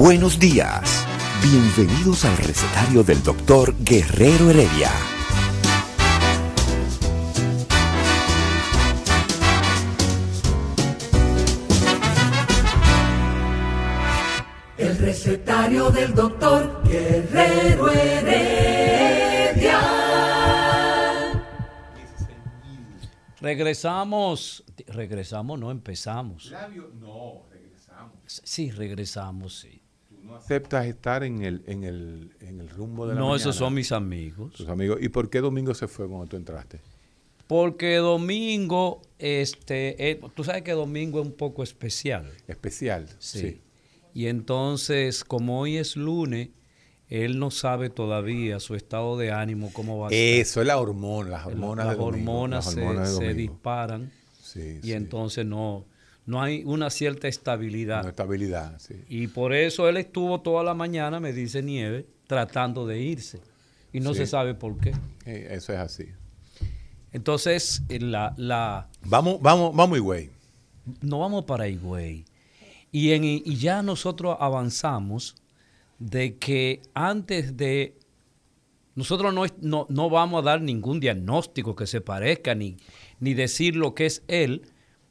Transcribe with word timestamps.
Buenos 0.00 0.38
días. 0.38 1.06
Bienvenidos 1.42 2.24
al 2.24 2.34
recetario 2.38 3.04
del 3.04 3.22
doctor 3.22 3.74
Guerrero 3.80 4.48
Heredia. 4.48 4.90
El 14.78 14.96
recetario 14.96 15.90
del 15.90 16.14
doctor 16.14 16.82
Guerrero 16.82 17.90
Heredia. 17.90 19.80
Regresamos, 23.38 24.64
regresamos, 24.86 25.60
no 25.60 25.70
empezamos. 25.70 26.50
No, 26.98 27.42
regresamos. 27.50 28.40
Sí, 28.42 28.70
regresamos, 28.70 29.58
sí. 29.58 29.79
No 30.30 30.36
aceptas 30.36 30.86
estar 30.86 31.22
en 31.24 31.42
el, 31.42 31.62
en 31.66 31.84
el, 31.84 32.30
en 32.40 32.60
el 32.60 32.68
rumbo 32.70 33.06
de 33.06 33.14
la 33.14 33.20
No, 33.20 33.26
mañana. 33.28 33.40
esos 33.42 33.56
son 33.56 33.74
mis 33.74 33.92
amigos. 33.92 34.52
tus 34.54 34.68
amigos. 34.68 34.98
¿Y 35.00 35.08
por 35.08 35.28
qué 35.30 35.40
Domingo 35.40 35.74
se 35.74 35.88
fue 35.88 36.08
cuando 36.08 36.26
tú 36.26 36.36
entraste? 36.36 36.80
Porque 37.46 37.96
domingo, 37.96 39.02
este, 39.18 40.10
eh, 40.10 40.20
tú 40.36 40.44
sabes 40.44 40.62
que 40.62 40.72
domingo 40.72 41.20
es 41.20 41.26
un 41.26 41.32
poco 41.32 41.62
especial. 41.64 42.30
Especial. 42.46 43.08
Sí. 43.18 43.40
Sí. 43.40 43.60
Y 44.14 44.26
entonces, 44.26 45.24
como 45.24 45.60
hoy 45.60 45.76
es 45.76 45.96
lunes, 45.96 46.50
él 47.08 47.40
no 47.40 47.50
sabe 47.50 47.90
todavía 47.90 48.60
su 48.60 48.76
estado 48.76 49.18
de 49.18 49.32
ánimo, 49.32 49.70
cómo 49.72 49.98
va 49.98 50.08
a 50.08 50.10
estar. 50.10 50.40
Eso 50.40 50.60
es 50.60 50.66
la 50.68 50.78
hormona, 50.78 51.30
las 51.30 51.38
Las- 51.46 51.46
hormonas 51.54 51.86
las 51.86 51.96
de 51.96 52.00
domingo, 52.04 52.32
hormonas 52.32 52.64
las 52.66 52.74
se, 52.74 52.80
hormonas 52.80 53.08
de 53.08 53.14
se 53.16 53.24
domingo. 53.24 53.52
disparan 53.52 54.12
Sí, 54.40 54.78
y 54.80 54.86
sí. 54.86 54.92
entonces 54.92 55.44
no, 55.46 55.84
no 56.30 56.40
hay 56.40 56.62
una 56.64 56.90
cierta 56.90 57.26
estabilidad. 57.28 58.00
Una 58.00 58.10
estabilidad, 58.10 58.78
sí. 58.78 58.94
Y 59.08 59.26
por 59.26 59.52
eso 59.52 59.88
él 59.88 59.96
estuvo 59.96 60.40
toda 60.40 60.62
la 60.62 60.74
mañana, 60.74 61.18
me 61.20 61.32
dice 61.32 61.62
Nieve, 61.62 62.06
tratando 62.26 62.86
de 62.86 63.00
irse. 63.00 63.40
Y 63.92 63.98
no 64.00 64.12
Sí. 64.14 64.20
se 64.20 64.26
sabe 64.28 64.54
por 64.54 64.78
qué. 64.78 64.92
Eso 65.26 65.72
es 65.72 65.78
así. 65.80 66.06
Entonces, 67.12 67.82
eh, 67.88 67.98
la, 68.00 68.34
la, 68.36 68.88
Vamos, 69.04 69.40
vamos, 69.42 69.74
vamos, 69.74 69.98
güey. 70.00 70.30
no 71.02 71.18
vamos 71.18 71.44
para 71.44 71.66
Higüey. 71.68 72.24
Y, 72.92 73.10
en, 73.12 73.24
y 73.24 73.56
ya 73.56 73.82
nosotros 73.82 74.36
avanzamos 74.40 75.34
de 75.98 76.36
que 76.36 76.80
antes 76.94 77.56
de... 77.56 77.96
Nosotros 78.94 79.32
no, 79.32 79.44
no, 79.60 79.86
no 79.88 80.10
vamos 80.10 80.42
a 80.42 80.44
dar 80.44 80.60
ningún 80.60 81.00
diagnóstico 81.00 81.74
que 81.74 81.86
se 81.86 82.00
parezca, 82.00 82.54
ni, 82.54 82.76
ni 83.20 83.34
decir 83.34 83.76
lo 83.76 83.94
que 83.94 84.06
es 84.06 84.22
él, 84.28 84.62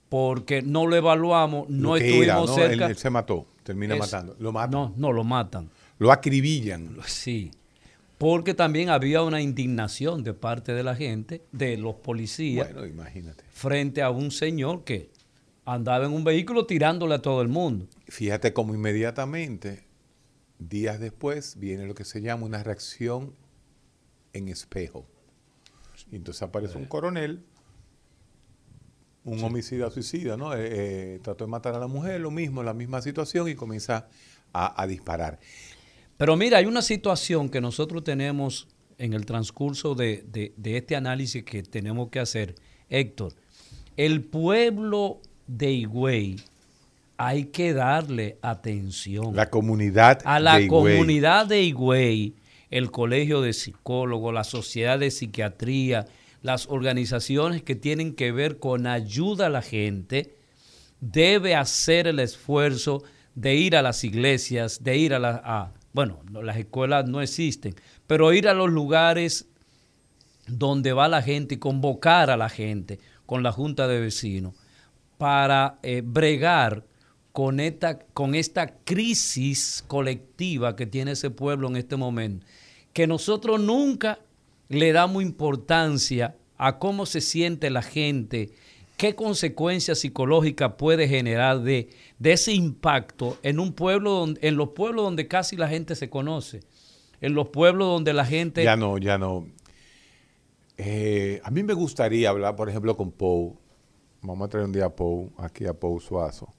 porque 0.10 0.62
no 0.62 0.88
lo 0.88 0.96
evaluamos, 0.96 1.70
no 1.70 1.90
Lo 1.90 1.98
estuvimos 1.98 2.24
era, 2.26 2.36
¿no? 2.36 2.48
cerca. 2.48 2.86
Él, 2.86 2.92
él 2.92 2.98
se 2.98 3.10
mató, 3.10 3.46
termina 3.64 3.94
Es- 3.94 4.00
matando. 4.00 4.36
Lo 4.40 4.52
matan. 4.52 4.72
No, 4.72 4.94
no, 4.98 5.12
lo 5.14 5.24
matan. 5.24 5.70
Lo 6.00 6.12
acribillan. 6.12 6.98
Sí, 7.06 7.52
porque 8.18 8.54
también 8.54 8.90
había 8.90 9.22
una 9.22 9.42
indignación 9.42 10.24
de 10.24 10.34
parte 10.34 10.74
de 10.74 10.84
la 10.84 10.96
gente, 10.96 11.44
de 11.52 11.78
los 11.78 11.96
policías, 11.96 12.74
Bueno, 12.74 12.88
imagínate. 12.88 13.44
frente 13.52 14.02
a 14.02 14.10
un 14.10 14.32
señor 14.32 14.84
que 14.84 15.10
andaba 15.66 16.06
en 16.06 16.14
un 16.14 16.24
vehículo 16.24 16.66
tirándole 16.66 17.16
a 17.16 17.22
todo 17.22 17.42
el 17.42 17.48
mundo. 17.48 17.88
Fíjate 18.08 18.52
cómo 18.54 18.74
inmediatamente, 18.74 19.84
días 20.58 21.00
después, 21.00 21.58
viene 21.60 21.86
lo 21.86 21.94
que 21.94 22.04
se 22.06 22.22
llama 22.22 22.46
una 22.46 22.64
reacción 22.64 23.36
en 24.34 24.48
espejo. 24.48 25.06
Y 26.12 26.16
entonces 26.16 26.42
aparece 26.42 26.78
un 26.78 26.86
coronel, 26.86 27.44
un 29.24 29.44
homicida 29.44 29.90
suicida, 29.92 30.38
¿no? 30.38 30.54
Eh, 30.54 30.60
eh, 31.16 31.20
trató 31.22 31.46
de 31.46 31.52
matar 31.52 31.76
a 31.76 31.80
la 31.80 31.88
mujer, 31.88 32.22
lo 32.22 32.32
mismo, 32.32 32.64
la 32.64 32.74
misma 32.74 33.02
situación, 33.02 33.48
y 33.50 33.56
comienza 33.56 34.08
a, 34.54 34.82
a 34.82 34.88
disparar. 34.88 35.40
Pero 36.18 36.36
mira, 36.36 36.58
hay 36.58 36.66
una 36.66 36.82
situación 36.82 37.50
que 37.50 37.62
nosotros 37.62 38.04
tenemos 38.04 38.68
en 38.98 39.14
el 39.14 39.26
transcurso 39.26 39.96
de, 39.96 40.24
de- 40.32 40.54
de 40.58 40.78
este 40.78 40.96
análisis 40.96 41.44
que 41.44 41.64
tenemos 41.64 42.10
que 42.10 42.20
hacer. 42.20 42.56
Héctor, 42.90 43.34
el 43.98 44.24
pueblo 44.24 45.22
de 45.48 45.72
Higüey 45.72 46.38
hay 47.18 47.46
que 47.46 47.74
darle 47.74 48.38
atención. 48.42 49.36
La 49.36 49.50
comunidad 49.50 50.22
a 50.26 50.40
la 50.40 50.56
de 50.56 50.64
Higüey. 50.64 50.94
comunidad 50.96 51.46
de 51.46 51.62
Higüey, 51.64 52.36
el 52.70 52.92
Colegio 52.92 53.42
de 53.42 53.54
Psicólogos, 53.54 54.34
la 54.34 54.44
Sociedad 54.44 54.98
de 55.00 55.12
Psiquiatría, 55.12 56.06
las 56.42 56.68
organizaciones 56.68 57.64
que 57.64 57.76
tienen 57.76 58.14
que 58.16 58.32
ver 58.32 58.60
con 58.60 58.88
ayuda 58.88 59.48
a 59.48 59.50
la 59.50 59.62
gente, 59.62 60.36
debe 61.02 61.56
hacer 61.56 62.08
el 62.08 62.20
esfuerzo 62.20 63.04
de 63.36 63.56
ir 63.56 63.76
a 63.76 63.82
las 63.82 64.04
iglesias, 64.04 64.84
de 64.84 64.98
ir 64.98 65.14
a 65.14 65.20
las... 65.20 65.72
bueno, 65.94 66.20
no, 66.32 66.42
las 66.42 66.58
escuelas 66.58 67.08
no 67.08 67.22
existen, 67.22 67.76
pero 68.08 68.34
ir 68.34 68.48
a 68.48 68.54
los 68.54 68.70
lugares 68.70 69.48
donde 70.48 70.94
va 70.94 71.08
la 71.08 71.22
gente 71.22 71.56
y 71.56 71.60
convocar 71.60 72.30
a 72.30 72.38
la 72.38 72.50
gente 72.50 73.00
con 73.26 73.44
la 73.44 73.52
junta 73.52 73.88
de 73.88 74.00
vecinos 74.00 74.56
para 75.18 75.80
eh, 75.84 76.02
bregar 76.04 76.86
con 77.32 77.60
esta, 77.60 78.00
con 78.00 78.34
esta 78.34 78.68
crisis 78.84 79.84
colectiva 79.88 80.76
que 80.76 80.88
tiene 80.88 81.12
ese 81.12 81.30
pueblo 81.30 81.68
en 81.68 81.76
este 81.76 81.96
momento, 81.96 82.46
que 82.94 83.06
nosotros 83.06 83.60
nunca 83.60 84.20
le 84.70 84.94
damos 84.94 85.24
importancia 85.24 86.38
a 86.58 86.78
cómo 86.78 87.06
se 87.06 87.22
siente 87.22 87.70
la 87.70 87.82
gente, 87.82 88.52
qué 88.98 89.16
consecuencias 89.16 90.00
psicológicas 90.00 90.74
puede 90.78 91.08
generar 91.08 91.62
de, 91.62 91.90
ese 92.24 92.54
impacto 92.54 93.38
en 93.42 93.60
un 93.60 93.74
pueblo, 93.74 94.12
donde, 94.12 94.48
en 94.48 94.56
los 94.56 94.70
pueblos 94.70 95.04
donde 95.04 95.28
casi 95.28 95.56
la 95.58 95.68
gente 95.68 95.96
se 95.96 96.10
conoce, 96.10 96.62
en 97.20 97.34
los 97.34 97.50
pueblos 97.50 97.88
donde 97.88 98.14
la 98.14 98.26
gente... 98.26 98.64
Ya 98.64 98.76
no, 98.76 98.98
ya 98.98 99.18
no. 99.18 99.48
Eh, 100.78 101.42
a 101.44 101.52
mí 101.52 101.64
me 101.64 101.74
gustaría 101.74 102.30
hablar, 102.30 102.56
por 102.56 102.70
ejemplo, 102.70 102.96
con 102.96 103.12
Pou. 103.12 103.58
Vamos 104.22 104.46
a 104.46 104.50
traer 104.50 104.66
un 104.66 104.72
día 104.72 104.86
a 104.86 104.96
Pou, 104.96 105.32
aquí 105.38 105.66
a 105.66 105.74
Pou 105.74 106.00
Suazo, 106.00 106.54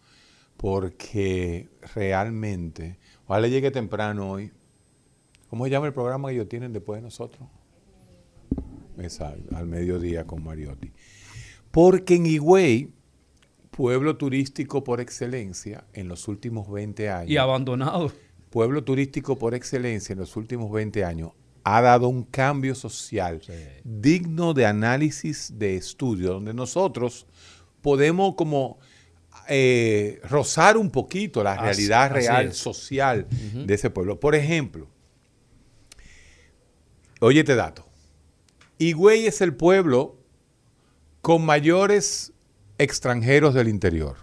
porque 0.56 1.68
realmente, 1.94 2.98
ojalá 3.26 3.48
llegue 3.48 3.70
temprano 3.70 4.30
hoy. 4.30 4.50
¿Cómo 5.48 5.64
se 5.64 5.70
llama 5.70 5.86
el 5.86 5.92
programa 5.92 6.28
que 6.28 6.34
ellos 6.34 6.48
tienen 6.48 6.72
después 6.72 6.98
de 6.98 7.02
nosotros? 7.02 7.48
Exacto, 9.00 9.56
al 9.56 9.66
mediodía 9.66 10.26
con 10.26 10.42
Mariotti. 10.44 10.92
Porque 11.70 12.16
en 12.16 12.26
Higüey, 12.26 12.92
pueblo 13.70 14.16
turístico 14.16 14.82
por 14.84 15.00
excelencia, 15.00 15.84
en 15.92 16.08
los 16.08 16.28
últimos 16.28 16.70
20 16.70 17.08
años 17.10 17.30
y 17.30 17.36
abandonado. 17.36 18.12
pueblo 18.50 18.82
turístico 18.84 19.38
por 19.38 19.54
excelencia 19.54 20.12
en 20.12 20.18
los 20.18 20.36
últimos 20.36 20.70
20 20.72 21.04
años 21.04 21.30
ha 21.62 21.80
dado 21.82 22.08
un 22.08 22.24
cambio 22.24 22.74
social 22.74 23.40
Sí. 23.44 23.52
digno 23.84 24.54
de 24.54 24.66
análisis 24.66 25.52
de 25.58 25.76
estudio, 25.76 26.32
donde 26.32 26.52
nosotros 26.54 27.26
podemos 27.82 28.34
como 28.34 28.78
eh, 29.48 30.20
rozar 30.28 30.76
un 30.76 30.90
poquito 30.90 31.42
la 31.44 31.52
Así- 31.52 31.62
realidad 31.64 32.04
así 32.04 32.14
real 32.14 32.52
social 32.54 33.26
de 33.30 33.74
ese 33.74 33.90
pueblo. 33.90 34.18
Por 34.20 34.34
ejemplo, 34.34 34.88
oye 37.20 37.40
este 37.40 37.54
dato, 37.54 37.86
Higüey 38.80 39.26
es 39.26 39.40
el 39.42 39.54
pueblo 39.54 40.16
con 41.20 41.44
mayores 41.44 42.32
extranjeros 42.78 43.52
del 43.54 43.68
interior. 43.68 44.16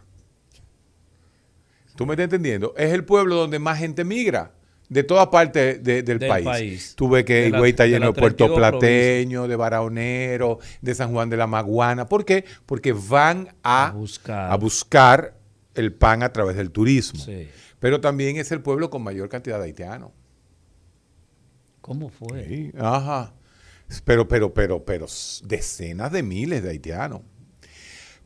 ¿Tú 1.96 2.06
me 2.06 2.14
estás 2.14 2.26
entendiendo? 2.26 2.74
Es 2.78 2.92
el 2.92 3.06
pueblo 3.06 3.36
donde 3.36 3.60
más 3.60 3.78
gente 3.80 4.04
migra 4.04 4.54
de 4.90 5.04
todas 5.04 5.28
partes 5.28 5.84
de- 5.84 6.02
del, 6.04 6.18
Del 6.20 6.30
país. 6.30 6.96
ves 7.10 7.24
que 7.26 7.34
De 7.34 7.48
Higüey 7.50 7.70
está 7.72 7.84
de 7.84 7.90
lleno 7.90 8.08
de 8.08 8.14
Puerto 8.14 8.46
32 8.46 8.58
Plateño, 8.58 9.48
de 9.48 9.56
Barahonero, 9.56 10.60
de 10.82 10.96
San 10.96 11.12
Juan 11.12 11.30
de 11.30 11.38
la 11.38 11.46
Maguana. 11.48 12.08
¿Por 12.10 12.26
qué? 12.26 12.46
Porque 12.66 12.94
van 12.94 13.50
a, 13.64 13.88
A 13.88 13.92
buscar. 13.92 14.52
a 14.52 14.56
buscar 14.58 15.38
el 15.76 15.94
pan 15.94 16.24
a 16.24 16.34
través 16.34 16.56
del 16.56 16.72
turismo. 16.72 17.20
Sí. 17.24 17.48
Pero 17.80 18.02
también 18.02 18.38
es 18.38 18.52
el 18.52 18.62
pueblo 18.62 18.90
con 18.90 19.04
mayor 19.04 19.30
cantidad 19.30 19.60
de 19.60 19.66
haitianos. 19.66 20.12
¿Cómo 21.82 22.10
fue? 22.10 22.46
Sí, 22.48 22.72
ajá. 22.80 23.34
Pero, 24.04 24.28
pero, 24.28 24.54
pero, 24.54 24.84
pero, 24.84 25.08
decenas 25.44 26.12
de 26.12 26.24
miles 26.24 26.64
de 26.64 26.70
haitianos. 26.70 27.22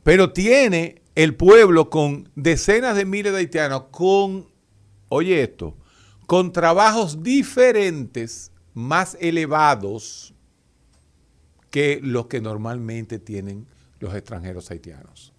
Pero 0.02 0.32
tiene 0.32 1.02
el 1.14 1.36
pueblo 1.36 1.90
con 1.90 2.28
decenas 2.34 2.96
de 2.96 3.04
miles 3.04 3.32
de 3.32 3.38
haitianos, 3.38 3.84
con, 3.90 4.48
oye 5.08 5.42
esto, 5.42 5.76
con 6.26 6.52
trabajos 6.52 7.22
diferentes, 7.22 8.50
más 8.74 9.16
elevados 9.20 10.34
que 11.70 12.00
los 12.02 12.26
que 12.26 12.40
normalmente 12.40 13.18
tienen 13.18 13.66
los 13.98 14.14
extranjeros 14.14 14.70
haitianos. 14.70 15.32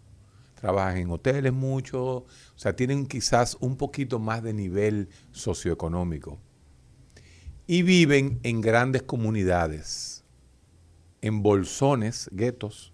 Trabajan 0.56 0.98
en 0.98 1.12
hoteles 1.12 1.52
mucho, 1.52 2.02
o 2.02 2.28
sea, 2.56 2.76
tienen 2.76 3.06
quizás 3.06 3.58
un 3.60 3.76
poquito 3.76 4.20
más 4.20 4.42
de 4.44 4.54
nivel 4.54 5.10
socioeconómico. 5.32 6.40
Y 7.66 7.82
viven 7.82 8.40
en 8.44 8.62
grandes 8.62 9.04
comunidades, 9.04 10.24
en 11.22 11.42
bolsones, 11.42 12.30
guetos, 12.32 12.94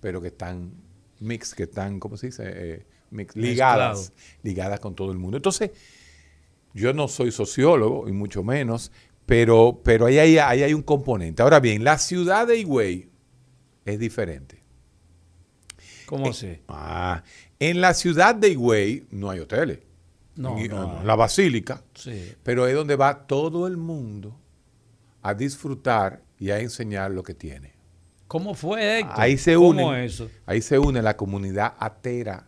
pero 0.00 0.20
que 0.20 0.28
están 0.28 0.72
mix, 1.20 1.54
que 1.54 1.64
están, 1.64 1.98
¿cómo 1.98 2.16
se 2.16 2.26
dice? 2.26 2.42
Eh, 2.46 2.86
ligadas, 3.34 4.12
ligadas 4.42 4.80
con 4.80 4.94
todo 4.94 5.12
el 5.12 5.18
mundo. 5.18 5.36
Entonces, 5.36 5.70
yo 6.74 6.92
no 6.92 7.08
soy 7.08 7.32
sociólogo, 7.32 8.08
y 8.08 8.12
mucho 8.12 8.42
menos, 8.42 8.92
pero, 9.26 9.80
pero 9.82 10.06
ahí, 10.06 10.18
hay, 10.18 10.38
ahí 10.38 10.62
hay 10.62 10.74
un 10.74 10.82
componente. 10.82 11.42
Ahora 11.42 11.60
bien, 11.60 11.84
la 11.84 11.98
ciudad 11.98 12.46
de 12.46 12.58
Higüey 12.58 13.08
es 13.84 13.98
diferente. 13.98 14.62
¿Cómo 16.06 16.30
así? 16.30 16.58
Ah, 16.68 17.22
en 17.58 17.80
la 17.80 17.94
ciudad 17.94 18.34
de 18.34 18.50
Higüey 18.50 19.06
no 19.10 19.30
hay 19.30 19.40
hoteles. 19.40 19.78
No, 20.42 20.58
no, 20.68 21.04
La 21.04 21.14
basílica. 21.14 21.82
Sí. 21.94 22.34
Pero 22.42 22.66
es 22.66 22.74
donde 22.74 22.96
va 22.96 23.26
todo 23.26 23.66
el 23.66 23.76
mundo 23.76 24.38
a 25.22 25.34
disfrutar 25.34 26.22
y 26.38 26.50
a 26.50 26.58
enseñar 26.58 27.12
lo 27.12 27.22
que 27.22 27.34
tiene. 27.34 27.72
¿Cómo 28.26 28.54
fue, 28.54 29.00
Héctor? 29.00 29.14
Ahí 29.16 29.38
se 29.38 29.56
une, 29.56 30.04
eso? 30.04 30.28
Ahí 30.46 30.60
se 30.62 30.78
une 30.78 31.02
la 31.02 31.16
comunidad 31.16 31.74
atera, 31.78 32.46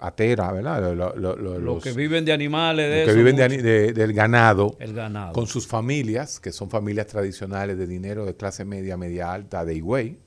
atera, 0.00 0.52
¿verdad? 0.52 0.94
los 1.16 1.82
que 1.82 1.92
viven 1.92 2.24
de 2.24 2.32
animales, 2.32 2.90
de 2.90 3.04
los 3.04 3.14
que 3.14 3.22
viven 3.22 3.36
del 3.36 4.12
ganado, 4.12 4.76
el 4.78 4.94
ganado, 4.94 5.32
con 5.32 5.46
sus 5.46 5.66
familias, 5.66 6.40
que 6.40 6.52
son 6.52 6.70
familias 6.70 7.08
tradicionales 7.08 7.76
de 7.76 7.86
dinero 7.86 8.24
de 8.24 8.36
clase 8.36 8.64
media, 8.64 8.96
media 8.96 9.32
alta 9.32 9.64
de 9.64 9.74
Higüey, 9.74 10.18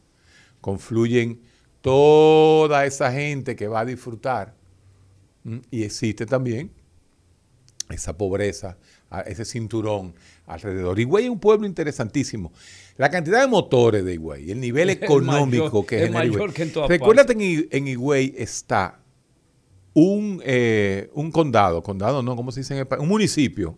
confluyen 0.61 1.41
toda 1.81 2.85
esa 2.85 3.11
gente 3.11 3.55
que 3.55 3.67
va 3.67 3.81
a 3.81 3.85
disfrutar 3.85 4.53
y 5.71 5.83
existe 5.83 6.25
también 6.25 6.71
esa 7.89 8.17
pobreza, 8.17 8.77
ese 9.25 9.45
cinturón 9.45 10.13
alrededor. 10.45 10.99
Higüey 10.99 11.25
es 11.25 11.31
un 11.31 11.39
pueblo 11.39 11.65
interesantísimo. 11.65 12.51
La 12.97 13.09
cantidad 13.09 13.41
de 13.41 13.47
motores 13.47 14.03
de 14.03 14.15
Higüey, 14.15 14.51
el 14.51 14.59
nivel 14.59 14.89
económico 14.91 15.85
que 15.85 16.03
es 16.03 16.11
mayor 16.11 16.53
que 16.53 16.63
en 16.63 16.73
Recuérdate 16.87 17.33
en, 17.33 17.67
en 17.71 17.87
Higüey 17.87 18.33
está 18.37 18.99
un, 19.93 20.41
eh, 20.43 21.09
un 21.13 21.31
condado, 21.31 21.81
condado 21.81 22.21
no, 22.21 22.35
¿cómo 22.35 22.51
se 22.51 22.59
dice 22.59 22.73
en 22.73 22.81
España? 22.81 23.01
Un 23.01 23.09
municipio, 23.09 23.77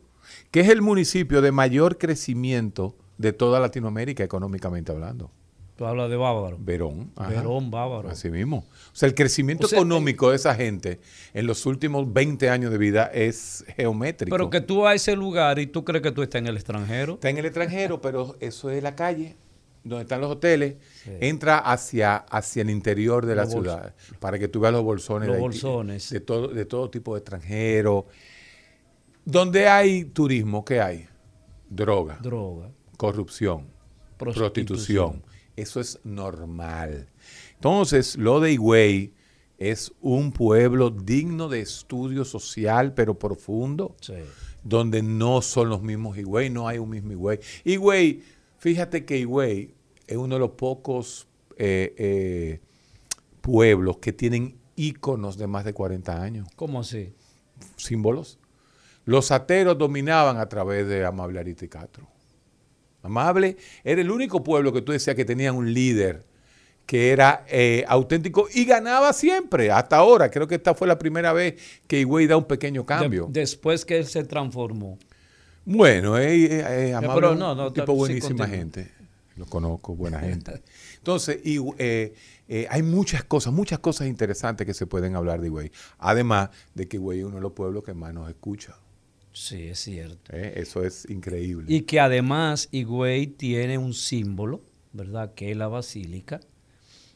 que 0.51 0.61
es 0.61 0.69
el 0.69 0.81
municipio 0.81 1.41
de 1.41 1.51
mayor 1.51 1.97
crecimiento 1.97 2.95
de 3.17 3.33
toda 3.33 3.59
Latinoamérica 3.59 4.23
económicamente 4.23 4.91
hablando. 4.91 5.31
Tú 5.79 5.85
hablas 5.85 6.09
de 6.09 6.17
Bávaro. 6.17 6.57
Verón. 6.59 7.09
Verón, 7.29 7.71
Bávaro. 7.71 8.09
Así 8.09 8.29
mismo. 8.29 8.65
O 8.67 8.91
sea, 8.91 9.07
el 9.07 9.15
crecimiento 9.15 9.65
económico 9.65 10.29
de 10.29 10.35
esa 10.35 10.53
gente 10.53 10.99
en 11.33 11.47
los 11.47 11.65
últimos 11.65 12.11
20 12.11 12.49
años 12.49 12.69
de 12.69 12.77
vida 12.77 13.09
es 13.13 13.63
geométrico. 13.77 14.35
Pero 14.35 14.49
que 14.49 14.59
tú 14.59 14.81
vas 14.81 14.91
a 14.91 14.95
ese 14.95 15.15
lugar 15.15 15.57
y 15.57 15.67
tú 15.67 15.85
crees 15.85 16.03
que 16.03 16.11
tú 16.11 16.21
estás 16.21 16.41
en 16.41 16.47
el 16.47 16.57
extranjero. 16.57 17.13
Está 17.13 17.29
en 17.29 17.37
el 17.37 17.45
extranjero, 17.45 18.01
pero 18.01 18.35
eso 18.41 18.69
es 18.69 18.83
la 18.83 18.93
calle 18.97 19.37
donde 19.85 20.01
están 20.01 20.19
los 20.19 20.29
hoteles, 20.29 20.75
entra 21.21 21.59
hacia, 21.59 22.17
hacia 22.17 22.61
el 22.63 22.71
interior 22.71 23.25
de 23.25 23.35
la 23.35 23.45
ciudad 23.45 23.95
para 24.19 24.37
que 24.37 24.49
tú 24.49 24.59
veas 24.59 24.73
los 24.73 24.83
bolsones, 24.83 25.29
los 25.29 25.37
de, 25.37 25.41
bolsones. 25.41 26.09
de, 26.09 26.19
todo, 26.19 26.49
de 26.49 26.65
todo 26.65 26.89
tipo 26.89 27.15
de 27.15 27.19
extranjeros. 27.19 28.03
Donde 29.23 29.69
hay 29.69 30.03
turismo, 30.03 30.65
¿qué 30.65 30.81
hay? 30.81 31.07
Droga. 31.69 32.19
Droga. 32.21 32.69
Corrupción. 32.97 33.67
prostitución 34.17 35.28
eso 35.61 35.79
es 35.79 35.99
normal. 36.03 37.09
Entonces, 37.55 38.17
lo 38.17 38.39
de 38.39 38.53
Higüey 38.53 39.13
es 39.57 39.91
un 40.01 40.31
pueblo 40.31 40.89
digno 40.89 41.49
de 41.49 41.59
estudio 41.59 42.23
social, 42.23 42.93
pero 42.93 43.19
profundo, 43.19 43.95
donde 44.63 45.03
no 45.03 45.41
son 45.41 45.69
los 45.69 45.81
mismos 45.81 46.17
Higüey, 46.17 46.49
no 46.49 46.67
hay 46.67 46.77
un 46.77 46.89
mismo 46.89 47.11
Higüey. 47.11 47.39
Higüey, 47.65 48.23
fíjate 48.57 49.05
que 49.05 49.17
Higüey 49.17 49.73
es 50.07 50.17
uno 50.17 50.35
de 50.35 50.39
los 50.39 50.51
pocos 50.51 51.27
eh, 51.57 51.93
eh, 51.97 52.59
pueblos 53.41 53.97
que 53.97 54.13
tienen 54.13 54.57
íconos 54.77 55.37
de 55.37 55.47
más 55.47 55.65
de 55.65 55.73
40 55.73 56.21
años. 56.21 56.47
¿Cómo 56.55 56.79
así? 56.79 57.13
Símbolos. 57.75 58.39
Los 59.03 59.31
ateros 59.31 59.77
dominaban 59.77 60.37
a 60.37 60.47
través 60.47 60.87
de 60.87 61.05
Amable 61.05 61.39
Arita 61.39 61.67
Castro. 61.67 62.07
Amable 63.01 63.57
era 63.83 64.01
el 64.01 64.11
único 64.11 64.43
pueblo 64.43 64.73
que 64.73 64.81
tú 64.81 64.91
decías 64.91 65.15
que 65.15 65.25
tenía 65.25 65.53
un 65.53 65.73
líder 65.73 66.25
que 66.89 67.11
era 67.11 67.45
eh, 67.47 67.85
auténtico 67.87 68.47
y 68.51 68.65
ganaba 68.65 69.13
siempre, 69.13 69.69
hasta 69.69 69.97
ahora. 69.97 70.31
Creo 70.31 70.47
que 70.47 70.55
esta 70.55 70.73
fue 70.73 70.87
la 70.87 70.97
primera 70.97 71.33
vez 71.33 71.53
que 71.85 71.99
Higüey 71.99 72.25
da 72.25 72.35
un 72.35 72.45
pequeño 72.45 72.83
cambio. 72.83 73.27
después 73.29 73.85
que 73.85 73.99
él 73.99 74.07
se 74.07 74.23
transformó. 74.23 74.97
Bueno, 75.65 76.17
es 76.17 76.95
amable, 76.95 77.35
no, 77.35 77.71
tipo 77.71 77.93
buenísima 77.93 78.47
gente. 78.47 78.89
Lo 79.35 79.45
conozco, 79.45 79.95
buena 79.95 80.19
gente. 80.19 80.63
Entonces, 80.97 81.39
eh, 81.45 82.13
eh, 82.47 82.67
hay 82.71 82.81
muchas 82.81 83.23
cosas, 83.23 83.53
muchas 83.53 83.77
cosas 83.77 84.07
interesantes 84.07 84.65
que 84.65 84.73
se 84.73 84.87
pueden 84.87 85.15
hablar 85.15 85.39
de 85.41 85.47
Higüey. 85.47 85.71
Además 85.99 86.49
de 86.73 86.87
que 86.87 86.97
Higüey 86.97 87.19
es 87.19 87.25
uno 87.25 87.35
de 87.35 87.41
los 87.41 87.51
pueblos 87.51 87.83
que 87.83 87.93
más 87.93 88.15
nos 88.15 88.27
escucha. 88.29 88.75
Sí, 89.31 89.67
es 89.67 89.79
cierto. 89.79 90.35
Eh, 90.35 90.53
eso 90.57 90.83
es 90.83 91.09
increíble. 91.09 91.65
Y 91.73 91.81
que 91.81 91.99
además 91.99 92.67
Higüey 92.71 93.27
tiene 93.27 93.77
un 93.77 93.93
símbolo, 93.93 94.61
¿verdad? 94.93 95.33
Que 95.33 95.51
es 95.51 95.57
la 95.57 95.67
basílica, 95.67 96.39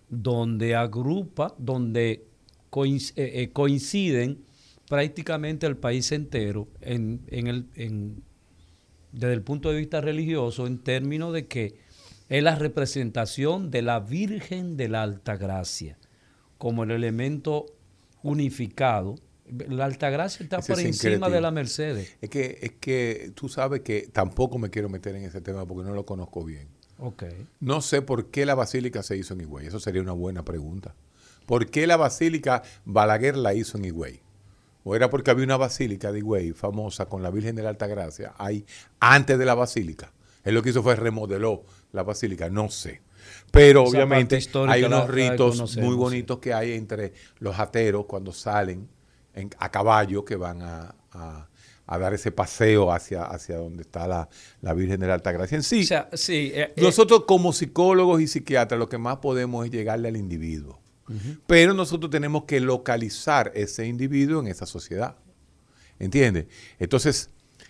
donde 0.09 0.75
agrupa, 0.75 1.55
donde 1.57 2.11
eh, 2.11 3.11
eh, 3.15 3.49
coinciden 3.51 4.43
prácticamente 4.87 5.65
el 5.65 5.77
país 5.77 6.11
entero 6.11 6.67
en, 6.81 7.21
el, 7.29 7.65
desde 9.11 9.33
el 9.33 9.41
punto 9.41 9.69
de 9.69 9.77
vista 9.77 10.01
religioso 10.01 10.67
en 10.67 10.79
términos 10.79 11.33
de 11.33 11.47
que 11.47 11.75
es 12.29 12.43
la 12.43 12.55
representación 12.55 13.71
de 13.71 13.81
la 13.81 13.99
Virgen 13.99 14.77
de 14.77 14.89
la 14.89 15.03
Alta 15.03 15.35
Gracia 15.35 15.97
como 16.57 16.83
el 16.83 16.91
elemento 16.91 17.65
unificado 18.23 19.15
la 19.69 19.85
Altagracia 19.85 20.43
está 20.43 20.59
por 20.59 20.79
encima 20.79 21.29
de 21.29 21.41
la 21.41 21.51
Mercedes. 21.51 22.15
Es 22.21 22.29
que, 22.29 22.59
es 22.61 22.71
que 22.79 23.31
tú 23.35 23.49
sabes 23.49 23.81
que 23.81 24.09
tampoco 24.11 24.57
me 24.57 24.69
quiero 24.69 24.89
meter 24.89 25.15
en 25.15 25.23
ese 25.23 25.41
tema 25.41 25.65
porque 25.65 25.87
no 25.87 25.93
lo 25.93 26.05
conozco 26.05 26.43
bien. 26.43 26.67
Okay. 26.97 27.47
No 27.59 27.81
sé 27.81 28.01
por 28.01 28.27
qué 28.27 28.45
la 28.45 28.55
basílica 28.55 29.03
se 29.03 29.17
hizo 29.17 29.33
en 29.33 29.41
Higüey. 29.41 29.67
Eso 29.67 29.79
sería 29.79 30.01
una 30.01 30.11
buena 30.13 30.45
pregunta. 30.45 30.95
¿Por 31.45 31.69
qué 31.69 31.87
la 31.87 31.97
basílica 31.97 32.63
Balaguer 32.85 33.35
la 33.35 33.53
hizo 33.53 33.77
en 33.77 33.85
Higüey? 33.85 34.21
¿O 34.83 34.95
era 34.95 35.09
porque 35.09 35.31
había 35.31 35.45
una 35.45 35.57
basílica 35.57 36.11
de 36.11 36.19
Higüey 36.19 36.53
famosa 36.53 37.07
con 37.07 37.23
la 37.23 37.29
Virgen 37.29 37.55
de 37.55 37.63
la 37.63 37.69
Altagracia 37.69 38.33
ahí 38.37 38.65
antes 38.99 39.37
de 39.37 39.45
la 39.45 39.55
basílica? 39.55 40.13
Él 40.43 40.55
lo 40.55 40.61
que 40.61 40.69
hizo 40.69 40.83
fue 40.83 40.95
remodeló 40.95 41.63
la 41.91 42.03
basílica, 42.03 42.49
no 42.49 42.69
sé. 42.69 43.01
Pero 43.51 43.83
obviamente 43.83 44.39
hay 44.67 44.83
unos 44.83 45.09
ritos 45.09 45.77
muy 45.77 45.95
bonitos 45.95 46.39
que 46.39 46.53
hay 46.53 46.73
entre 46.73 47.13
los 47.39 47.57
ateros 47.59 48.05
cuando 48.05 48.33
salen 48.33 48.89
a 49.57 49.71
caballo 49.71 50.23
que 50.25 50.35
van 50.35 50.61
a, 50.61 50.95
dar 51.87 52.13
ese 52.13 52.31
paseo 52.31 52.91
hacia, 52.91 53.23
hacia 53.23 53.57
donde 53.57 53.81
está 53.83 54.07
la, 54.07 54.73
Virgen 54.73 54.99
de 54.99 55.07
la 55.07 55.15
Altagracia. 55.15 55.55
En 55.55 55.63
sí, 55.63 55.87
eh, 55.89 56.05
eh, 56.13 56.73
nosotros 56.77 57.25
como 57.27 57.53
psicólogos 57.53 58.21
y 58.21 58.27
psiquiatras 58.27 58.79
lo 58.79 58.89
que 58.89 58.97
más 58.97 59.17
podemos 59.17 59.65
es 59.65 59.71
llegarle 59.71 60.09
al 60.09 60.17
individuo. 60.17 60.79
Pero 61.45 61.73
nosotros 61.73 62.09
tenemos 62.09 62.45
que 62.45 62.59
localizar 62.59 63.51
ese 63.53 63.85
individuo 63.85 64.39
en 64.41 64.47
esa 64.47 64.65
sociedad. 64.65 65.15
¿Entiendes? 65.99 66.45
Entonces... 66.79 67.29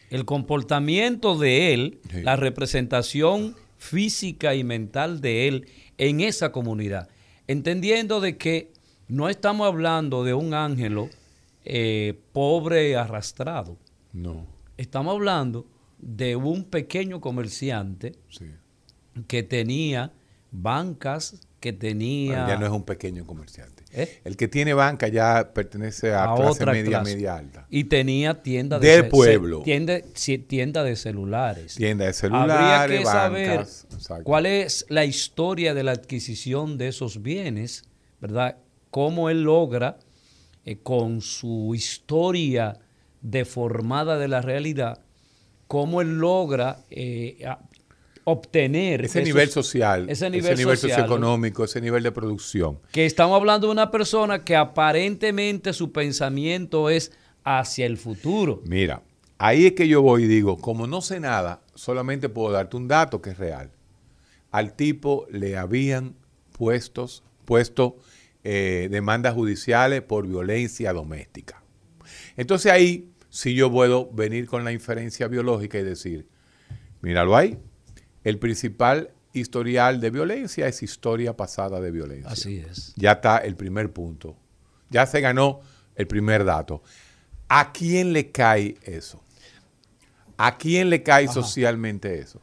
El 0.10 0.26
comportamiento 0.26 1.38
de 1.38 1.74
él, 1.74 2.00
la 2.22 2.36
representación 2.36 3.56
física 3.78 4.56
y 4.56 4.64
mental 4.64 5.20
de 5.20 5.48
él 5.48 5.68
en 5.98 6.22
esa 6.22 6.52
comunidad. 6.52 7.10
Entendiendo 7.48 8.22
de 8.22 8.38
que 8.38 8.72
no 9.08 9.30
estamos 9.30 9.68
hablando 9.68 10.24
de 10.24 10.34
un 10.34 10.54
ángelo 10.54 11.10
eh, 11.66 12.20
pobre 12.32 12.96
arrastrado. 12.96 13.78
No. 14.12 14.46
Estamos 14.78 15.14
hablando 15.16 15.66
de 16.00 16.36
un 16.36 16.66
pequeño 16.66 17.22
comerciante 17.22 18.14
que 19.28 19.44
tenía 19.44 20.12
bancas, 20.52 21.40
que 21.60 21.72
tenía... 21.74 22.48
ya 22.48 22.58
no 22.58 22.66
es 22.66 22.72
un 22.72 22.84
pequeño 22.84 23.26
comerciante. 23.26 23.84
¿Eh? 23.92 24.22
El 24.24 24.36
que 24.36 24.48
tiene 24.48 24.74
banca 24.74 25.08
ya 25.08 25.52
pertenece 25.54 26.14
a, 26.14 26.34
A 26.34 26.36
clase 26.36 26.52
otra 26.52 26.74
media, 26.74 27.00
clase. 27.00 27.16
media 27.16 27.38
alta. 27.38 27.68
Y 27.70 27.86
tenía 27.86 28.42
tienda 28.42 28.80
de 28.80 28.88
Del 28.88 29.08
pueblo. 29.08 29.62
Tienda, 29.62 30.00
tienda 30.48 30.84
de 30.84 30.96
celulares. 30.96 31.76
Tienda 31.76 32.06
de 32.06 32.10
Habría 32.10 32.20
celulares, 32.20 33.00
que 33.00 33.06
saber 33.06 33.50
bancas. 33.50 33.88
exacto. 33.94 34.24
cuál 34.24 34.46
es 34.48 34.86
la 34.90 35.06
historia 35.06 35.74
de 35.74 35.84
la 35.84 35.92
adquisición 35.92 36.78
de 36.78 36.88
esos 36.90 37.22
bienes, 37.22 37.84
¿verdad? 38.20 38.58
Cómo 38.90 39.30
él 39.30 39.44
logra, 39.44 39.98
eh, 40.66 40.78
con 40.82 41.22
su 41.22 41.74
historia 41.76 42.80
deformada 43.22 44.18
de 44.18 44.28
la 44.28 44.42
realidad, 44.42 45.00
cómo 45.68 46.02
él 46.02 46.18
logra 46.20 46.80
eh, 46.90 47.46
obtener 48.26 49.04
Ese 49.06 49.20
esos- 49.20 49.28
nivel 49.28 49.50
social, 49.50 50.10
ese 50.10 50.30
nivel 50.30 50.58
social, 50.58 50.78
socioeconómico, 50.78 51.64
ese 51.66 51.82
nivel 51.82 52.04
de 52.04 52.12
producción. 52.12 52.80
que 52.92 53.06
estamos 53.06 53.36
hablando 53.36 53.68
de 53.68 53.74
una 53.74 53.92
persona 53.92 54.44
que 54.46 54.56
aparentemente 54.56 55.74
su 55.74 55.92
pensamiento 55.92 56.90
es 56.90 57.12
hacia 57.44 57.86
el 57.86 57.98
futuro. 57.98 58.62
Mira, 58.66 59.02
ahí 59.38 59.66
es 59.66 59.74
que 59.74 59.88
yo 59.88 60.02
voy 60.02 60.24
y 60.24 60.28
digo, 60.28 60.58
como 60.58 60.88
no 60.88 61.02
sé 61.02 61.20
nada, 61.20 61.62
solamente 61.76 62.30
puedo 62.30 62.52
darte 62.52 62.78
un 62.78 62.88
dato 62.88 63.22
que 63.22 63.32
es 63.32 63.38
real. 63.38 63.72
Al 64.52 64.74
tipo 64.74 65.26
le 65.30 65.58
habían 65.58 66.16
puestos, 66.58 67.24
puesto 67.44 67.98
eh, 68.44 68.88
demandas 68.92 69.34
judiciales 69.34 70.02
por 70.02 70.28
violencia 70.28 70.94
doméstica. 70.94 71.64
Entonces 72.36 72.72
ahí 72.72 73.10
sí 73.30 73.56
yo 73.56 73.72
puedo 73.72 74.12
venir 74.12 74.48
con 74.48 74.64
la 74.64 74.72
inferencia 74.72 75.28
biológica 75.28 75.80
y 75.80 75.84
decir, 75.84 76.28
míralo 77.02 77.36
ahí, 77.36 77.58
el 78.24 78.40
principal 78.40 79.12
historial 79.34 80.00
de 80.00 80.10
violencia 80.12 80.68
es 80.68 80.84
historia 80.84 81.36
pasada 81.36 81.80
de 81.80 81.92
violencia. 81.92 82.30
Así 82.30 82.58
es. 82.60 82.94
Ya 82.96 83.14
está 83.14 83.38
el 83.40 83.56
primer 83.56 83.92
punto. 83.92 84.38
Ya 84.90 85.06
se 85.06 85.22
ganó 85.22 85.62
el 85.96 86.08
primer 86.08 86.46
dato. 86.46 86.84
¿A 87.48 87.72
quién 87.72 88.14
le 88.14 88.32
cae 88.32 88.76
eso? 88.84 89.24
¿A 90.38 90.58
quién 90.58 90.90
le 90.90 91.04
cae 91.04 91.28
socialmente 91.28 92.20
eso? 92.20 92.42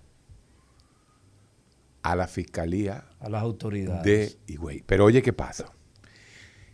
A 2.03 2.17
la 2.17 2.27
fiscalía 2.27 3.05
A 3.21 3.29
las 3.29 3.43
autoridades. 3.43 4.05
de 4.05 4.53
Higüey. 4.53 4.83
Pero 4.87 5.05
oye, 5.05 5.23
¿qué 5.23 5.33
pasa? 5.33 5.71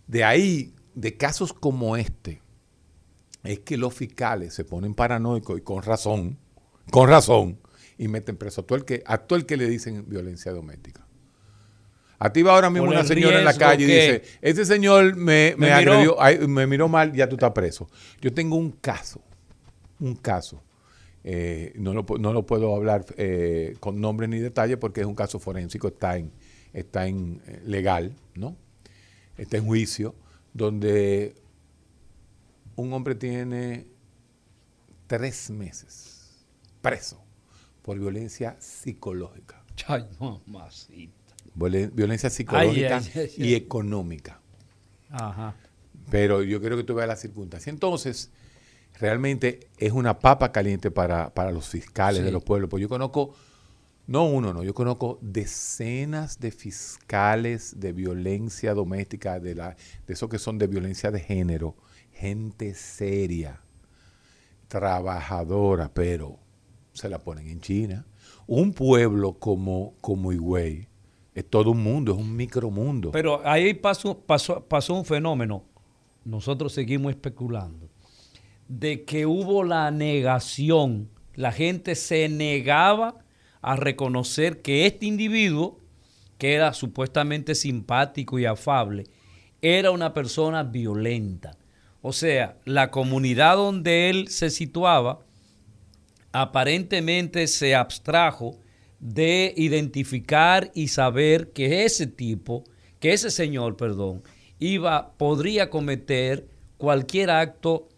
De 0.07 0.25
ahí, 0.25 0.75
de 0.95 1.17
casos 1.17 1.53
como 1.53 1.97
este, 1.97 2.41
es 3.45 3.61
que 3.61 3.77
los 3.77 3.95
fiscales 3.95 4.55
se 4.55 4.65
ponen 4.65 4.95
paranoicos 4.95 5.59
y 5.59 5.63
con 5.63 5.83
razón, 5.83 6.39
con 6.91 7.09
razón, 7.09 7.59
y 7.99 8.09
meten 8.09 8.37
preso 8.37 8.61
a 8.63 8.67
todo 8.67 8.79
el 8.79 8.85
que, 8.85 9.03
a 9.07 9.19
todo 9.19 9.39
el 9.39 9.47
que 9.47 9.57
le 9.57 9.69
dicen 9.69 10.05
violencia 10.09 10.53
doméstica. 10.53 11.07
A 12.19 12.33
ti 12.33 12.43
va 12.43 12.55
ahora 12.55 12.71
mismo 12.71 12.89
una 12.89 13.05
señora 13.05 13.39
en 13.41 13.45
la 13.45 13.53
calle 13.55 13.85
y 13.85 13.87
dice, 13.87 14.23
ese 14.41 14.65
señor 14.65 15.17
me, 15.17 15.55
me 15.59 15.69
Me 15.71 15.79
miró. 15.79 15.93
agredió, 15.93 16.23
ay, 16.23 16.39
me 16.49 16.67
miró 16.67 16.89
mal, 16.89 17.13
ya 17.13 17.29
tú 17.29 17.35
estás 17.37 17.53
preso. 17.53 17.89
Yo 18.23 18.33
tengo 18.33 18.57
un 18.57 18.71
caso, 18.73 19.21
un 20.01 20.15
caso, 20.17 20.63
eh, 21.25 21.73
no, 21.77 21.93
lo, 21.93 22.07
pu- 22.07 22.19
no 22.19 22.33
lo 22.33 22.47
puedo 22.47 22.75
hablar 22.75 23.05
eh, 23.19 23.77
con 23.81 24.01
nombre 24.01 24.29
ni 24.29 24.39
detalle 24.39 24.77
porque 24.79 25.03
es 25.03 25.07
un 25.07 25.15
caso 25.15 25.39
forénsico, 25.39 25.89
está 25.89 26.17
en, 26.17 26.33
está 26.73 27.07
en 27.07 27.43
eh, 27.47 27.61
legal, 27.67 28.15
¿no? 28.35 28.57
Está 29.37 29.57
en 29.59 29.67
juicio, 29.67 30.15
donde 30.55 31.37
un 32.77 32.93
hombre 32.93 33.15
tiene 33.15 33.87
tres 35.07 35.51
meses 35.51 36.45
preso 36.81 37.23
por 37.83 37.99
violencia 37.99 38.57
psicológica. 38.61 39.63
Ay, 39.87 40.05
mamacita. 40.19 41.13
Violen- 41.55 41.91
Violencia 41.95 42.31
psicológica 42.31 42.99
ay, 42.99 43.11
ay, 43.15 43.33
y 43.37 43.55
económica. 43.55 44.41
Ajá. 45.11 45.55
Pero 46.11 46.43
yo 46.43 46.61
quiero 46.61 46.77
que 46.77 46.85
tú 46.85 46.95
veas 46.95 47.09
las 47.09 47.21
circunstancias. 47.21 47.73
Entonces, 47.73 48.31
realmente 48.99 49.69
es 49.79 49.93
una 49.93 50.19
papa 50.19 50.53
caliente 50.53 50.91
para, 50.91 51.33
para 51.35 51.51
los 51.53 51.69
fiscales 51.69 52.21
Sí. 52.21 52.25
de 52.25 52.33
los 52.33 52.43
pueblos. 52.45 52.69
Pues 52.71 52.81
yo 52.81 52.89
conozco, 52.89 53.35
no 54.07 54.25
uno, 54.25 54.53
no, 54.53 54.63
yo 54.63 54.73
conozco 54.73 55.19
decenas 55.21 56.39
de 56.39 56.53
fiscales 56.53 57.81
de 57.81 57.93
violencia 57.93 58.73
doméstica, 58.73 59.41
de, 59.41 59.57
la, 59.57 59.77
de 60.07 60.15
esos 60.15 60.29
que 60.29 60.39
son 60.39 60.59
de 60.59 60.69
violencia 60.69 61.11
de 61.11 61.19
género, 61.19 61.75
gente 62.13 62.75
seria, 62.75 63.61
trabajadora, 64.69 65.93
pero 65.93 66.39
se 66.93 67.09
la 67.09 67.19
ponen 67.19 67.49
en 67.49 67.61
China. 67.61 68.07
Un 68.47 68.73
pueblo 68.73 69.35
como, 69.35 69.95
como 70.01 70.33
Higüey 70.33 70.89
es 71.35 71.51
todo 71.51 71.73
un 71.73 71.83
mundo, 71.83 72.13
es 72.13 72.19
un 72.19 72.35
micromundo. 72.35 73.11
Pero 73.11 73.47
ahí 73.47 73.75
pasó, 73.75 74.17
pasó, 74.19 74.65
pasó 74.65 74.95
un 74.95 75.05
fenómeno, 75.05 75.65
nosotros 76.25 76.73
seguimos 76.73 77.11
especulando, 77.11 77.91
de 78.69 79.05
que 79.05 79.27
hubo 79.27 79.65
la 79.65 79.91
negación, 79.91 81.11
la 81.35 81.51
gente 81.51 81.97
se 81.97 82.29
negaba 82.29 83.26
a 83.67 83.75
reconocer 83.75 84.63
que 84.63 84.87
este 84.87 85.07
individuo, 85.07 85.81
que 86.39 86.55
era 86.55 86.73
supuestamente 86.73 87.57
simpático 87.57 88.39
y 88.39 88.45
afable, 88.45 89.09
era 89.61 89.91
una 89.91 90.15
persona 90.15 90.63
violenta. 90.63 91.59
O 92.01 92.13
sea, 92.13 92.59
la 92.65 92.93
comunidad 92.93 93.57
donde 93.57 94.09
él 94.09 94.29
se 94.29 94.51
situaba 94.51 95.19
aparentemente 96.31 97.49
se 97.49 97.75
abstrajo 97.75 98.57
de 99.01 99.53
identificar 99.57 100.71
y 100.73 100.87
saber 100.87 101.51
que 101.51 101.85
ese 101.85 102.07
tipo, 102.07 102.63
que 103.01 103.15
ese 103.15 103.33
señor, 103.33 103.77
perdón, 103.77 104.23
iba, 104.61 105.13
podría 105.17 105.71
cometer 105.71 106.47
cualquier 106.79 107.31
acto 107.31 107.89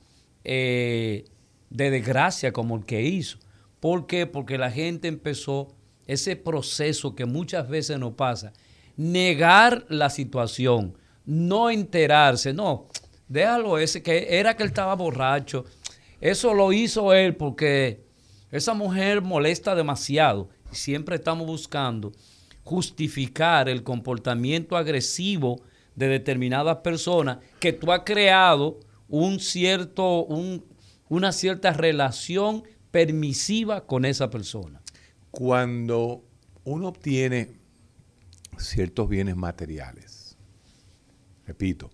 eh, 0.44 1.26
de 1.68 1.90
desgracia 1.90 2.54
como 2.54 2.74
el 2.76 2.86
que 2.86 3.02
hizo. 3.02 3.38
¿Por 3.80 4.06
qué? 4.06 4.26
Porque 4.26 4.58
la 4.58 4.70
gente 4.70 5.08
empezó 5.08 5.68
ese 6.06 6.36
proceso 6.36 7.14
que 7.14 7.24
muchas 7.26 7.68
veces 7.68 7.98
nos 7.98 8.14
pasa, 8.14 8.52
negar 8.96 9.84
la 9.88 10.10
situación, 10.10 10.96
no 11.24 11.70
enterarse, 11.70 12.52
no, 12.52 12.88
déjalo 13.28 13.78
ese, 13.78 14.02
que 14.02 14.38
era 14.38 14.56
que 14.56 14.62
él 14.62 14.70
estaba 14.70 14.94
borracho, 14.94 15.64
eso 16.20 16.54
lo 16.54 16.72
hizo 16.72 17.12
él 17.12 17.36
porque 17.36 18.02
esa 18.50 18.74
mujer 18.74 19.20
molesta 19.22 19.74
demasiado. 19.74 20.48
Siempre 20.72 21.16
estamos 21.16 21.46
buscando 21.46 22.12
justificar 22.64 23.68
el 23.68 23.82
comportamiento 23.82 24.76
agresivo 24.76 25.60
de 25.94 26.08
determinadas 26.08 26.78
personas 26.78 27.38
que 27.60 27.72
tú 27.72 27.92
has 27.92 28.00
creado 28.04 28.78
un 29.08 29.40
cierto, 29.40 30.24
un- 30.24 30.64
una 31.08 31.32
cierta 31.32 31.72
relación 31.72 32.62
permisiva 33.06 33.86
con 33.86 34.04
esa 34.04 34.28
persona. 34.28 34.82
Cuando 35.30 36.24
uno 36.64 36.88
obtiene 36.88 37.52
ciertos 38.56 39.08
bienes 39.08 39.36
materiales, 39.36 40.36
repito, 41.46 41.90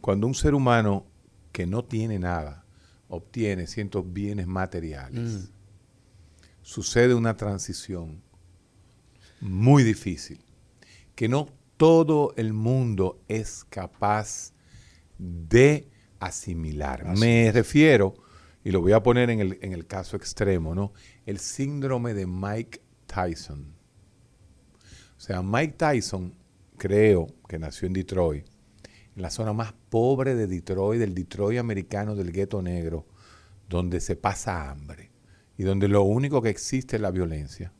cuando 0.00 0.28
un 0.28 0.36
ser 0.36 0.54
humano 0.54 1.04
que 1.50 1.66
no 1.66 1.84
tiene 1.84 2.20
nada 2.20 2.64
obtiene 3.08 3.66
ciertos 3.66 4.04
bienes 4.12 4.46
materiales, 4.46 5.50
sucede 6.62 7.12
una 7.14 7.36
transición 7.36 8.22
muy 9.40 9.82
difícil, 9.82 10.38
que 11.16 11.28
no 11.28 11.48
todo 11.76 12.34
el 12.36 12.52
mundo 12.52 13.20
es 13.26 13.64
capaz 13.68 14.52
de 15.18 15.88
asimilar. 16.20 17.04
Me 17.18 17.50
refiero, 17.50 18.14
y 18.66 18.72
lo 18.72 18.80
voy 18.80 18.90
a 18.90 19.00
poner 19.00 19.30
en 19.30 19.38
el, 19.38 19.58
en 19.62 19.72
el 19.72 19.86
caso 19.86 20.16
extremo, 20.16 20.74
¿no? 20.74 20.92
El 21.24 21.38
síndrome 21.38 22.14
de 22.14 22.26
Mike 22.26 22.80
Tyson. 23.06 23.76
O 25.16 25.20
sea, 25.20 25.40
Mike 25.40 25.74
Tyson, 25.78 26.34
creo 26.76 27.28
que 27.48 27.60
nació 27.60 27.86
en 27.86 27.92
Detroit, 27.92 28.44
en 29.14 29.22
la 29.22 29.30
zona 29.30 29.52
más 29.52 29.72
pobre 29.88 30.34
de 30.34 30.48
Detroit, 30.48 30.98
del 30.98 31.14
Detroit 31.14 31.60
americano, 31.60 32.16
del 32.16 32.32
gueto 32.32 32.60
negro, 32.60 33.06
donde 33.68 34.00
se 34.00 34.16
pasa 34.16 34.68
hambre 34.68 35.12
y 35.56 35.62
donde 35.62 35.86
lo 35.86 36.02
único 36.02 36.42
que 36.42 36.48
existe 36.48 36.96
es 36.96 37.02
la 37.02 37.12
violencia 37.12 37.72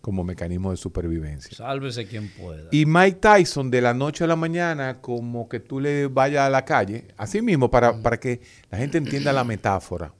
como 0.00 0.24
mecanismo 0.24 0.72
de 0.72 0.76
supervivencia. 0.76 1.56
Sálvese 1.56 2.08
quien 2.08 2.28
pueda. 2.30 2.68
Y 2.72 2.84
Mike 2.84 3.20
Tyson, 3.20 3.70
de 3.70 3.80
la 3.80 3.94
noche 3.94 4.24
a 4.24 4.26
la 4.26 4.34
mañana, 4.34 5.00
como 5.00 5.48
que 5.48 5.60
tú 5.60 5.78
le 5.78 6.08
vayas 6.08 6.48
a 6.48 6.50
la 6.50 6.64
calle, 6.64 7.06
así 7.16 7.40
mismo, 7.40 7.70
para, 7.70 8.02
para 8.02 8.18
que 8.18 8.40
la 8.72 8.78
gente 8.78 8.98
entienda 8.98 9.32
la 9.32 9.44
metáfora. 9.44 10.12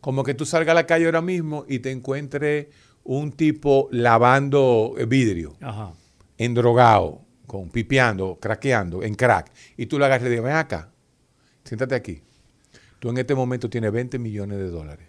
Como 0.00 0.22
que 0.24 0.34
tú 0.34 0.46
salgas 0.46 0.72
a 0.72 0.74
la 0.74 0.86
calle 0.86 1.06
ahora 1.06 1.22
mismo 1.22 1.64
y 1.68 1.80
te 1.80 1.90
encuentres 1.90 2.68
un 3.04 3.32
tipo 3.32 3.88
lavando 3.90 4.94
vidrio, 5.08 5.56
Ajá. 5.60 5.92
endrogado, 6.36 7.22
con 7.46 7.70
pipeando, 7.70 8.38
craqueando, 8.40 9.02
en 9.02 9.14
crack, 9.14 9.50
y 9.76 9.86
tú 9.86 9.98
le 9.98 10.04
agarras 10.04 10.22
y 10.22 10.24
le 10.24 10.30
dices, 10.32 10.44
ven 10.44 10.56
acá, 10.56 10.90
siéntate 11.64 11.94
aquí. 11.94 12.22
Tú 12.98 13.10
en 13.10 13.18
este 13.18 13.34
momento 13.34 13.70
tienes 13.70 13.92
20 13.92 14.18
millones 14.18 14.58
de 14.58 14.68
dólares. 14.68 15.08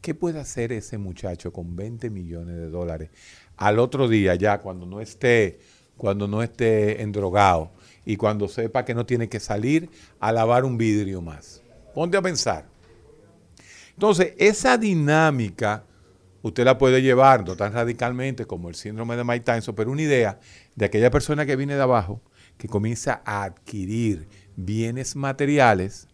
¿Qué 0.00 0.14
puede 0.14 0.40
hacer 0.40 0.72
ese 0.72 0.96
muchacho 0.96 1.52
con 1.52 1.76
20 1.76 2.08
millones 2.10 2.56
de 2.56 2.70
dólares 2.70 3.10
al 3.56 3.78
otro 3.78 4.08
día 4.08 4.34
ya 4.34 4.58
cuando 4.58 4.86
no 4.86 5.00
esté 5.00 5.60
cuando 5.98 6.26
no 6.26 6.42
esté 6.42 7.02
endrogado 7.02 7.72
y 8.06 8.16
cuando 8.16 8.48
sepa 8.48 8.86
que 8.86 8.94
no 8.94 9.04
tiene 9.04 9.28
que 9.28 9.38
salir 9.38 9.90
a 10.18 10.32
lavar 10.32 10.64
un 10.64 10.78
vidrio 10.78 11.20
más. 11.20 11.62
Ponte 11.92 12.16
a 12.16 12.22
pensar. 12.22 12.69
Entonces, 14.00 14.32
esa 14.38 14.78
dinámica 14.78 15.84
usted 16.40 16.64
la 16.64 16.78
puede 16.78 17.02
llevar, 17.02 17.46
no 17.46 17.54
tan 17.54 17.74
radicalmente 17.74 18.46
como 18.46 18.70
el 18.70 18.74
síndrome 18.74 19.14
de 19.14 19.24
Mike 19.24 19.60
pero 19.76 19.90
una 19.90 20.00
idea 20.00 20.40
de 20.74 20.86
aquella 20.86 21.10
persona 21.10 21.44
que 21.44 21.54
viene 21.54 21.74
de 21.74 21.82
abajo, 21.82 22.22
que 22.56 22.66
comienza 22.66 23.20
a 23.26 23.42
adquirir 23.42 24.26
bienes 24.56 25.16
materiales, 25.16 26.08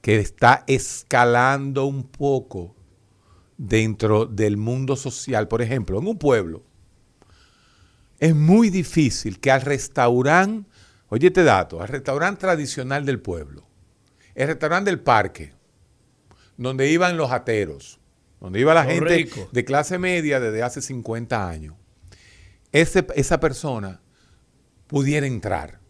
que 0.00 0.20
está 0.20 0.62
escalando 0.68 1.86
un 1.86 2.04
poco 2.04 2.76
dentro 3.58 4.24
del 4.24 4.56
mundo 4.56 4.94
social. 4.94 5.48
Por 5.48 5.62
ejemplo, 5.62 5.98
en 5.98 6.06
un 6.06 6.16
pueblo, 6.16 6.62
es 8.20 8.36
muy 8.36 8.70
difícil 8.70 9.40
que 9.40 9.50
al 9.50 9.62
restaurante, 9.62 10.70
oye 11.08 11.26
este 11.26 11.42
dato, 11.42 11.82
al 11.82 11.88
restaurante 11.88 12.42
tradicional 12.42 13.04
del 13.04 13.18
pueblo, 13.18 13.66
el 14.36 14.46
restaurante 14.46 14.92
del 14.92 15.00
parque, 15.00 15.58
donde 16.60 16.90
iban 16.90 17.16
los 17.16 17.32
ateros, 17.32 17.98
donde 18.38 18.60
iba 18.60 18.74
la 18.74 18.84
gente 18.84 19.28
de 19.50 19.64
clase 19.64 19.98
media 19.98 20.40
desde 20.40 20.62
hace 20.62 20.82
50 20.82 21.48
años, 21.48 21.74
esa 22.70 23.40
persona 23.40 24.02
pudiera 24.86 25.26
entrar. 25.26 25.80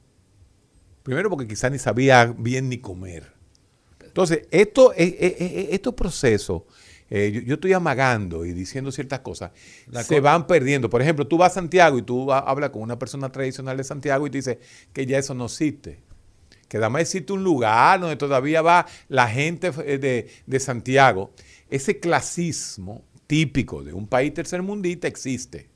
Primero 1.02 1.28
porque 1.28 1.48
quizás 1.48 1.72
ni 1.72 1.78
sabía 1.78 2.26
bien 2.38 2.68
ni 2.68 2.78
comer. 2.78 3.32
Entonces, 4.04 4.46
esto, 4.52 4.92
eh, 4.92 5.16
eh, 5.18 5.36
eh, 5.40 5.68
estos 5.72 5.94
procesos, 5.94 6.62
yo, 7.10 7.54
estoy 7.54 7.72
amagando 7.72 8.44
y 8.44 8.52
diciendo 8.52 8.92
ciertas 8.92 9.20
cosas, 9.20 9.50
se 10.04 10.20
van 10.20 10.46
perdiendo. 10.46 10.88
Por 10.88 11.02
ejemplo, 11.02 11.26
tú 11.26 11.36
vas 11.36 11.50
a 11.52 11.54
Santiago 11.56 11.98
y 11.98 12.02
tú 12.02 12.32
hablas 12.32 12.70
con 12.70 12.82
una 12.82 12.96
persona 12.96 13.32
tradicional 13.32 13.76
de 13.76 13.82
Santiago 13.82 14.24
y 14.28 14.30
te 14.30 14.38
dice 14.38 14.60
que 14.92 15.04
ya 15.04 15.18
eso 15.18 15.34
no 15.34 15.46
existe. 15.46 16.09
Que 16.70 16.76
además 16.76 17.02
existe 17.02 17.32
un 17.32 17.42
lugar 17.42 17.98
donde 17.98 18.14
todavía 18.14 18.62
va 18.62 18.86
la 19.08 19.26
gente 19.26 19.72
de, 19.72 20.60
Santiago. 20.60 21.32
Ese 21.68 21.98
clasismo 21.98 23.02
típico 23.26 23.82
de 23.82 23.92
un 23.92 24.06
país 24.06 24.32
tercermundista 24.32 25.08
existe. 25.08 25.68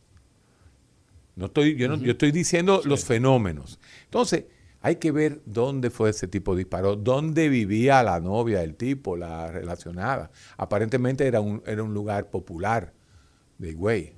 No 1.34 1.46
estoy, 1.46 1.74
yo, 1.74 1.88
no, 1.88 1.96
yo 1.96 2.12
estoy 2.12 2.30
diciendo 2.30 2.80
los 2.84 3.04
fenómenos. 3.04 3.80
Entonces, 4.04 4.44
hay 4.82 4.96
que 4.96 5.10
ver 5.10 5.40
dónde 5.46 5.90
fue 5.90 6.10
ese 6.10 6.28
tipo 6.28 6.54
de 6.54 6.60
disparo, 6.60 6.94
dónde 6.94 7.48
vivía 7.48 8.00
la 8.04 8.20
novia, 8.20 8.62
el 8.62 8.76
tipo, 8.76 9.16
la 9.16 9.50
relacionada. 9.50 10.30
Aparentemente 10.56 11.26
era 11.26 11.40
un, 11.40 11.60
era 11.66 11.82
un 11.82 11.92
lugar 11.92 12.30
popular 12.30 12.92
de 13.58 13.70
Higüey, 13.70 14.12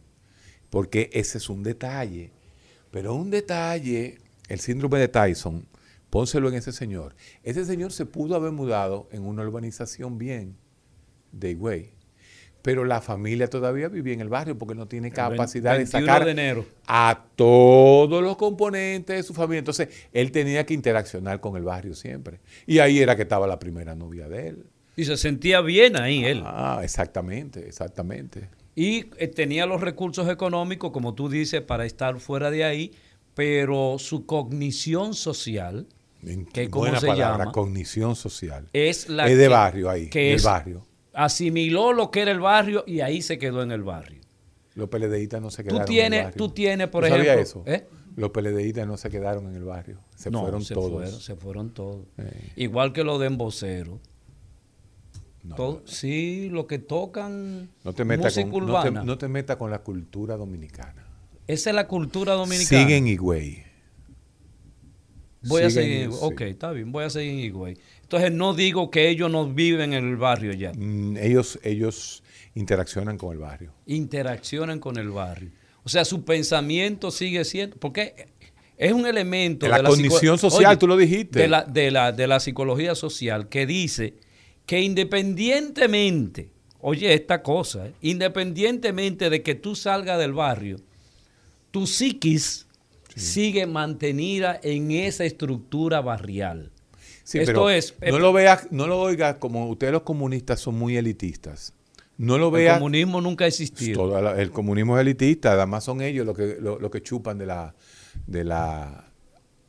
porque 0.68 1.08
ese 1.14 1.38
es 1.38 1.48
un 1.48 1.62
detalle. 1.62 2.32
Pero 2.90 3.14
un 3.14 3.30
detalle, 3.30 4.18
el 4.46 4.60
síndrome 4.60 4.98
de 4.98 5.08
Tyson, 5.08 5.66
pónselo 6.16 6.48
en 6.48 6.54
ese 6.54 6.72
señor. 6.72 7.14
Ese 7.42 7.66
señor 7.66 7.92
se 7.92 8.06
pudo 8.06 8.36
haber 8.36 8.50
mudado 8.50 9.06
en 9.12 9.22
una 9.26 9.42
urbanización 9.42 10.16
bien 10.16 10.56
de 11.30 11.50
Higüey 11.50 11.92
pero 12.62 12.84
la 12.84 13.00
familia 13.00 13.48
todavía 13.48 13.88
vivía 13.88 14.14
en 14.14 14.20
el 14.20 14.28
barrio 14.28 14.58
porque 14.58 14.74
no 14.74 14.88
tiene 14.88 15.12
capacidad 15.12 15.78
de 15.78 15.86
sacar 15.86 16.26
a 16.88 17.24
todos 17.36 18.20
los 18.24 18.36
componentes 18.36 19.18
de 19.18 19.22
su 19.22 19.34
familia. 19.34 19.60
Entonces, 19.60 19.88
él 20.12 20.32
tenía 20.32 20.66
que 20.66 20.74
interaccionar 20.74 21.38
con 21.38 21.56
el 21.56 21.62
barrio 21.62 21.94
siempre. 21.94 22.40
Y 22.66 22.80
ahí 22.80 22.98
era 22.98 23.14
que 23.14 23.22
estaba 23.22 23.46
la 23.46 23.60
primera 23.60 23.94
novia 23.94 24.28
de 24.28 24.48
él. 24.48 24.66
Y 24.96 25.04
se 25.04 25.16
sentía 25.16 25.60
bien 25.60 25.96
ahí 25.96 26.24
él. 26.24 26.42
Ah, 26.44 26.80
exactamente, 26.82 27.68
exactamente. 27.68 28.48
Y 28.74 29.10
eh, 29.18 29.28
tenía 29.28 29.64
los 29.66 29.80
recursos 29.80 30.28
económicos, 30.28 30.90
como 30.90 31.14
tú 31.14 31.28
dices, 31.28 31.60
para 31.60 31.86
estar 31.86 32.18
fuera 32.18 32.50
de 32.50 32.64
ahí, 32.64 32.90
pero 33.36 33.98
su 34.00 34.26
cognición 34.26 35.14
social, 35.14 35.86
que 36.52 36.68
como 36.70 36.94
se 36.98 37.14
llama, 37.14 37.52
cognición 37.52 38.16
social, 38.16 38.68
es 38.72 39.08
la 39.08 39.28
es 39.28 39.38
de 39.38 39.48
barrio 39.48 39.88
ahí, 39.88 40.08
que 40.08 40.30
del 40.30 40.42
barrio 40.42 40.86
asimiló 41.16 41.92
lo 41.92 42.10
que 42.10 42.20
era 42.20 42.30
el 42.30 42.40
barrio 42.40 42.84
y 42.86 43.00
ahí 43.00 43.22
se 43.22 43.38
quedó 43.38 43.62
en 43.62 43.72
el 43.72 43.82
barrio. 43.82 44.20
Los 44.74 44.90
PLDistas 44.90 45.40
no 45.40 45.50
se 45.50 45.64
quedaron 45.64 45.86
tú 45.86 45.86
tienes, 45.86 46.06
en 46.06 46.14
el 46.14 46.24
barrio. 46.24 46.38
Tú 46.46 46.48
tienes, 46.50 46.88
por 46.88 47.04
ejemplo... 47.06 47.32
eso? 47.32 47.62
¿eh? 47.66 47.86
Los 48.16 48.30
PLDistas 48.30 48.86
no 48.86 48.96
se 48.98 49.08
quedaron 49.08 49.46
en 49.48 49.56
el 49.56 49.64
barrio. 49.64 49.98
Se 50.14 50.30
fueron 50.30 50.62
se 50.62 50.74
todos. 50.74 50.92
Fueron, 50.92 51.20
se 51.20 51.36
fueron 51.36 51.70
todos. 51.70 52.04
Eh. 52.18 52.52
Igual 52.56 52.92
que 52.92 53.02
los 53.02 53.18
de 53.18 53.26
embocero. 53.26 53.98
No, 55.42 55.80
sí, 55.84 56.48
lo 56.50 56.66
que 56.66 56.78
tocan 56.78 57.70
no 57.84 57.92
te 57.92 58.04
con, 58.04 58.66
No 59.06 59.16
te, 59.16 59.28
metas 59.28 59.56
con 59.56 59.70
la 59.70 59.78
cultura 59.78 60.36
dominicana. 60.36 61.06
Esa 61.46 61.70
es 61.70 61.76
la 61.76 61.86
cultura 61.86 62.34
dominicana. 62.34 62.82
Sigue 62.82 62.96
en 62.96 63.06
Higüey. 63.06 63.65
Voy 65.42 65.62
a 65.62 65.70
seguir. 65.70 66.10
Ok, 66.20 66.40
está 66.42 66.72
bien, 66.72 66.92
voy 66.92 67.04
a 67.04 67.10
seguir 67.10 67.32
en 67.32 67.38
Higüey. 67.40 67.76
Entonces 68.02 68.32
no 68.32 68.54
digo 68.54 68.90
que 68.90 69.08
ellos 69.08 69.30
no 69.30 69.48
viven 69.48 69.92
en 69.92 70.08
el 70.08 70.16
barrio 70.16 70.52
ya. 70.52 70.72
Mm, 70.72 71.16
ellos, 71.16 71.58
ellos 71.62 72.22
interaccionan 72.54 73.18
con 73.18 73.32
el 73.32 73.38
barrio. 73.38 73.72
Interaccionan 73.86 74.80
con 74.80 74.96
el 74.96 75.10
barrio. 75.10 75.50
O 75.84 75.88
sea, 75.88 76.04
su 76.04 76.24
pensamiento 76.24 77.10
sigue 77.10 77.44
siendo, 77.44 77.76
porque 77.76 78.26
es 78.76 78.92
un 78.92 79.06
elemento 79.06 79.66
de 79.66 79.72
la, 79.72 79.82
condición 79.82 80.38
social, 80.38 80.78
tú 80.78 80.86
lo 80.86 80.96
dijiste. 80.96 81.38
De 81.40 81.48
la, 81.48 81.64
de, 81.64 81.90
la, 81.90 82.12
de 82.12 82.26
la 82.26 82.40
psicología 82.40 82.94
social 82.94 83.48
que 83.48 83.66
dice 83.66 84.14
que 84.66 84.80
independientemente, 84.80 86.50
oye 86.80 87.14
esta 87.14 87.42
cosa, 87.42 87.86
eh, 87.86 87.94
independientemente 88.02 89.30
de 89.30 89.42
que 89.42 89.54
tú 89.54 89.76
salgas 89.76 90.18
del 90.18 90.32
barrio, 90.32 90.76
tu 91.70 91.86
psiquis 91.86 92.65
sigue 93.16 93.66
mantenida 93.66 94.58
en 94.62 94.92
esa 94.92 95.24
estructura 95.24 96.00
barrial. 96.00 96.70
Esto 97.32 97.70
es, 97.70 97.94
no 98.00 98.18
lo 98.20 98.32
veas, 98.32 98.68
no 98.70 98.86
lo 98.86 99.00
oigas 99.00 99.36
como 99.36 99.68
ustedes 99.68 99.92
los 99.92 100.02
comunistas 100.02 100.60
son 100.60 100.76
muy 100.76 100.96
elitistas. 100.96 101.74
No 102.18 102.38
lo 102.38 102.50
veas. 102.50 102.76
El 102.76 102.80
comunismo 102.80 103.20
nunca 103.20 103.44
ha 103.44 103.48
existido. 103.48 104.34
el 104.36 104.50
comunismo 104.50 104.96
es 104.96 105.02
elitista, 105.02 105.52
además 105.52 105.84
son 105.84 106.00
ellos 106.00 106.24
los 106.24 106.36
que, 106.36 106.56
lo, 106.60 106.90
que 106.90 107.02
chupan 107.02 107.36
de 107.36 107.46
la, 107.46 107.74
de 108.26 108.44
la, 108.44 109.10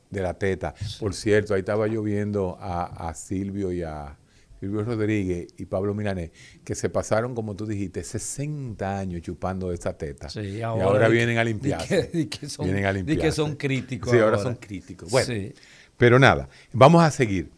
de 0.10 0.21
la 0.21 0.33
teta. 0.36 0.75
Por 0.99 1.13
cierto, 1.13 1.53
ahí 1.53 1.60
estaba 1.60 1.88
yo 1.88 2.03
viendo 2.03 2.57
a, 2.62 3.13
Silvio 3.15 3.71
y 3.71 3.81
a 3.81 4.17
Silvio 4.59 4.83
Rodríguez 4.83 5.47
y 5.57 5.65
Pablo 5.65 5.93
Milanés, 5.93 6.31
que 6.63 6.73
se 6.73 6.89
pasaron, 6.89 7.35
como 7.35 7.55
tú 7.55 7.65
dijiste, 7.65 8.03
60 8.03 8.99
años 8.99 9.21
chupando 9.21 9.71
esa 9.71 9.97
teta. 9.97 10.27
y 10.41 10.61
ahora, 10.61 11.07
vienen 11.09 11.37
a 11.37 11.43
limpiarse. 11.43 12.09
Y 12.13 12.25
que, 12.25 12.49
son, 12.49 12.65
vienen 12.65 12.85
a 12.85 12.91
limpiarse. 12.91 13.21
que 13.21 13.31
son 13.31 13.55
críticos. 13.55 14.11
Sí, 14.11 14.19
ahora, 14.19 14.37
son 14.39 14.55
críticos. 14.55 15.11
Bueno. 15.11 15.53
Pero 15.97 16.19
nada, 16.19 16.49
vamos 16.73 17.03
a 17.03 17.11
seguir. 17.11 17.51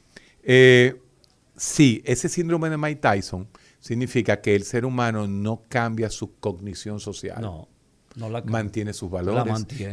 Eh, 0.43 0.99
sí, 1.55 2.01
ese 2.05 2.27
síndrome 2.27 2.69
de 2.69 2.77
Mike 2.77 3.01
Tyson 3.01 3.47
significa 3.79 4.41
que 4.41 4.55
el 4.55 4.63
ser 4.63 4.85
humano 4.85 5.27
no 5.27 5.63
cambia 5.69 6.09
su 6.09 6.38
cognición 6.39 6.99
social. 6.99 7.41
No. 7.41 7.68
No 8.19 8.29
la 8.29 8.41
mantiene 8.41 8.91
sus 8.91 9.10
valores, 9.10 9.45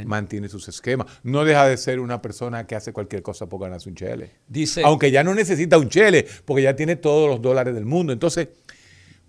mantiene. 0.04 0.48
sus 0.48 0.68
esquemas. 0.68 1.06
No 1.22 1.44
deja 1.44 1.66
de 1.66 1.76
ser 1.76 2.00
una 2.00 2.20
persona 2.20 2.66
que 2.66 2.74
hace 2.74 2.92
cualquier 2.92 3.22
cosa 3.22 3.48
por 3.48 3.60
ganarse 3.60 3.88
un 3.88 3.94
chele. 3.94 4.32
Dice, 4.48 4.82
Aunque 4.84 5.12
ya 5.12 5.22
no 5.22 5.32
necesita 5.32 5.78
un 5.78 5.88
chele, 5.88 6.26
porque 6.44 6.64
ya 6.64 6.74
tiene 6.74 6.96
todos 6.96 7.30
los 7.30 7.40
dólares 7.40 7.74
del 7.74 7.86
mundo. 7.86 8.12
Entonces, 8.12 8.48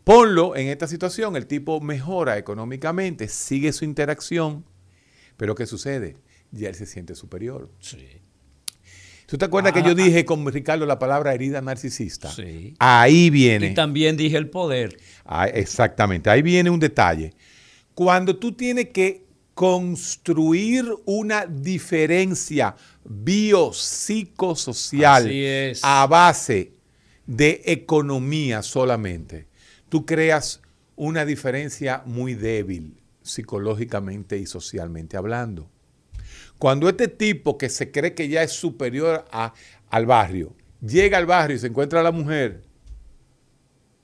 ponlo 0.04 0.56
en 0.56 0.70
esta 0.70 0.88
situación, 0.88 1.36
el 1.36 1.46
tipo 1.46 1.80
mejora 1.80 2.40
económicamente, 2.40 3.28
sigue 3.28 3.72
su 3.72 3.86
interacción, 3.86 4.66
pero 5.38 5.54
¿qué 5.54 5.68
sucede? 5.68 6.18
Ya 6.52 6.70
él 6.70 6.76
se 6.76 6.88
siente 6.88 7.14
superior. 7.14 7.70
Sí. 7.80 8.22
¿Tú 9.28 9.38
te 9.38 9.44
acuerdas 9.44 9.74
que 9.74 9.84
yo 9.84 9.90
ah, 9.90 9.94
dije 9.94 10.24
con 10.24 10.50
Ricardo 10.52 10.86
la 10.86 10.98
palabra 10.98 11.34
herida 11.34 11.62
narcisista? 11.62 12.32
Sí. 12.32 12.74
Ahí 12.80 13.30
viene. 13.30 13.68
Y 13.68 13.74
también 13.74 14.16
dije 14.16 14.38
el 14.38 14.50
poder. 14.50 14.98
Ah, 15.26 15.48
exactamente. 15.48 16.30
Ahí 16.30 16.42
viene 16.42 16.70
un 16.70 16.80
detalle. 16.80 17.34
Cuando 17.98 18.38
tú 18.38 18.52
tienes 18.52 18.90
que 18.90 19.26
construir 19.56 20.86
una 21.06 21.48
diferencia 21.48 22.76
biopsicosocial 23.04 25.28
a 25.82 26.06
base 26.06 26.74
de 27.26 27.64
economía 27.66 28.62
solamente, 28.62 29.48
tú 29.90 30.06
creas 30.06 30.62
una 30.96 31.26
diferencia 31.26 32.04
muy 32.06 32.36
débil 32.36 33.02
psicológicamente 33.24 34.38
y 34.38 34.46
socialmente 34.46 35.18
hablando. 35.18 35.68
Cuando 36.60 36.90
este 36.90 37.08
tipo 37.08 37.58
que 37.58 37.70
se 37.70 37.92
cree 37.92 38.14
que 38.14 38.30
ya 38.30 38.44
es 38.44 38.52
superior 38.52 39.26
a, 39.32 39.56
al 39.90 40.06
barrio, 40.06 40.54
llega 40.82 41.18
al 41.18 41.26
barrio 41.26 41.58
y 41.58 41.60
se 41.60 41.66
encuentra 41.66 42.02
a 42.02 42.04
la 42.04 42.12
mujer 42.12 42.62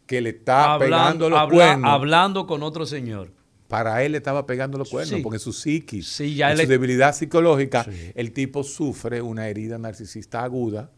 que 0.08 0.19
le 0.19 0.32
está 0.32 0.79
pegando 0.79 1.29
los 1.29 1.47
cuernos. 1.47 1.91
Hablando 1.91 2.47
con 2.47 2.63
otro 2.63 2.88
señor. 2.88 3.42
Para 3.67 4.04
él 4.04 4.12
le 4.12 4.19
estaba 4.19 4.45
pegando 4.45 4.78
los 4.78 4.89
cuernos, 4.89 5.19
porque 5.21 5.39
su 5.39 5.54
psiquis, 5.54 6.19
en 6.19 6.58
su 6.58 6.67
debilidad 6.67 7.15
psicológica, 7.15 7.86
el 8.13 8.32
tipo 8.32 8.63
sufre 8.63 9.21
una 9.21 9.47
herida 9.47 9.78
narcisista 9.78 10.43
aguda 10.43 10.91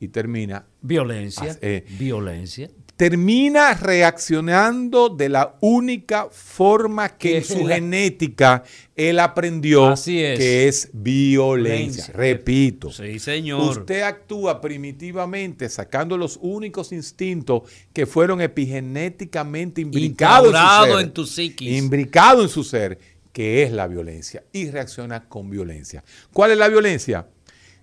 y 0.00 0.08
termina. 0.08 0.66
Violencia. 0.80 1.58
Eh, 1.60 1.84
violencia. 1.98 2.70
Termina 2.96 3.74
reaccionando 3.74 5.08
de 5.08 5.28
la 5.28 5.56
única 5.60 6.28
forma 6.30 7.08
que 7.16 7.38
en 7.38 7.44
su 7.44 7.66
genética 7.66 8.62
él 8.94 9.18
aprendió 9.18 9.86
Así 9.88 10.22
es. 10.22 10.38
que 10.38 10.68
es 10.68 10.90
violencia. 10.92 11.74
Violencia. 11.74 12.14
Repito, 12.14 12.92
Sí, 12.92 13.18
señor. 13.18 13.60
usted 13.78 14.02
actúa 14.02 14.60
primitivamente 14.60 15.68
sacando 15.68 16.16
los 16.16 16.38
únicos 16.40 16.92
instintos 16.92 17.62
que 17.92 18.06
fueron 18.06 18.40
epigenéticamente 18.40 19.80
imbricados 19.80 20.54
en 20.54 20.60
su 20.60 20.92
ser, 20.92 21.00
en 21.04 21.12
tu 21.12 21.26
psiquis. 21.26 21.76
imbricado 21.78 22.42
en 22.42 22.48
su 22.48 22.62
ser, 22.62 22.98
que 23.32 23.64
es 23.64 23.72
la 23.72 23.88
violencia, 23.88 24.44
y 24.52 24.70
reacciona 24.70 25.28
con 25.28 25.50
violencia. 25.50 26.04
¿Cuál 26.32 26.52
es 26.52 26.58
la 26.58 26.68
violencia? 26.68 27.26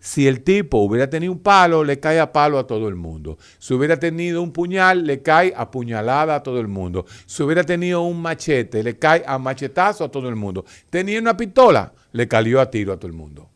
Si 0.02 0.28
el 0.28 0.42
tipo 0.42 0.80
hubiera 0.80 1.12
tenido 1.12 1.32
un 1.32 1.40
palo, 1.40 1.84
le 1.84 2.00
cae 2.00 2.20
a 2.20 2.32
palo 2.34 2.58
a 2.58 2.66
todo 2.66 2.88
el 2.88 2.96
mundo. 2.96 3.38
Si 3.60 3.76
hubiera 3.76 4.00
tenido 4.00 4.42
un 4.42 4.52
puñal, 4.52 5.06
le 5.06 5.22
cae 5.22 5.54
a 5.56 5.70
puñalada 5.70 6.36
a 6.36 6.44
todo 6.44 6.60
el 6.60 6.68
mundo. 6.68 7.06
Si 7.28 7.44
hubiera 7.44 7.64
tenido 7.64 8.02
un 8.02 8.20
machete, 8.20 8.82
le 8.82 8.98
cae 8.98 9.24
a 9.28 9.38
machetazo 9.38 10.04
a 10.04 10.10
todo 10.10 10.28
el 10.28 10.36
mundo. 10.36 10.66
Tenía 10.90 11.20
una 11.20 11.38
pistola, 11.38 11.94
le 12.14 12.28
cayó 12.28 12.60
a 12.60 12.72
tiro 12.72 12.94
a 12.94 12.98
todo 12.98 13.08
el 13.08 13.14
mundo. 13.14 13.52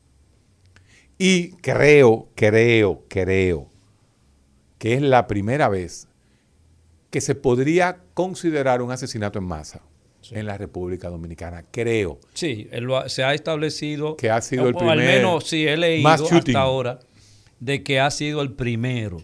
Y 1.17 1.53
creo, 1.53 2.29
creo, 2.36 3.03
creo 3.08 3.71
que 4.77 4.93
es 4.93 5.01
la 5.01 5.25
primera 5.25 5.67
vez 5.67 6.08
que 7.10 7.21
se 7.21 7.34
podría 7.34 8.03
considerar 8.13 8.84
un 8.84 8.91
asesinato 8.91 9.39
en 9.39 9.45
masa 9.45 9.81
en 10.31 10.45
la 10.45 10.57
República 10.57 11.09
Dominicana. 11.09 11.63
Creo. 11.71 12.19
Sí, 12.33 12.67
él 12.71 12.85
lo 12.85 12.97
ha- 12.97 13.09
se 13.09 13.23
ha 13.23 13.33
establecido 13.33 14.15
Que 14.17 14.29
ha 14.29 14.41
sido 14.41 14.67
el 14.67 14.75
o 14.75 14.89
Al 14.89 14.99
menos 14.99 15.47
sí 15.47 15.67
he 15.67 15.77
leído 15.77 16.07
hasta 16.09 16.59
ahora 16.59 16.99
de 17.59 17.83
que 17.83 17.99
ha 17.99 18.09
sido 18.11 18.41
el 18.41 18.53
primero. 18.53 19.17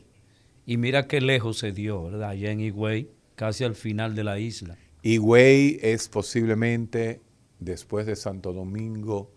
Y 0.65 0.77
mira 0.77 1.07
qué 1.07 1.21
lejos 1.21 1.57
se 1.57 1.71
dio, 1.71 2.03
¿verdad? 2.03 2.29
Allá 2.29 2.51
en 2.51 2.61
Higüey, 2.61 3.09
casi 3.35 3.63
al 3.63 3.75
final 3.75 4.15
de 4.15 4.23
la 4.23 4.39
isla. 4.39 4.77
Higüey 5.03 5.79
es 5.81 6.07
posiblemente, 6.09 7.21
después 7.59 8.05
de 8.05 8.15
Santo 8.15 8.53
Domingo 8.53 9.31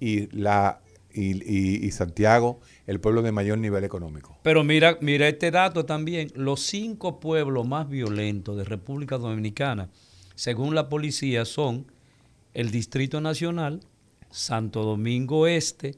y, 0.00 0.28
la, 0.36 0.80
y, 1.12 1.32
y- 1.42 1.84
y 1.86 1.90
Santiago, 1.90 2.60
el 2.86 3.00
pueblo 3.00 3.22
de 3.22 3.32
mayor 3.32 3.58
nivel 3.58 3.82
económico. 3.84 4.38
Pero 4.42 4.62
mira, 4.64 4.98
mira 5.00 5.26
este 5.28 5.50
dato 5.50 5.84
también. 5.86 6.30
Los 6.34 6.60
cinco 6.60 7.18
pueblos 7.20 7.66
más 7.66 7.88
violentos 7.88 8.56
de 8.56 8.64
República 8.64 9.16
Dominicana, 9.18 9.90
según 10.38 10.76
la 10.76 10.88
policía, 10.88 11.44
son 11.44 11.90
el 12.54 12.70
Distrito 12.70 13.20
Nacional, 13.20 13.80
Santo 14.30 14.84
Domingo 14.84 15.48
Este, 15.48 15.96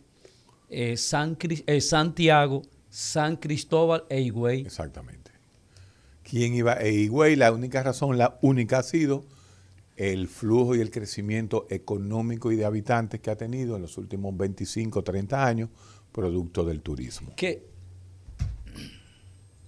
eh, 0.70 0.96
San 0.96 1.36
eh, 1.42 1.80
Santiago, 1.82 2.62
San 2.88 3.36
Cristóbal 3.36 4.04
e 4.08 4.22
Higüey. 4.22 4.62
Exactamente. 4.62 5.30
¿Quién 6.22 6.54
iba? 6.54 6.72
E 6.80 6.90
Higüey, 6.90 7.36
la 7.36 7.52
única 7.52 7.82
razón, 7.82 8.16
la 8.16 8.38
única 8.40 8.78
ha 8.78 8.82
sido 8.82 9.26
el 9.96 10.26
flujo 10.26 10.74
y 10.74 10.80
el 10.80 10.90
crecimiento 10.90 11.66
económico 11.68 12.50
y 12.50 12.56
de 12.56 12.64
habitantes 12.64 13.20
que 13.20 13.30
ha 13.30 13.36
tenido 13.36 13.76
en 13.76 13.82
los 13.82 13.98
últimos 13.98 14.34
25, 14.34 15.04
30 15.04 15.46
años, 15.46 15.68
producto 16.12 16.64
del 16.64 16.80
turismo. 16.80 17.34
Que 17.36 17.69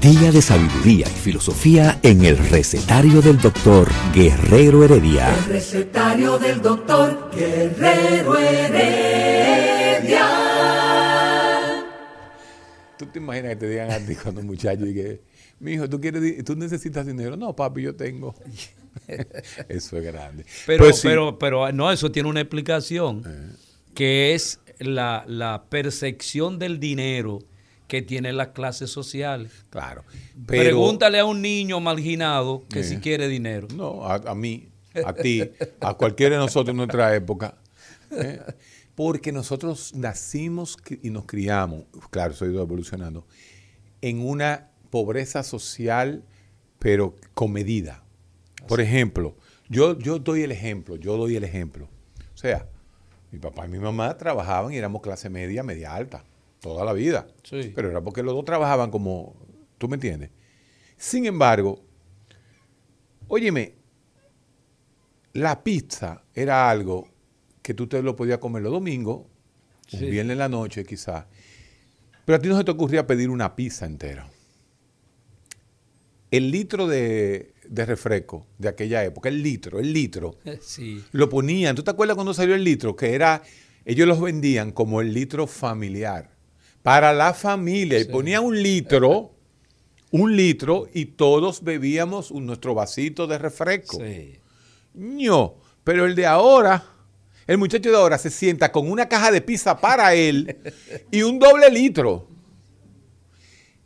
Día 0.00 0.30
de 0.30 0.40
sabiduría 0.40 1.06
y 1.08 1.10
filosofía 1.10 1.98
en 2.04 2.24
el 2.24 2.38
recetario 2.38 3.20
del 3.20 3.36
doctor 3.36 3.88
Guerrero 4.14 4.84
Heredia. 4.84 5.34
El 5.34 5.44
recetario 5.46 6.38
del 6.38 6.62
doctor 6.62 7.28
Guerrero 7.34 8.38
Heredia. 8.38 10.24
¿Tú 12.96 13.06
te 13.06 13.18
imaginas 13.18 13.50
que 13.50 13.56
te 13.56 13.68
digan 13.70 13.90
a 13.90 13.98
ti 13.98 14.14
cuando 14.14 14.40
un 14.40 14.46
muchacho 14.46 14.86
y 14.86 14.94
que, 14.94 15.20
mi 15.58 15.72
hijo, 15.72 15.88
¿tú, 15.88 16.00
quieres, 16.00 16.44
¿tú 16.44 16.54
necesitas 16.54 17.04
dinero? 17.04 17.36
No, 17.36 17.56
papi, 17.56 17.82
yo 17.82 17.96
tengo. 17.96 18.36
Eso 19.68 19.96
es 19.96 20.04
grande. 20.04 20.46
Pero, 20.64 20.84
Pues 20.84 21.00
sí, 21.00 21.08
pero, 21.08 21.40
pero 21.40 21.72
no, 21.72 21.90
eso 21.90 22.12
tiene 22.12 22.28
una 22.28 22.40
explicación, 22.40 23.24
que 23.94 24.34
es 24.34 24.60
la, 24.78 25.24
la 25.26 25.64
percepción 25.68 26.60
del 26.60 26.78
dinero 26.78 27.40
que 27.88 28.02
tienen 28.02 28.36
las 28.36 28.48
clases 28.48 28.90
sociales. 28.90 29.50
claro. 29.70 30.04
Pero, 30.46 30.62
Pregúntale 30.62 31.18
a 31.18 31.24
un 31.24 31.42
niño 31.42 31.80
marginado 31.80 32.64
que 32.68 32.80
Eh. 32.80 32.84
si 32.84 32.98
quiere 32.98 33.26
dinero. 33.28 33.66
No, 33.74 34.04
a, 34.06 34.14
a 34.16 34.34
mí, 34.34 34.68
a 35.04 35.12
ti, 35.14 35.42
a 35.80 35.94
cualquiera 35.94 36.36
de 36.36 36.40
nosotros 36.42 36.70
en 36.72 36.76
nuestra 36.76 37.14
época. 37.16 37.56
¿eh? 38.12 38.40
Porque 38.94 39.32
nosotros 39.32 39.94
nacimos 39.94 40.76
y 41.02 41.10
nos 41.10 41.24
criamos, 41.24 41.84
claro, 42.10 42.32
estoy 42.32 42.54
evolucionando, 42.56 43.26
en 44.02 44.24
una 44.24 44.68
pobreza 44.90 45.42
social, 45.42 46.24
pero 46.78 47.16
con 47.34 47.52
medida. 47.52 48.02
Por 48.66 48.80
ejemplo, 48.80 49.36
yo, 49.68 49.98
yo 49.98 50.18
doy 50.18 50.42
el 50.42 50.52
ejemplo, 50.52 50.96
yo 50.96 51.16
doy 51.16 51.36
el 51.36 51.44
ejemplo. 51.44 51.88
O 52.34 52.36
sea, 52.36 52.66
mi 53.30 53.38
papá 53.38 53.66
y 53.66 53.68
mi 53.68 53.78
mamá 53.78 54.16
trabajaban 54.16 54.72
y 54.72 54.76
éramos 54.76 55.00
clase 55.02 55.28
media, 55.30 55.62
media 55.62 55.94
alta, 55.94 56.24
toda 56.60 56.84
la 56.84 56.92
vida. 56.92 57.26
Sí. 57.42 57.72
Pero 57.74 57.90
era 57.90 58.00
porque 58.02 58.22
los 58.22 58.34
dos 58.34 58.44
trabajaban 58.44 58.90
como, 58.90 59.36
¿tú 59.78 59.88
me 59.88 59.94
entiendes? 59.96 60.30
Sin 60.96 61.26
embargo, 61.26 61.82
óyeme, 63.28 63.74
la 65.34 65.62
pizza 65.62 66.22
era 66.34 66.68
algo 66.70 67.08
que 67.62 67.74
tú 67.74 67.86
te 67.86 68.02
lo 68.02 68.16
podías 68.16 68.38
comer 68.38 68.62
los 68.62 68.72
domingos, 68.72 69.26
un 69.92 69.98
Sí. 69.98 70.06
viernes 70.10 70.32
en 70.34 70.38
la 70.38 70.48
noche 70.48 70.84
quizás, 70.84 71.26
pero 72.24 72.36
a 72.36 72.40
ti 72.40 72.48
no 72.48 72.58
se 72.58 72.64
te 72.64 72.70
ocurría 72.70 73.06
pedir 73.06 73.30
una 73.30 73.54
pizza 73.56 73.86
entera. 73.86 74.28
El 76.30 76.50
litro 76.50 76.86
de, 76.86 77.54
de 77.66 77.86
refresco 77.86 78.46
de 78.58 78.68
aquella 78.68 79.02
época, 79.04 79.28
el 79.30 79.42
litro, 79.42 79.78
el 79.78 79.92
litro, 79.92 80.36
Sí. 80.60 81.02
lo 81.12 81.28
ponían. 81.30 81.74
¿Tú 81.74 81.82
te 81.82 81.90
acuerdas 81.90 82.16
cuando 82.16 82.34
salió 82.34 82.54
el 82.54 82.64
litro? 82.64 82.96
Que 82.96 83.14
era, 83.14 83.42
ellos 83.86 84.06
los 84.06 84.20
vendían 84.20 84.72
como 84.72 85.00
el 85.00 85.14
litro 85.14 85.46
familiar. 85.46 86.30
Para 86.88 87.12
la 87.12 87.34
familia. 87.34 87.98
Y 88.00 88.04
ponían 88.06 88.44
un 88.44 88.62
litro, 88.62 89.32
un 90.10 90.34
litro, 90.36 90.88
y 90.94 91.04
todos 91.06 91.62
bebíamos 91.62 92.30
un- 92.30 92.46
nuestro 92.46 92.74
vasito 92.74 93.26
de 93.26 93.38
refresco. 93.38 93.98
Sí. 93.98 94.38
No, 94.94 95.56
pero 95.84 96.06
el 96.06 96.14
de 96.14 96.26
ahora, 96.26 96.84
el 97.46 97.58
muchacho 97.58 97.90
de 97.90 97.96
ahora 97.96 98.18
se 98.18 98.30
sienta 98.30 98.72
con 98.72 98.90
una 98.90 99.08
caja 99.08 99.30
de 99.30 99.40
pizza 99.40 99.78
para 99.78 100.14
él 100.14 100.56
y 101.10 101.22
un 101.22 101.38
doble 101.38 101.70
litro. 101.70 102.26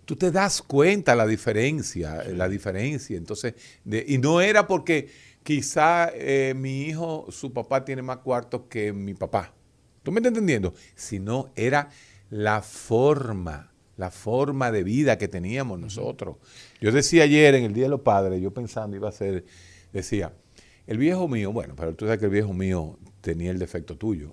Tú 0.05 0.17
te 0.17 0.31
das 0.31 0.63
cuenta 0.63 1.15
la 1.15 1.27
diferencia, 1.27 2.25
la 2.25 2.49
diferencia. 2.49 3.17
Entonces, 3.17 3.55
de- 3.85 4.05
y 4.09 4.19
no 4.19 4.41
era 4.41 4.67
porque 4.67 5.09
quizá 5.43 6.11
eh, 6.15 6.55
mi 6.57 6.83
hijo, 6.83 7.27
su 7.31 7.53
papá 7.53 7.85
tiene 7.85 8.03
más 8.03 8.19
cuartos 8.19 8.63
que 8.69 8.93
mi 8.93 9.15
papá. 9.15 9.55
¿Tú 10.03 10.11
me 10.11 10.19
estás 10.19 10.31
entendiendo? 10.31 10.75
Sino 10.97 11.51
era 11.55 11.89
la 12.33 12.63
forma, 12.63 13.71
la 13.99 14.11
forma 14.11 14.71
de 14.73 14.83
vida 14.83 15.19
que 15.19 15.29
teníamos 15.29 15.79
nosotros. 15.79 16.37
Yo 16.81 16.91
decía 16.91 17.25
ayer 17.25 17.55
en 17.55 17.65
el 17.65 17.75
Día 17.75 17.85
de 17.85 17.91
los 17.91 18.01
Padres, 18.01 18.41
yo 18.41 18.53
pensando 18.55 18.97
iba 18.97 19.11
a 19.11 19.13
ser, 19.13 19.45
decía, 19.93 20.33
el 20.87 20.97
viejo 20.97 21.29
mío, 21.29 21.53
bueno, 21.53 21.75
pero 21.77 21.95
tú 21.95 22.07
sabes 22.07 22.19
que 22.19 22.25
el 22.25 22.31
viejo 22.33 22.55
mío 22.55 22.99
tenía 23.21 23.51
el 23.51 23.59
defecto 23.59 23.99
tuyo. 23.99 24.33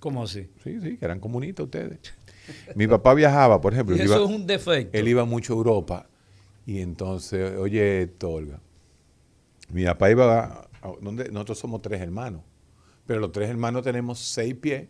¿Cómo 0.00 0.22
así? 0.22 0.50
Sí, 0.62 0.80
sí, 0.82 0.98
que 0.98 1.04
eran 1.04 1.18
comunistas 1.18 1.64
ustedes. 1.64 1.98
Mi 2.74 2.86
papá 2.86 3.14
viajaba, 3.14 3.58
por 3.58 3.72
ejemplo, 3.72 3.96
Y 3.96 4.00
eso 4.00 4.16
iba, 4.16 4.24
es 4.24 4.30
un 4.30 4.46
defecto. 4.46 4.98
él 4.98 5.08
iba 5.08 5.24
mucho 5.24 5.54
a 5.54 5.56
Europa 5.56 6.10
y 6.66 6.80
entonces, 6.80 7.56
oye, 7.56 8.02
esto, 8.02 8.30
Olga, 8.30 8.60
mi 9.72 9.84
papá 9.86 10.10
iba 10.10 10.44
a, 10.44 10.68
a- 10.82 10.92
donde 11.00 11.30
nosotros 11.30 11.58
somos 11.58 11.80
tres 11.80 12.02
hermanos, 12.02 12.42
pero 13.06 13.18
los 13.20 13.32
tres 13.32 13.48
hermanos 13.48 13.82
tenemos 13.82 14.18
seis 14.18 14.54
pies, 14.54 14.88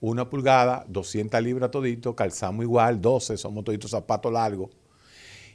una 0.00 0.28
pulgada, 0.28 0.84
200 0.88 1.42
libras 1.42 1.70
todito, 1.70 2.14
calzamos 2.14 2.64
igual, 2.64 3.00
12, 3.00 3.36
somos 3.36 3.64
toditos 3.64 3.90
zapatos 3.90 4.32
largos. 4.32 4.70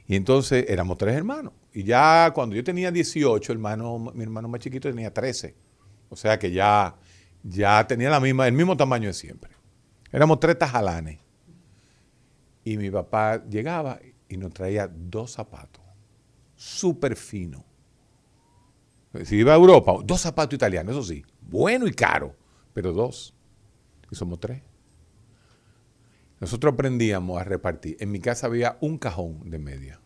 Y 0.06 0.16
entonces 0.16 0.66
éramos 0.68 0.98
tres 0.98 1.14
hermanos. 1.14 1.52
Y 1.72 1.84
ya 1.84 2.30
cuando 2.34 2.54
yo 2.54 2.62
tenía 2.62 2.90
18, 2.90 3.52
hermano, 3.52 3.98
mi 4.14 4.22
hermano 4.22 4.48
más 4.48 4.60
chiquito 4.60 4.88
tenía 4.90 5.12
13. 5.12 5.54
O 6.10 6.16
sea 6.16 6.38
que 6.38 6.52
ya, 6.52 6.94
ya 7.42 7.86
tenía 7.86 8.10
la 8.10 8.20
misma, 8.20 8.46
el 8.46 8.52
mismo 8.52 8.76
tamaño 8.76 9.08
de 9.08 9.14
siempre. 9.14 9.50
Éramos 10.12 10.40
tres 10.40 10.58
tajalanes. 10.58 11.20
Y 12.64 12.76
mi 12.76 12.90
papá 12.90 13.42
llegaba 13.46 13.98
y 14.28 14.36
nos 14.36 14.52
traía 14.52 14.88
dos 14.88 15.32
zapatos, 15.32 15.82
súper 16.54 17.16
finos. 17.16 17.62
Si 19.24 19.36
iba 19.36 19.52
a 19.52 19.56
Europa, 19.56 19.94
dos 20.04 20.20
zapatos 20.20 20.54
italianos, 20.54 20.96
eso 20.96 21.04
sí, 21.04 21.24
bueno 21.40 21.86
y 21.86 21.92
caro, 21.92 22.34
pero 22.72 22.92
dos. 22.92 23.34
Y 24.14 24.16
somos 24.16 24.38
tres. 24.38 24.62
Nosotros 26.38 26.72
aprendíamos 26.74 27.40
a 27.40 27.42
repartir. 27.42 27.96
En 27.98 28.12
mi 28.12 28.20
casa 28.20 28.46
había 28.46 28.78
un 28.80 28.96
cajón 28.96 29.50
de 29.50 29.58
media. 29.58 30.00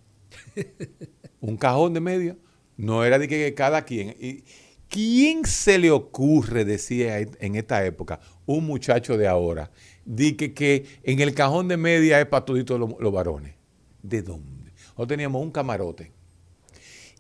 un 1.43 1.59
cajón 1.59 1.93
de 1.93 2.01
media. 2.01 2.37
No 2.79 3.05
era 3.05 3.19
de 3.19 3.29
que 3.29 3.53
cada 3.53 3.85
quien. 3.85 4.17
Y, 4.19 4.45
¿Quién 4.89 5.45
se 5.45 5.77
le 5.77 5.91
ocurre, 5.91 6.65
decía 6.65 7.19
en 7.19 7.55
esta 7.55 7.85
época, 7.85 8.21
un 8.47 8.65
muchacho 8.67 9.19
de 9.19 9.29
ahora, 9.29 9.71
di 10.07 10.33
que, 10.33 10.55
que 10.55 10.87
en 11.03 11.21
el 11.21 11.35
cajón 11.35 11.69
de 11.69 11.77
media 11.77 12.19
es 12.19 12.27
para 12.27 12.47
todos 12.47 12.81
los, 12.99 13.13
varones? 13.13 13.57
¿De 14.03 14.23
dónde? 14.23 14.73
Nosotros 14.73 15.09
teníamos 15.09 15.43
un 15.43 15.51
camarote. 15.51 16.13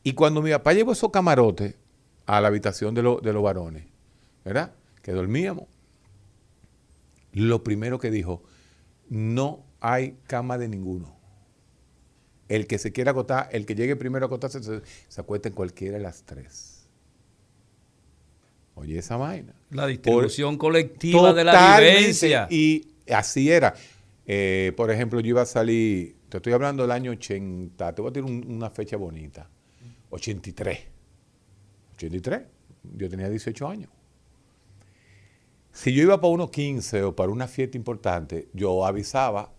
Y 0.03 0.15
cuando 0.15 0.41
mi 0.41 0.53
papá 0.53 0.73
llevó 0.73 0.93
esos 0.93 1.11
camarotes 1.11 1.75
a 2.25 2.41
la 2.41 2.49
habitación 2.49 2.95
de, 2.95 3.03
de 3.03 3.33
los 3.35 3.43
varones, 3.43 3.85
¿verdad? 4.43 4.73
Que 5.03 5.13
dormíamos. 5.13 5.67
Lo 7.39 7.63
primero 7.63 8.01
que 8.01 8.11
dijo, 8.11 8.43
no 9.09 9.65
hay 9.81 10.17
cama 10.27 10.59
de 10.59 10.69
ninguno. 10.69 11.17
El 12.49 12.67
que 12.67 12.79
se 12.79 12.91
quiera 12.91 13.13
acotar, 13.13 13.49
el 13.53 13.65
que 13.65 13.77
llegue 13.77 13.95
primero 13.95 14.25
a 14.25 14.27
acotarse, 14.27 14.61
se, 14.63 14.83
se 15.07 15.21
acuesta 15.21 15.49
en 15.49 15.55
cualquiera 15.55 15.99
de 15.99 16.03
las 16.03 16.25
tres. 16.25 16.89
Oye, 18.75 18.99
esa 18.99 19.17
vaina. 19.17 19.55
La 19.71 19.87
distribución 19.87 20.57
colectiva 20.57 21.33
de 21.33 21.45
la 21.45 21.79
vivencia. 21.79 22.49
Y 22.51 22.89
así 23.09 23.51
era. 23.51 23.75
Eh, 24.27 24.73
por 24.77 24.91
ejemplo, 24.91 25.21
yo 25.21 25.29
iba 25.29 25.43
a 25.43 25.47
salir, 25.47 26.17
te 26.29 26.39
estoy 26.39 26.53
hablando 26.53 26.83
del 26.83 26.91
año 26.91 27.13
80, 27.13 27.95
te 27.95 28.03
voy 28.03 28.11
a 28.11 28.13
decir 28.13 28.25
una 28.25 28.71
fecha 28.71 28.97
bonita. 28.97 29.49
83. 30.11 30.79
83. 31.95 32.41
Yo 32.97 33.09
tenía 33.09 33.29
18 33.29 33.69
años. 33.69 33.91
Si 35.79 35.93
yo 35.93 36.03
iba 36.03 36.21
para 36.21 36.33
unos 36.33 36.51
15 36.51 37.05
o 37.05 37.15
para 37.15 37.31
una 37.31 37.47
fiesta 37.47 37.77
importante, 37.77 38.49
yo 38.53 38.85
avisaba, 38.85 39.53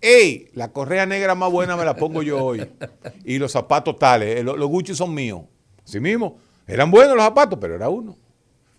¡Ey! 0.00 0.48
La 0.54 0.70
correa 0.70 1.06
negra 1.06 1.34
más 1.34 1.50
buena 1.50 1.76
me 1.76 1.84
la 1.84 1.96
pongo 1.96 2.22
yo 2.22 2.44
hoy. 2.44 2.64
Y 3.24 3.38
los 3.38 3.50
zapatos 3.50 3.98
tales, 3.98 4.38
eh, 4.38 4.44
los, 4.44 4.56
los 4.56 4.68
Gucci 4.68 4.94
son 4.94 5.12
míos. 5.12 5.42
Así 5.84 5.98
mismo, 5.98 6.38
eran 6.68 6.88
buenos 6.88 7.16
los 7.16 7.24
zapatos, 7.24 7.58
pero 7.60 7.74
era 7.74 7.88
uno. 7.88 8.16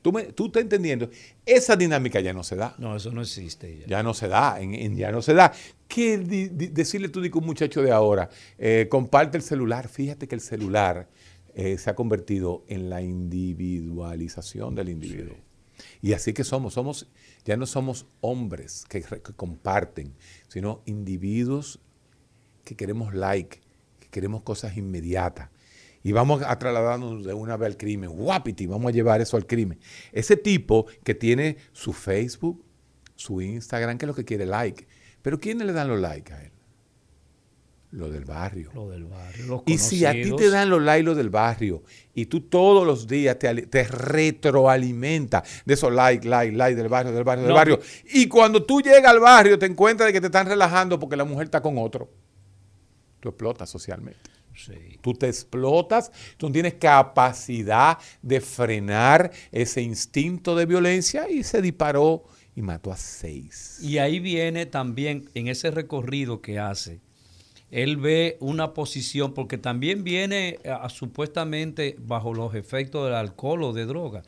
Tú, 0.02 0.18
estás 0.18 0.62
entendiendo. 0.62 1.10
Esa 1.46 1.76
dinámica 1.76 2.22
ya 2.22 2.32
no 2.32 2.42
se 2.42 2.56
da. 2.56 2.74
No, 2.78 2.96
eso 2.96 3.12
no 3.12 3.22
existe. 3.22 3.84
Ya, 3.86 4.02
no 4.02 4.14
se 4.14 4.30
da, 4.30 4.58
ya 4.62 5.12
no 5.12 5.22
se 5.22 5.34
da. 5.34 5.52
¿Qué 5.90 6.18
decirle 6.18 7.10
tú 7.10 7.20
a 7.20 7.38
un 7.38 7.46
muchacho 7.46 7.82
de 7.82 7.92
ahora? 7.92 8.30
Eh, 8.58 8.88
comparte 8.90 9.36
el 9.36 9.44
celular. 9.44 9.90
Fíjate 9.90 10.30
que 10.30 10.36
el 10.36 10.42
celular 10.42 11.10
eh, 11.54 11.78
se 11.78 11.90
ha 11.90 11.96
convertido 11.96 12.64
en 12.70 12.90
la 12.90 13.02
individualización 13.02 14.74
del 14.74 14.88
individuo. 14.88 15.36
Y 16.02 16.14
así 16.14 16.34
que 16.34 16.44
somos, 16.44 16.74
somos, 16.74 17.08
ya 17.46 17.58
no 17.58 17.66
somos 17.66 18.06
hombres 18.22 18.86
que, 18.90 19.02
que 19.02 19.34
comparten, 19.36 20.14
sino 20.48 20.82
individuos 20.86 21.80
que 22.64 22.76
queremos 22.76 23.14
like, 23.14 23.62
que 24.00 24.08
queremos 24.10 24.44
cosas 24.44 24.78
inmediatas 24.78 25.50
y 26.08 26.14
vamos 26.14 26.42
a 26.42 26.58
trasladarnos 26.58 27.26
de 27.26 27.34
una 27.34 27.58
vez 27.58 27.68
al 27.68 27.78
crimen. 27.78 28.10
Guapiti, 28.10 28.66
vamos 28.66 28.88
a 28.88 28.94
llevar 28.94 29.20
eso 29.20 29.36
al 29.36 29.46
crimen. 29.46 29.78
Ese 30.14 30.38
tipo 30.38 30.86
que 31.04 31.14
tiene 31.14 31.58
su 31.74 31.92
Facebook, 31.92 32.64
su 33.16 33.42
Instagram, 33.42 33.98
que 33.98 34.06
es 34.06 34.08
lo 34.08 34.16
que 34.16 34.24
quiere 34.24 34.46
like. 34.46 34.88
Pero 35.22 35.38
¿quiénes 35.38 35.68
le 35.68 35.74
dan 35.74 35.90
los 35.90 36.00
likes 36.00 36.32
a 36.32 36.44
él? 36.44 36.52
Lo 37.92 38.10
del 38.10 38.26
barrio. 38.26 38.70
Lo 38.74 38.90
del 38.90 39.06
barrio. 39.06 39.64
y 39.66 39.78
si 39.78 40.06
a 40.06 40.12
ti 40.12 40.36
te 40.36 40.50
dan 40.50 40.70
los 40.70 40.82
likes 40.82 41.16
del 41.16 41.30
barrio 41.30 41.84
y 42.14 42.26
tú 42.26 42.42
todos 42.42 42.86
los 42.86 43.08
días 43.08 43.40
te, 43.40 43.68
te 43.68 43.84
retroalimenta 43.86 45.44
de 45.66 45.74
esos 45.74 45.94
likes, 45.94 46.28
like, 46.28 46.56
like 46.56 46.76
del 46.76 46.90
barrio, 46.90 47.14
del 47.14 47.24
barrio, 47.24 47.46
del 47.46 47.54
barrio. 47.54 47.80
Y 48.12 48.28
cuando 48.28 48.64
tú 48.64 48.82
llegas 48.82 49.12
al 49.12 49.20
barrio 49.20 49.58
te 49.58 49.68
encuentras 49.68 50.08
de 50.08 50.14
que 50.14 50.20
te 50.20 50.28
están 50.28 50.48
relajando 50.48 51.00
porque 51.00 51.16
la 51.16 51.24
mujer 51.24 51.46
está 51.46 51.62
con 51.62 51.78
otro. 51.78 52.10
Tú 53.22 53.30
explotas 53.30 53.70
socialmente. 53.70 54.38
Tú 55.02 55.14
te 55.14 55.28
explotas, 55.28 56.12
tú 56.38 56.48
no 56.48 56.52
tienes 56.52 56.76
capacidad 56.76 57.98
de 58.22 58.42
frenar 58.42 59.32
ese 59.52 59.82
instinto 59.82 60.56
de 60.56 60.66
violencia 60.66 61.30
y 61.30 61.44
se 61.44 61.62
disparó 61.62 62.24
y 62.56 62.62
mató 62.62 62.92
a 62.92 62.98
seis. 62.98 63.78
Y 63.82 64.00
ahí 64.00 64.20
viene 64.20 64.66
también 64.66 65.30
en 65.36 65.48
ese 65.48 65.70
recorrido 65.70 66.42
que 66.42 66.58
hace, 66.58 67.02
él 67.72 67.98
ve 67.98 68.38
una 68.40 68.74
posición, 68.74 69.34
porque 69.34 69.58
también 69.58 70.04
viene 70.04 70.60
supuestamente 70.90 71.96
bajo 72.00 72.34
los 72.34 72.56
efectos 72.56 73.06
del 73.06 73.16
alcohol 73.16 73.64
o 73.64 73.74
de 73.74 73.86
droga. 73.86 74.24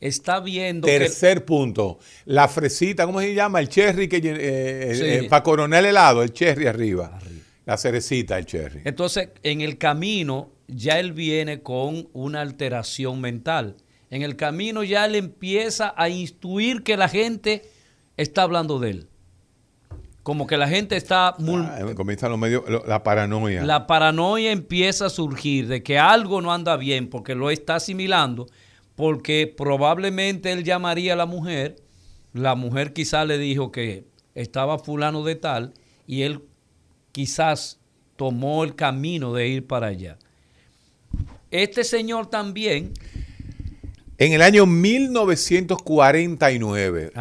Está 0.00 0.40
viendo. 0.40 0.86
Tercer 0.86 1.44
punto, 1.44 1.98
la 2.24 2.46
fresita, 2.46 3.04
¿cómo 3.04 3.20
se 3.20 3.34
llama? 3.34 3.58
El 3.58 3.68
cherry 3.68 4.08
que 4.08 4.18
eh, 4.18 4.22
eh, 4.22 5.20
eh, 5.24 5.26
para 5.28 5.42
coronar 5.42 5.80
el 5.80 5.90
helado, 5.90 6.22
el 6.22 6.32
cherry 6.32 6.66
arriba. 6.66 7.06
arriba. 7.06 7.42
La 7.66 7.76
cerecita, 7.76 8.38
el 8.38 8.46
cherry. 8.46 8.82
Entonces, 8.84 9.30
en 9.42 9.60
el 9.60 9.76
camino 9.76 10.50
ya 10.68 11.00
él 11.00 11.12
viene 11.12 11.62
con 11.62 12.08
una 12.12 12.40
alteración 12.40 13.20
mental. 13.20 13.76
En 14.10 14.22
el 14.22 14.36
camino 14.36 14.84
ya 14.84 15.04
él 15.04 15.16
empieza 15.16 15.92
a 15.96 16.08
instruir 16.08 16.82
que 16.82 16.96
la 16.96 17.08
gente 17.08 17.62
está 18.16 18.42
hablando 18.42 18.78
de 18.78 18.90
él. 18.90 19.08
Como 20.22 20.46
que 20.46 20.56
la 20.56 20.68
gente 20.68 20.96
está... 20.96 21.28
Ah, 21.28 21.80
comienza 21.94 22.28
los 22.28 22.38
medios, 22.38 22.64
la 22.86 23.02
paranoia. 23.02 23.64
La 23.64 23.86
paranoia 23.86 24.52
empieza 24.52 25.06
a 25.06 25.10
surgir 25.10 25.68
de 25.68 25.82
que 25.82 25.98
algo 25.98 26.42
no 26.42 26.52
anda 26.52 26.76
bien 26.76 27.08
porque 27.08 27.34
lo 27.34 27.50
está 27.50 27.76
asimilando, 27.76 28.46
porque 28.94 29.52
probablemente 29.56 30.52
él 30.52 30.64
llamaría 30.64 31.14
a 31.14 31.16
la 31.16 31.26
mujer, 31.26 31.76
la 32.34 32.54
mujer 32.56 32.92
quizá 32.92 33.24
le 33.24 33.38
dijo 33.38 33.72
que 33.72 34.04
estaba 34.34 34.78
fulano 34.78 35.24
de 35.24 35.36
tal, 35.36 35.72
y 36.06 36.22
él 36.22 36.42
quizás 37.12 37.80
tomó 38.16 38.64
el 38.64 38.74
camino 38.74 39.32
de 39.32 39.48
ir 39.48 39.66
para 39.66 39.86
allá. 39.86 40.18
Este 41.50 41.84
señor 41.84 42.26
también... 42.26 42.92
En 44.18 44.32
el 44.32 44.42
año 44.42 44.66
1949 44.66 47.12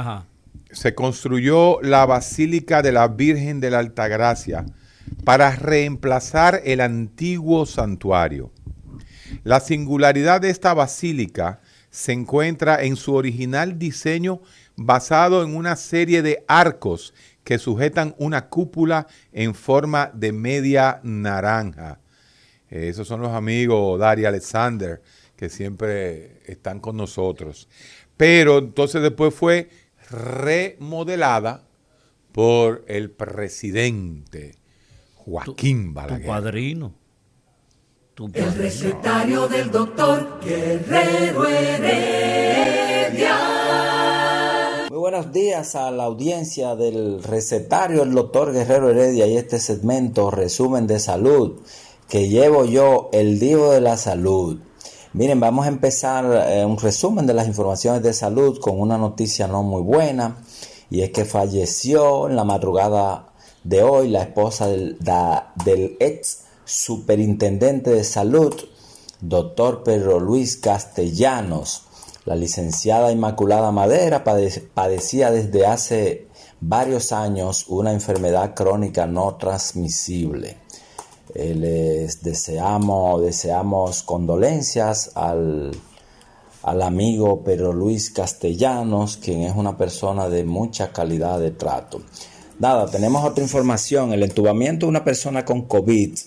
se 0.77 0.93
construyó 0.93 1.81
la 1.81 2.05
Basílica 2.05 2.83
de 2.83 2.91
la 2.91 3.07
Virgen 3.07 3.59
de 3.59 3.71
la 3.71 3.79
Altagracia 3.79 4.63
para 5.23 5.55
reemplazar 5.55 6.61
el 6.65 6.81
antiguo 6.81 7.65
santuario. 7.65 8.51
La 9.43 9.59
singularidad 9.59 10.39
de 10.39 10.51
esta 10.51 10.75
basílica 10.75 11.61
se 11.89 12.11
encuentra 12.11 12.83
en 12.83 12.95
su 12.95 13.15
original 13.15 13.79
diseño 13.79 14.41
basado 14.75 15.43
en 15.43 15.55
una 15.55 15.75
serie 15.75 16.21
de 16.21 16.45
arcos 16.47 17.11
que 17.43 17.57
sujetan 17.57 18.13
una 18.19 18.47
cúpula 18.47 19.07
en 19.33 19.55
forma 19.55 20.11
de 20.13 20.31
media 20.31 20.99
naranja. 21.01 21.99
Eh, 22.69 22.89
esos 22.89 23.07
son 23.07 23.21
los 23.21 23.31
amigos 23.31 23.99
Dari 23.99 24.25
Alexander, 24.25 25.01
que 25.35 25.49
siempre 25.49 26.39
están 26.45 26.79
con 26.79 26.97
nosotros. 26.97 27.67
Pero 28.15 28.59
entonces 28.59 29.01
después 29.01 29.33
fue 29.33 29.69
remodelada 30.09 31.67
por 32.31 32.85
el 32.87 33.11
presidente 33.11 34.55
Joaquín 35.15 35.93
Balaguer. 35.93 36.21
Tu 36.21 36.27
padrino. 36.27 36.93
El 38.33 38.53
recetario 38.55 39.47
del 39.47 39.69
doctor 39.69 40.39
Guerrero 40.43 41.47
Heredia 41.47 42.87
buenos 45.09 45.31
días 45.31 45.75
a 45.75 45.89
la 45.89 46.03
audiencia 46.03 46.75
del 46.75 47.23
recetario 47.23 48.03
el 48.03 48.13
doctor 48.13 48.51
Guerrero 48.51 48.89
Heredia 48.89 49.25
y 49.25 49.37
este 49.37 49.59
segmento 49.59 50.31
resumen 50.31 50.85
de 50.85 50.99
salud 50.99 51.61
que 52.09 52.27
llevo 52.29 52.65
yo, 52.65 53.09
el 53.13 53.39
Divo 53.39 53.71
de 53.71 53.81
la 53.81 53.97
Salud. 53.97 54.59
Miren, 55.17 55.39
vamos 55.39 55.65
a 55.65 55.69
empezar 55.69 56.47
eh, 56.47 56.63
un 56.63 56.77
resumen 56.77 57.25
de 57.25 57.33
las 57.33 57.47
informaciones 57.47 58.03
de 58.03 58.13
salud 58.13 58.59
con 58.59 58.79
una 58.79 58.99
noticia 58.99 59.47
no 59.47 59.63
muy 59.63 59.81
buena 59.81 60.37
y 60.91 61.01
es 61.01 61.09
que 61.09 61.25
falleció 61.25 62.29
en 62.29 62.35
la 62.35 62.43
madrugada 62.43 63.29
de 63.63 63.81
hoy 63.81 64.09
la 64.09 64.21
esposa 64.21 64.67
del, 64.67 64.95
del 65.65 65.97
ex 65.99 66.43
superintendente 66.65 67.89
de 67.89 68.03
salud, 68.03 68.53
doctor 69.19 69.81
Pedro 69.81 70.19
Luis 70.19 70.57
Castellanos. 70.57 71.85
La 72.25 72.35
licenciada 72.35 73.11
Inmaculada 73.11 73.71
Madera 73.71 74.23
padecía 74.23 75.31
desde 75.31 75.65
hace 75.65 76.27
varios 76.61 77.11
años 77.11 77.65
una 77.69 77.91
enfermedad 77.91 78.53
crónica 78.53 79.07
no 79.07 79.35
transmisible. 79.37 80.57
Eh, 81.35 81.53
les 81.55 82.23
deseamos, 82.23 83.21
deseamos 83.21 84.03
condolencias 84.03 85.11
al, 85.15 85.71
al 86.63 86.81
amigo 86.81 87.43
Pedro 87.43 87.73
Luis 87.73 88.09
Castellanos, 88.11 89.17
quien 89.17 89.41
es 89.41 89.55
una 89.55 89.77
persona 89.77 90.29
de 90.29 90.43
mucha 90.43 90.91
calidad 90.91 91.39
de 91.39 91.51
trato. 91.51 92.01
Nada, 92.59 92.89
tenemos 92.89 93.23
otra 93.23 93.43
información. 93.43 94.13
El 94.13 94.23
entubamiento 94.23 94.85
de 94.85 94.89
una 94.89 95.03
persona 95.03 95.45
con 95.45 95.63
COVID 95.63 96.17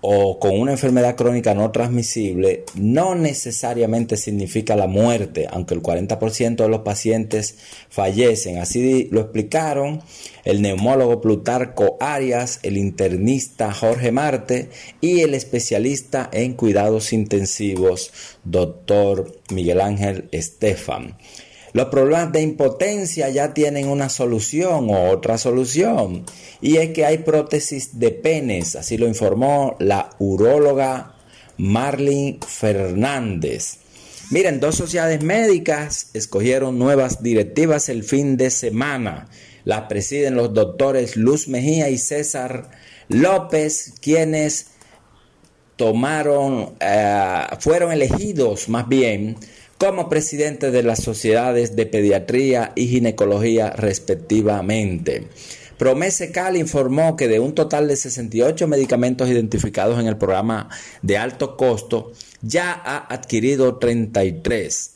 o 0.00 0.38
con 0.38 0.58
una 0.58 0.72
enfermedad 0.72 1.16
crónica 1.16 1.54
no 1.54 1.70
transmisible 1.72 2.64
no 2.74 3.14
necesariamente 3.14 4.16
significa 4.16 4.76
la 4.76 4.86
muerte, 4.86 5.48
aunque 5.50 5.74
el 5.74 5.82
40% 5.82 6.56
de 6.56 6.68
los 6.68 6.80
pacientes 6.80 7.58
fallecen. 7.88 8.58
Así 8.58 9.08
lo 9.10 9.20
explicaron 9.20 10.02
el 10.44 10.62
neumólogo 10.62 11.20
Plutarco 11.20 11.96
Arias, 12.00 12.60
el 12.62 12.76
internista 12.76 13.72
Jorge 13.72 14.12
Marte 14.12 14.70
y 15.00 15.20
el 15.20 15.34
especialista 15.34 16.30
en 16.32 16.54
cuidados 16.54 17.12
intensivos, 17.12 18.12
doctor 18.44 19.32
Miguel 19.50 19.80
Ángel 19.80 20.28
Estefan. 20.32 21.16
Los 21.72 21.86
problemas 21.86 22.32
de 22.32 22.42
impotencia 22.42 23.28
ya 23.28 23.52
tienen 23.54 23.88
una 23.88 24.08
solución 24.08 24.88
o 24.90 25.10
otra 25.10 25.38
solución. 25.38 26.24
Y 26.60 26.76
es 26.78 26.90
que 26.90 27.04
hay 27.04 27.18
prótesis 27.18 27.98
de 27.98 28.10
penes, 28.10 28.76
así 28.76 28.96
lo 28.96 29.06
informó 29.06 29.76
la 29.78 30.10
uróloga 30.18 31.14
Marlene 31.58 32.38
Fernández. 32.46 33.78
Miren, 34.30 34.60
dos 34.60 34.74
sociedades 34.74 35.22
médicas 35.22 36.10
escogieron 36.12 36.78
nuevas 36.78 37.22
directivas 37.22 37.88
el 37.88 38.04
fin 38.04 38.36
de 38.36 38.50
semana. 38.50 39.28
Las 39.64 39.82
presiden 39.82 40.34
los 40.34 40.52
doctores 40.54 41.16
Luz 41.16 41.48
Mejía 41.48 41.88
y 41.88 41.98
César 41.98 42.70
López, 43.08 43.94
quienes 44.00 44.68
tomaron, 45.76 46.74
eh, 46.80 47.42
fueron 47.60 47.92
elegidos 47.92 48.68
más 48.68 48.88
bien 48.88 49.36
como 49.78 50.08
presidente 50.08 50.70
de 50.70 50.82
las 50.82 51.02
sociedades 51.02 51.76
de 51.76 51.86
pediatría 51.86 52.72
y 52.74 52.88
ginecología 52.88 53.70
respectivamente. 53.70 55.28
Promesecal 55.78 56.56
informó 56.56 57.16
que 57.16 57.28
de 57.28 57.38
un 57.38 57.54
total 57.54 57.86
de 57.86 57.94
68 57.94 58.66
medicamentos 58.66 59.28
identificados 59.28 60.00
en 60.00 60.08
el 60.08 60.16
programa 60.16 60.68
de 61.02 61.16
alto 61.16 61.56
costo, 61.56 62.12
ya 62.42 62.72
ha 62.72 63.14
adquirido 63.14 63.76
33. 63.76 64.94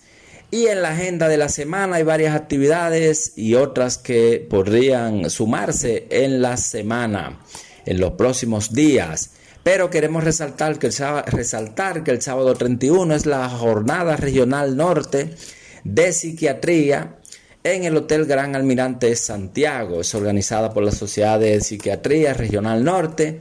Y 0.50 0.66
en 0.66 0.82
la 0.82 0.90
agenda 0.90 1.28
de 1.28 1.36
la 1.36 1.48
semana 1.48 1.96
hay 1.96 2.02
varias 2.02 2.34
actividades 2.34 3.32
y 3.36 3.54
otras 3.54 3.96
que 3.96 4.44
podrían 4.50 5.30
sumarse 5.30 6.08
en 6.10 6.42
la 6.42 6.56
semana, 6.56 7.40
en 7.86 8.00
los 8.00 8.14
próximos 8.14 8.74
días. 8.74 9.30
Pero 9.62 9.90
queremos 9.90 10.24
resaltar 10.24 10.78
que, 10.78 10.88
el 10.88 10.92
sábado, 10.92 11.24
resaltar 11.28 12.02
que 12.02 12.10
el 12.10 12.20
sábado 12.20 12.54
31 12.54 13.14
es 13.14 13.26
la 13.26 13.48
jornada 13.48 14.16
regional 14.16 14.76
norte 14.76 15.36
de 15.84 16.12
psiquiatría 16.12 17.18
en 17.64 17.84
el 17.84 17.96
Hotel 17.96 18.26
Gran 18.26 18.56
Almirante 18.56 19.14
Santiago. 19.14 20.00
Es 20.00 20.12
organizada 20.14 20.72
por 20.72 20.82
la 20.82 20.90
Sociedad 20.92 21.38
de 21.38 21.60
Psiquiatría 21.60 22.34
Regional 22.34 22.82
Norte 22.82 23.40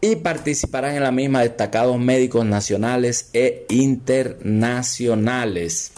y 0.00 0.16
participarán 0.16 0.96
en 0.96 1.02
la 1.02 1.12
misma 1.12 1.42
destacados 1.42 1.98
médicos 1.98 2.46
nacionales 2.46 3.28
e 3.34 3.66
internacionales. 3.68 5.92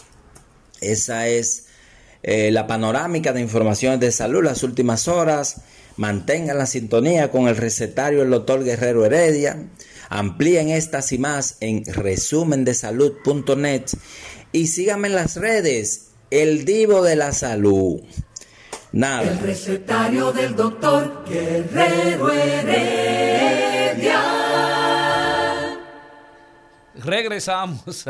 Esa 0.81 1.29
es 1.29 1.67
eh, 2.21 2.51
la 2.51 2.67
panorámica 2.67 3.31
de 3.31 3.39
informaciones 3.39 4.01
de 4.01 4.11
salud 4.11 4.43
las 4.43 4.63
últimas 4.63 5.07
horas. 5.07 5.61
Mantengan 5.97 6.57
la 6.57 6.65
sintonía 6.65 7.29
con 7.29 7.47
el 7.47 7.55
recetario 7.55 8.19
del 8.19 8.31
doctor 8.31 8.63
Guerrero 8.63 9.05
Heredia. 9.05 9.69
Amplíen 10.09 10.69
estas 10.69 11.11
y 11.11 11.19
más 11.19 11.57
en 11.59 11.85
resumendesalud.net 11.85 13.83
y 14.51 14.67
síganme 14.67 15.07
en 15.09 15.15
las 15.15 15.35
redes, 15.35 16.11
el 16.31 16.65
divo 16.65 17.03
de 17.03 17.15
la 17.15 17.31
salud. 17.31 18.01
Nada. 18.91 19.31
El 19.31 19.39
recetario 19.39 20.31
del 20.31 20.55
doctor 20.55 21.25
Guerrero 21.27 22.31
Heredia. 22.31 24.21
Regresamos 26.95 28.05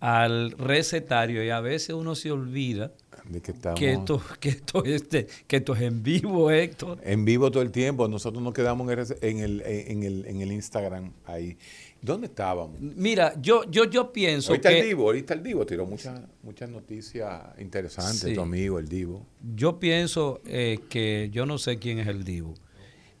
al 0.00 0.50
recetario 0.52 1.44
y 1.44 1.50
a 1.50 1.60
veces 1.60 1.90
uno 1.94 2.14
se 2.14 2.30
olvida 2.32 2.92
que, 3.40 3.52
estamos... 3.52 3.78
que, 3.78 3.92
esto, 3.92 4.22
que, 4.40 4.48
esto, 4.50 4.84
este, 4.84 5.26
que 5.46 5.56
esto 5.56 5.74
es 5.74 5.82
en 5.82 6.02
vivo, 6.02 6.50
Héctor. 6.50 6.98
En 7.04 7.24
vivo 7.24 7.50
todo 7.50 7.62
el 7.62 7.70
tiempo. 7.70 8.06
Nosotros 8.08 8.42
nos 8.42 8.52
quedamos 8.52 8.90
en 8.90 9.38
el, 9.38 9.62
en 9.64 10.02
el, 10.02 10.26
en 10.26 10.40
el 10.40 10.52
Instagram 10.52 11.12
ahí. 11.24 11.56
¿Dónde 12.00 12.26
estábamos? 12.26 12.80
Mira, 12.80 13.32
yo, 13.40 13.62
yo, 13.70 13.84
yo 13.84 14.12
pienso 14.12 14.50
ahorita 14.52 14.70
que... 14.70 14.80
el 14.80 14.86
Divo, 14.88 15.04
ahorita 15.04 15.34
el 15.34 15.42
Divo 15.44 15.64
tiró 15.64 15.86
muchas, 15.86 16.20
muchas 16.42 16.68
noticias 16.68 17.40
interesantes, 17.58 18.20
Sí. 18.20 18.34
tu 18.34 18.40
amigo, 18.40 18.80
el 18.80 18.88
Divo. 18.88 19.24
Yo 19.54 19.78
pienso 19.78 20.40
eh, 20.44 20.80
que 20.88 21.30
yo 21.32 21.46
no 21.46 21.58
sé 21.58 21.78
quién 21.78 22.00
es 22.00 22.08
el 22.08 22.24
Divo. 22.24 22.54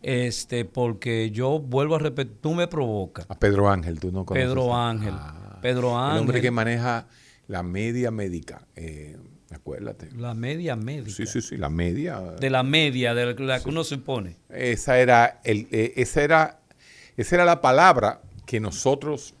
Este, 0.02 0.64
porque 0.64 1.30
yo 1.30 1.60
vuelvo 1.60 1.94
a 1.94 2.00
repetir, 2.00 2.36
tú 2.40 2.54
me 2.54 2.66
provocas. 2.66 3.24
A 3.28 3.38
Pedro 3.38 3.68
Ángel, 3.70 4.00
tú 4.00 4.10
no 4.10 4.26
conoces. 4.26 4.48
Pedro 4.48 4.74
Ángel. 4.74 5.14
Ah, 5.14 5.60
Pedro 5.62 5.90
El 5.90 6.18
hombre 6.18 6.38
Ángel. 6.38 6.42
que 6.42 6.50
maneja 6.50 7.06
la 7.46 7.62
media 7.62 8.10
médica. 8.10 8.66
Eh, 8.74 9.16
acuérdate. 9.54 10.08
La 10.16 10.34
media 10.34 10.76
médica. 10.76 11.10
Sí, 11.10 11.26
sí, 11.26 11.40
sí, 11.40 11.56
la 11.56 11.68
media. 11.68 12.20
De 12.20 12.50
la 12.50 12.62
media, 12.62 13.14
de 13.14 13.34
la 13.34 13.60
que 13.60 13.68
uno 13.68 13.84
se 13.84 13.98
pone. 13.98 14.36
Esa 14.48 14.98
era, 14.98 15.40
el, 15.44 15.68
eh, 15.70 15.94
esa 15.96 16.22
era, 16.22 16.60
esa 17.16 17.36
era 17.36 17.44
la 17.44 17.60
palabra 17.60 18.22
que 18.46 18.60
nosotros 18.60 19.34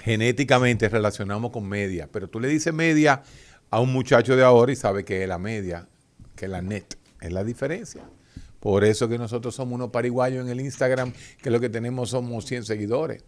genéticamente 0.00 0.88
relacionamos 0.88 1.50
con 1.50 1.68
media. 1.68 2.08
Pero 2.10 2.28
tú 2.28 2.40
le 2.40 2.48
dices 2.48 2.72
media 2.72 3.22
a 3.70 3.80
un 3.80 3.92
muchacho 3.92 4.36
de 4.36 4.44
ahora 4.44 4.72
y 4.72 4.76
sabe 4.76 5.04
que 5.04 5.22
es 5.22 5.28
la 5.28 5.38
media, 5.38 5.88
que 6.34 6.46
es 6.46 6.50
la 6.50 6.62
net. 6.62 6.96
Es 7.20 7.32
la 7.32 7.44
diferencia. 7.44 8.02
Por 8.60 8.84
eso 8.84 9.08
que 9.08 9.18
nosotros 9.18 9.54
somos 9.54 9.74
unos 9.74 9.90
pariguayos 9.90 10.44
en 10.44 10.50
el 10.50 10.60
Instagram, 10.60 11.12
que 11.42 11.50
lo 11.50 11.60
que 11.60 11.68
tenemos 11.68 12.10
somos 12.10 12.46
100 12.46 12.64
seguidores. 12.64 13.22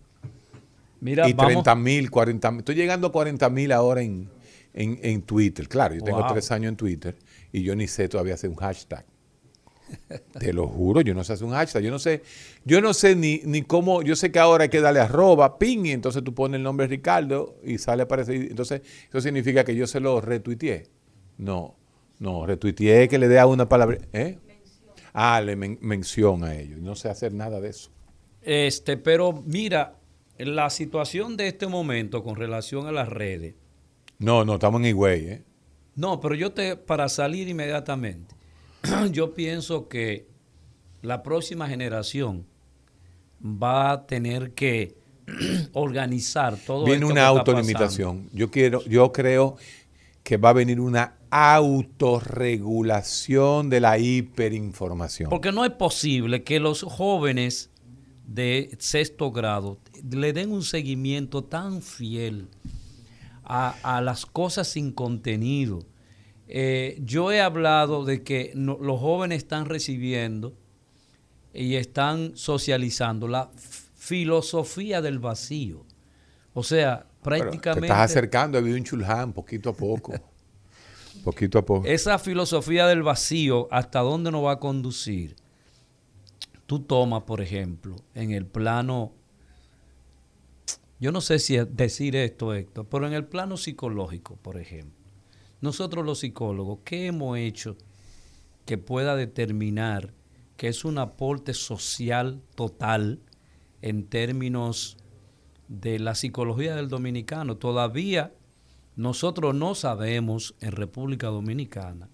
Mira, 1.00 1.28
y 1.28 1.32
vamos. 1.32 1.52
30 1.52 1.74
mil, 1.76 2.10
40 2.10 2.50
mil. 2.50 2.58
Estoy 2.60 2.74
llegando 2.74 3.06
a 3.06 3.12
40 3.12 3.48
mil 3.50 3.72
ahora 3.72 4.02
en, 4.02 4.28
en, 4.74 4.98
en 5.02 5.22
Twitter. 5.22 5.68
Claro, 5.68 5.94
yo 5.94 6.02
tengo 6.02 6.18
Wow. 6.20 6.32
tres 6.32 6.50
años 6.50 6.70
en 6.70 6.76
Twitter 6.76 7.16
y 7.52 7.62
yo 7.62 7.74
ni 7.76 7.86
sé 7.88 8.08
todavía 8.08 8.34
hacer 8.34 8.50
un 8.50 8.56
hashtag. 8.56 9.04
Te 10.38 10.52
lo 10.52 10.66
juro, 10.68 11.00
yo 11.00 11.14
no 11.14 11.24
sé 11.24 11.32
hacer 11.32 11.46
un 11.46 11.52
hashtag. 11.54 11.82
Yo 11.82 11.90
no 11.90 11.98
sé, 11.98 12.22
yo 12.64 12.80
no 12.82 12.92
sé 12.92 13.16
ni, 13.16 13.40
ni 13.44 13.62
cómo. 13.62 14.02
Yo 14.02 14.16
sé 14.16 14.30
que 14.30 14.38
ahora 14.38 14.64
hay 14.64 14.68
que 14.68 14.80
darle 14.82 15.00
arroba, 15.00 15.58
ping, 15.58 15.86
y 15.86 15.92
entonces 15.92 16.22
tú 16.22 16.34
pones 16.34 16.58
el 16.58 16.62
nombre 16.62 16.86
Ricardo 16.86 17.56
y 17.64 17.78
sale 17.78 18.02
aparece. 18.02 18.34
Entonces, 18.36 18.82
eso 19.08 19.20
significa 19.22 19.64
que 19.64 19.74
yo 19.74 19.86
se 19.86 19.98
lo 20.00 20.20
retuiteé. 20.20 20.88
No, 21.38 21.74
no, 22.18 22.44
retuiteé 22.46 23.08
que 23.08 23.16
le 23.18 23.28
dé 23.28 23.38
a 23.38 23.46
una 23.46 23.66
palabra. 23.68 23.96
¿Eh? 24.12 24.38
Ah, 25.14 25.40
le 25.40 25.56
men- 25.56 25.78
mención 25.80 26.44
a 26.44 26.54
ellos. 26.54 26.80
No 26.80 26.94
sé 26.94 27.08
hacer 27.08 27.32
nada 27.32 27.58
de 27.60 27.70
eso. 27.70 27.90
Este, 28.42 28.98
pero 28.98 29.42
mira, 29.46 29.96
la 30.36 30.68
situación 30.68 31.36
de 31.38 31.48
este 31.48 31.66
momento 31.66 32.22
con 32.22 32.36
relación 32.36 32.86
a 32.86 32.92
las 32.92 33.08
redes. 33.08 33.54
No, 34.18 34.44
no, 34.44 34.54
estamos 34.54 34.80
en 34.80 34.86
Higüey, 34.86 35.26
¿eh? 35.26 35.44
No, 35.94 36.18
pero 36.20 36.34
yo 36.34 36.50
te, 36.52 36.74
para 36.76 37.08
salir 37.08 37.48
inmediatamente, 37.48 38.34
yo 39.12 39.32
pienso 39.32 39.88
que 39.88 40.26
la 41.02 41.22
próxima 41.22 41.68
generación 41.68 42.44
va 43.40 43.92
a 43.92 44.06
tener 44.06 44.54
que 44.54 44.96
organizar 45.72 46.56
todo 46.56 46.84
Viene 46.84 47.02
esto 47.02 47.12
una 47.12 47.26
autolimitación. 47.26 48.28
Yo 48.32 48.50
quiero, 48.50 48.84
yo 48.86 49.12
creo 49.12 49.56
que 50.24 50.36
va 50.36 50.50
a 50.50 50.54
venir 50.54 50.80
una 50.80 51.14
autorregulación 51.30 53.70
de 53.70 53.78
la 53.80 53.98
hiperinformación. 53.98 55.30
Porque 55.30 55.52
no 55.52 55.64
es 55.64 55.70
posible 55.72 56.42
que 56.42 56.58
los 56.58 56.82
jóvenes 56.82 57.70
de 58.26 58.76
sexto 58.80 59.30
grado 59.30 59.78
le 60.10 60.32
den 60.32 60.50
un 60.50 60.64
seguimiento 60.64 61.44
tan 61.44 61.82
fiel 61.82 62.48
a, 63.48 63.74
a 63.96 64.00
las 64.00 64.26
cosas 64.26 64.68
sin 64.68 64.92
contenido. 64.92 65.80
Eh, 66.46 66.98
yo 67.02 67.32
he 67.32 67.40
hablado 67.40 68.04
de 68.04 68.22
que 68.22 68.52
no- 68.54 68.78
los 68.80 69.00
jóvenes 69.00 69.38
están 69.38 69.66
recibiendo 69.66 70.54
y 71.52 71.74
están 71.74 72.36
socializando 72.36 73.26
la 73.28 73.50
filosofía 73.96 75.02
del 75.02 75.18
vacío. 75.18 75.84
O 76.54 76.62
sea, 76.62 77.06
Pero 77.22 77.36
prácticamente... 77.36 77.80
te 77.80 77.86
estás 77.92 78.10
acercando 78.10 78.58
a 78.58 78.62
un 78.62 78.84
Chulhan 78.84 79.32
poquito 79.32 79.70
a 79.70 79.72
poco. 79.74 80.12
poquito 81.24 81.58
a 81.58 81.64
poco. 81.64 81.86
Esa 81.86 82.18
filosofía 82.18 82.86
del 82.86 83.02
vacío, 83.02 83.68
¿hasta 83.70 84.00
dónde 84.00 84.30
nos 84.30 84.44
va 84.44 84.52
a 84.52 84.58
conducir? 84.58 85.36
Tú 86.66 86.80
tomas, 86.80 87.22
por 87.22 87.40
ejemplo, 87.40 87.96
en 88.14 88.30
el 88.30 88.46
plano, 88.46 89.12
yo 91.00 91.12
no 91.12 91.20
sé 91.20 91.38
si 91.38 91.56
decir 91.56 92.16
esto, 92.16 92.54
Héctor, 92.54 92.86
pero 92.90 93.06
en 93.06 93.12
el 93.12 93.26
plano 93.26 93.56
psicológico, 93.56 94.36
por 94.36 94.58
ejemplo, 94.58 94.98
nosotros 95.60 96.04
los 96.04 96.20
psicólogos, 96.20 96.80
¿qué 96.84 97.06
hemos 97.06 97.38
hecho 97.38 97.76
que 98.64 98.78
pueda 98.78 99.16
determinar 99.16 100.12
que 100.56 100.68
es 100.68 100.84
un 100.84 100.98
aporte 100.98 101.54
social 101.54 102.42
total 102.54 103.20
en 103.82 104.06
términos 104.06 104.96
de 105.68 105.98
la 105.98 106.14
psicología 106.14 106.74
del 106.74 106.88
dominicano? 106.88 107.56
Todavía 107.56 108.32
nosotros 108.96 109.54
no 109.54 109.76
sabemos 109.76 110.54
en 110.60 110.72
República 110.72 111.28
Dominicana 111.28 112.08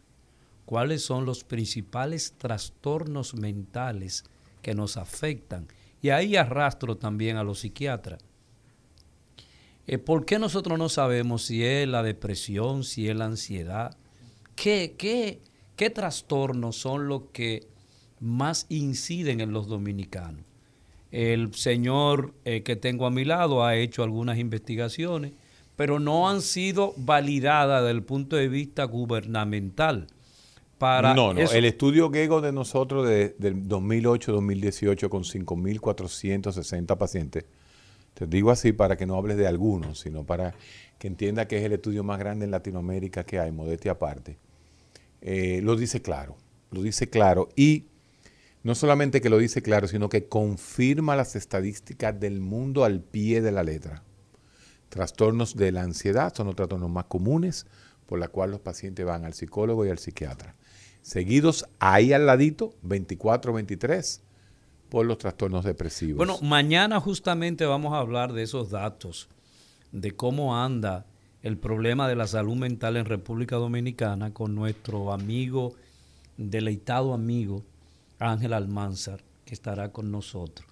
cuáles 0.66 1.02
son 1.02 1.24
los 1.24 1.44
principales 1.44 2.34
trastornos 2.36 3.34
mentales 3.34 4.24
que 4.62 4.74
nos 4.74 4.96
afectan. 4.96 5.66
Y 6.02 6.10
ahí 6.10 6.36
arrastro 6.36 6.96
también 6.96 7.36
a 7.36 7.44
los 7.44 7.60
psiquiatras. 7.60 8.22
Eh, 9.86 9.98
¿Por 9.98 10.24
qué 10.24 10.38
nosotros 10.38 10.78
no 10.78 10.88
sabemos 10.88 11.42
si 11.44 11.64
es 11.64 11.86
la 11.86 12.02
depresión, 12.02 12.84
si 12.84 13.08
es 13.08 13.16
la 13.16 13.26
ansiedad? 13.26 13.96
¿Qué, 14.56 14.94
qué, 14.96 15.40
qué 15.76 15.90
trastornos 15.90 16.76
son 16.76 17.08
los 17.08 17.22
que 17.32 17.66
más 18.20 18.66
inciden 18.68 19.40
en 19.40 19.52
los 19.52 19.66
dominicanos? 19.66 20.44
El 21.10 21.54
señor 21.54 22.34
eh, 22.44 22.62
que 22.62 22.74
tengo 22.74 23.06
a 23.06 23.10
mi 23.10 23.24
lado 23.24 23.64
ha 23.64 23.76
hecho 23.76 24.02
algunas 24.02 24.38
investigaciones, 24.38 25.32
pero 25.76 26.00
no 26.00 26.28
han 26.28 26.42
sido 26.42 26.92
validadas 26.96 27.82
desde 27.82 27.92
el 27.92 28.02
punto 28.02 28.36
de 28.36 28.48
vista 28.48 28.84
gubernamental. 28.84 30.08
Para 30.78 31.14
no, 31.14 31.32
no, 31.32 31.40
el 31.40 31.64
estudio 31.64 32.10
GEGO 32.10 32.40
de 32.40 32.50
nosotros 32.50 33.06
de, 33.06 33.36
del 33.38 33.68
2008-2018 33.68 35.08
con 35.08 35.22
5.460 35.22 36.96
pacientes, 36.98 37.44
te 38.14 38.26
digo 38.26 38.50
así 38.50 38.72
para 38.72 38.96
que 38.96 39.06
no 39.06 39.16
hables 39.16 39.36
de 39.36 39.46
algunos, 39.46 40.00
sino 40.00 40.24
para 40.24 40.54
que 40.98 41.08
entienda 41.08 41.46
que 41.46 41.58
es 41.58 41.64
el 41.64 41.72
estudio 41.72 42.04
más 42.04 42.18
grande 42.18 42.44
en 42.44 42.50
Latinoamérica 42.50 43.24
que 43.24 43.38
hay, 43.38 43.52
modestia 43.52 43.92
aparte, 43.92 44.38
eh, 45.20 45.60
lo 45.62 45.76
dice 45.76 46.00
claro, 46.00 46.36
lo 46.70 46.82
dice 46.82 47.10
claro 47.10 47.48
y 47.56 47.86
no 48.62 48.74
solamente 48.74 49.20
que 49.20 49.28
lo 49.28 49.38
dice 49.38 49.62
claro, 49.62 49.88
sino 49.88 50.08
que 50.08 50.26
confirma 50.26 51.16
las 51.16 51.36
estadísticas 51.36 52.18
del 52.18 52.40
mundo 52.40 52.84
al 52.84 53.00
pie 53.00 53.42
de 53.42 53.52
la 53.52 53.62
letra. 53.62 54.02
Trastornos 54.88 55.56
de 55.56 55.72
la 55.72 55.82
ansiedad 55.82 56.32
son 56.34 56.46
los 56.46 56.56
trastornos 56.56 56.90
más 56.90 57.04
comunes 57.04 57.66
por 58.06 58.18
la 58.18 58.28
cual 58.28 58.52
los 58.52 58.60
pacientes 58.60 59.04
van 59.04 59.24
al 59.24 59.34
psicólogo 59.34 59.84
y 59.84 59.90
al 59.90 59.98
psiquiatra. 59.98 60.54
Seguidos 61.02 61.66
ahí 61.78 62.14
al 62.14 62.24
ladito, 62.24 62.74
24-23, 62.82 64.20
por 64.94 65.06
los 65.06 65.18
trastornos 65.18 65.64
depresivos. 65.64 66.18
Bueno, 66.18 66.38
mañana 66.40 67.00
justamente 67.00 67.66
vamos 67.66 67.94
a 67.94 67.98
hablar 67.98 68.32
de 68.32 68.44
esos 68.44 68.70
datos, 68.70 69.28
de 69.90 70.12
cómo 70.12 70.56
anda 70.56 71.04
el 71.42 71.58
problema 71.58 72.06
de 72.06 72.14
la 72.14 72.28
salud 72.28 72.54
mental 72.54 72.96
en 72.96 73.04
República 73.04 73.56
Dominicana 73.56 74.32
con 74.32 74.54
nuestro 74.54 75.12
amigo, 75.12 75.74
deleitado 76.36 77.12
amigo, 77.12 77.64
Ángel 78.20 78.52
Almanzar, 78.52 79.18
que 79.44 79.54
estará 79.54 79.90
con 79.90 80.12
nosotros. 80.12 80.64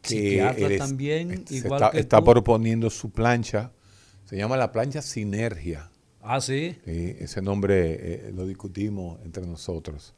Que 0.00 0.76
también, 0.78 1.44
igual 1.50 1.82
está, 1.82 1.98
está 1.98 2.22
proponiendo 2.22 2.88
su 2.88 3.10
plancha, 3.10 3.72
se 4.26 4.36
llama 4.36 4.56
la 4.56 4.70
plancha 4.70 5.02
Sinergia. 5.02 5.90
Ah, 6.22 6.40
sí. 6.40 6.78
ese 6.86 7.42
nombre 7.42 8.28
eh, 8.28 8.32
lo 8.32 8.46
discutimos 8.46 9.18
entre 9.24 9.44
nosotros. 9.44 10.14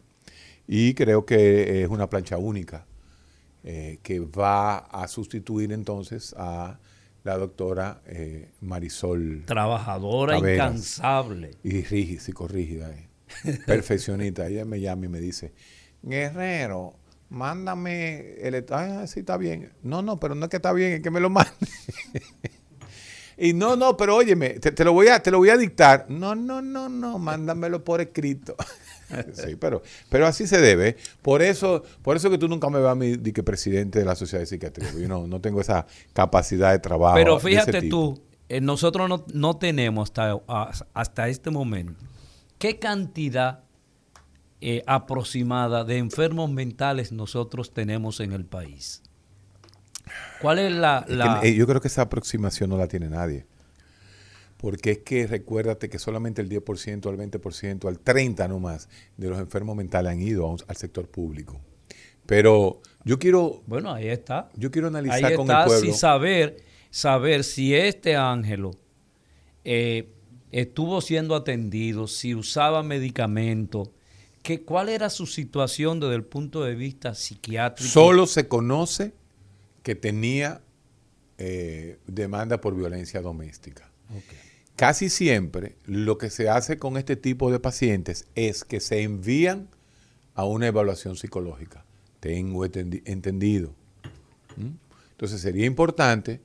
Y 0.67 0.93
creo 0.93 1.25
que 1.25 1.83
es 1.83 1.89
una 1.89 2.11
plancha 2.11 2.37
única 2.37 2.85
eh, 3.65 3.99
que 4.03 4.21
va 4.21 4.79
a 4.79 5.09
sustituir 5.09 5.73
entonces 5.73 6.35
a 6.37 6.79
la 7.25 7.37
doctora 7.37 8.01
eh, 8.07 8.51
Marisol. 8.61 9.45
Trabajadora 9.45 10.39
incansable. 10.39 11.57
Y 11.63 11.83
rígida, 11.83 12.21
psicorrígida. 12.21 12.91
Perfeccionista. 13.67 14.47
Ella 14.47 14.65
me 14.65 14.81
llama 14.81 15.07
y 15.07 15.09
me 15.09 15.21
dice, 15.21 15.53
Guerrero, 16.03 16.95
mándame 17.29 18.35
el... 18.41 18.65
Ah, 18.71 19.07
sí, 19.07 19.21
está 19.21 19.37
bien. 19.37 19.73
No, 19.83 20.03
no, 20.03 20.19
pero 20.19 20.35
no 20.35 20.47
es 20.47 20.51
que 20.51 20.57
está 20.57 20.73
bien, 20.73 20.93
es 20.95 21.01
que 21.03 21.11
me 21.11 21.21
lo 21.21 21.31
mande. 21.31 21.53
y 23.37 23.53
no, 23.53 23.77
no, 23.77 23.97
pero 23.97 24.17
óyeme, 24.17 24.51
te, 24.61 24.85
lo 24.85 24.93
voy 24.93 25.09
a, 25.09 25.23
te 25.23 25.31
lo 25.31 25.39
voy 25.39 25.51
a 25.51 25.57
dictar. 25.57 26.07
No, 26.09 26.35
no, 26.35 26.63
no, 26.63 26.89
no, 26.89 27.19
mándamelo 27.19 27.85
por 27.85 28.01
escrito. 28.01 28.57
sí, 29.33 29.57
pero, 29.57 29.83
pero 30.09 30.27
así 30.27 30.47
se 30.47 30.61
debe. 30.61 30.97
Por 31.23 31.43
eso, 31.43 31.83
por 32.03 32.17
eso 32.17 32.31
que 32.31 32.39
tú 32.39 32.49
nunca 32.49 32.69
me 32.71 32.79
vas 32.81 32.93
a 32.93 32.95
mí 32.95 33.17
de 33.17 33.33
que 33.33 33.43
presidente 33.43 33.99
de 33.99 34.05
la 34.05 34.15
Sociedad 34.15 34.41
de 34.41 34.47
Psiquiatría. 34.47 34.93
Yo 34.93 35.09
no, 35.09 35.27
no 35.27 35.41
tengo 35.41 35.61
esa 35.61 35.87
capacidad 36.13 36.73
de 36.73 36.79
trabajo. 36.79 37.17
Pero 37.17 37.39
fíjate 37.39 37.89
tú, 37.89 38.21
eh, 38.49 38.61
nosotros 38.61 39.09
no, 39.09 39.25
no 39.33 39.57
tenemos 39.57 40.11
hasta, 40.11 40.41
hasta 40.95 41.29
este 41.29 41.51
momento 41.51 42.05
qué 42.59 42.79
cantidad 42.79 43.61
eh, 44.61 44.83
aproximada 44.87 45.85
de 45.85 45.99
enfermos 45.99 46.51
mentales 46.51 47.13
nosotros 47.13 47.73
tenemos 47.73 48.21
en 48.21 48.33
el 48.33 48.45
país? 48.45 49.03
¿Cuál 50.41 50.59
es 50.59 50.73
la...? 50.73 51.07
Yo 51.45 51.67
creo 51.67 51.81
que 51.81 51.89
esa 51.89 52.03
aproximación 52.03 52.71
no 52.71 52.77
la 52.77 52.89
tiene 52.89 53.09
nadie. 53.09 53.47
Porque 54.59 54.91
es 54.91 54.99
que 54.99 55.27
recuérdate 55.27 55.89
que 55.89 55.99
solamente 55.99 56.43
el 56.43 56.49
10%, 56.49 57.09
al 57.09 57.17
20%, 57.17 57.89
al 57.89 58.05
30% 58.05 58.49
no 58.49 58.59
más 58.59 58.89
de 59.17 59.29
los 59.29 59.39
enfermos 59.39 59.77
mentales 59.77 60.13
han 60.13 60.21
ido 60.21 60.55
al 60.67 60.77
sector 60.77 61.09
público. 61.09 61.61
Pero 62.27 62.83
yo 63.05 63.19
quiero... 63.19 63.63
Bueno, 63.67 63.93
ahí 63.93 64.09
está. 64.09 64.51
Yo 64.57 64.71
quiero 64.71 64.89
analizar 64.89 65.35
con 65.35 65.51
el 65.51 65.65
pueblo... 65.65 65.93
Si 65.93 65.99
saber, 65.99 66.59
saber 66.91 67.45
si 67.45 67.75
este 67.75 68.17
ángelo 68.17 68.73
eh, 69.65 70.11
estuvo 70.51 71.01
siendo 71.01 71.35
atendido, 71.35 72.07
si 72.07 72.35
usaba 72.35 72.83
medicamentos, 72.83 73.91
¿Cuál 74.65 74.89
era 74.89 75.11
su 75.11 75.27
situación 75.27 76.01
desde 76.01 76.15
el 76.15 76.25
punto 76.25 76.65
de 76.65 76.75
vista 76.75 77.15
psiquiátrico? 77.15 77.91
Solo 77.91 78.27
se 78.27 78.49
conoce 78.49 79.13
que 79.83 79.95
tenía 79.95 80.63
eh, 81.37 81.99
demanda 82.07 82.61
por 82.61 82.75
violencia 82.75 83.21
doméstica. 83.21 83.91
Casi 84.79 85.11
siempre 85.11 85.75
lo 85.87 86.19
que 86.19 86.31
se 86.31 86.49
hace 86.49 86.79
con 86.79 86.97
este 86.97 87.17
tipo 87.17 87.51
de 87.51 87.59
pacientes 87.59 88.29
es 88.37 88.63
que 88.63 88.79
se 88.79 89.03
envían 89.03 89.67
a 90.37 90.45
una 90.45 90.69
evaluación 90.69 91.17
psicológica. 91.17 91.85
Tengo 92.21 92.65
entendido. 92.65 93.75
¿Mm? 94.57 94.77
Entonces 95.11 95.41
sería 95.41 95.67
importante 95.67 96.41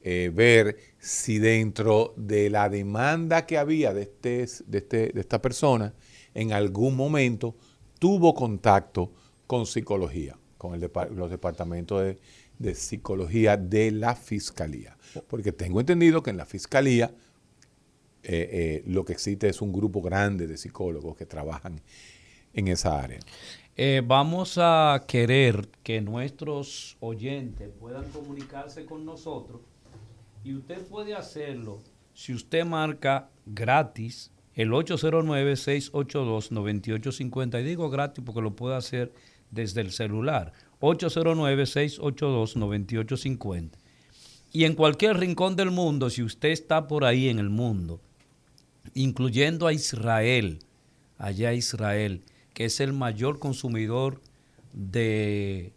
eh, 0.00 0.32
ver 0.34 0.78
si 0.98 1.38
dentro 1.38 2.14
de 2.16 2.48
la 2.48 2.70
demanda 2.70 3.44
que 3.44 3.58
había 3.58 3.92
de, 3.92 4.04
este, 4.04 4.46
de, 4.64 4.78
este, 4.78 5.10
de 5.12 5.20
esta 5.20 5.42
persona, 5.42 5.92
en 6.32 6.54
algún 6.54 6.96
momento 6.96 7.56
tuvo 7.98 8.32
contacto 8.34 9.12
con 9.46 9.66
psicología, 9.66 10.38
con 10.56 10.80
los 10.80 11.30
departamentos 11.30 12.16
de, 12.58 12.74
psicología 12.74 13.58
de 13.58 13.90
la 13.90 14.16
fiscalía. 14.16 14.96
Porque 15.28 15.52
tengo 15.52 15.78
entendido 15.78 16.22
que 16.22 16.30
en 16.30 16.38
la 16.38 16.46
fiscalía 16.46 17.12
eh, 18.28 18.48
eh, 18.50 18.82
lo 18.86 19.04
que 19.04 19.12
existe 19.12 19.48
es 19.48 19.62
un 19.62 19.72
grupo 19.72 20.02
grande 20.02 20.48
de 20.48 20.56
psicólogos 20.56 21.16
que 21.16 21.26
trabajan 21.26 21.80
en 22.52 22.66
esa 22.66 23.00
área. 23.00 23.20
Eh, 23.76 24.02
vamos 24.04 24.58
a 24.60 25.04
querer 25.06 25.68
que 25.84 26.00
nuestros 26.00 26.96
oyentes 26.98 27.70
puedan 27.78 28.10
comunicarse 28.10 28.84
con 28.84 29.04
nosotros 29.04 29.60
y 30.42 30.54
usted 30.54 30.84
puede 30.88 31.14
hacerlo 31.14 31.78
si 32.14 32.34
usted 32.34 32.64
marca 32.64 33.30
gratis 33.44 34.32
el 34.54 34.70
809-682-9850. 34.70 37.60
Y 37.60 37.64
digo 37.64 37.88
gratis 37.90 38.24
porque 38.24 38.40
lo 38.40 38.56
puede 38.56 38.74
hacer 38.74 39.12
desde 39.52 39.82
el 39.82 39.92
celular. 39.92 40.52
809-682-9850. 40.80 43.70
Y 44.52 44.64
en 44.64 44.74
cualquier 44.74 45.18
rincón 45.18 45.54
del 45.54 45.70
mundo, 45.70 46.10
si 46.10 46.24
usted 46.24 46.48
está 46.48 46.88
por 46.88 47.04
ahí 47.04 47.28
en 47.28 47.38
el 47.38 47.50
mundo, 47.50 48.00
incluyendo 48.94 49.66
a 49.66 49.72
Israel, 49.72 50.60
allá 51.18 51.52
Israel, 51.52 52.22
que 52.54 52.66
es 52.66 52.80
el 52.80 52.92
mayor 52.92 53.38
consumidor 53.38 54.20
de 54.72 55.72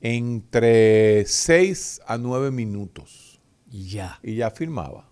entre 0.00 1.24
6 1.26 2.00
a 2.06 2.18
9 2.18 2.50
minutos 2.50 3.40
Y 3.70 3.88
ya. 3.88 4.18
y 4.22 4.36
ya 4.36 4.50
firmaba. 4.50 5.08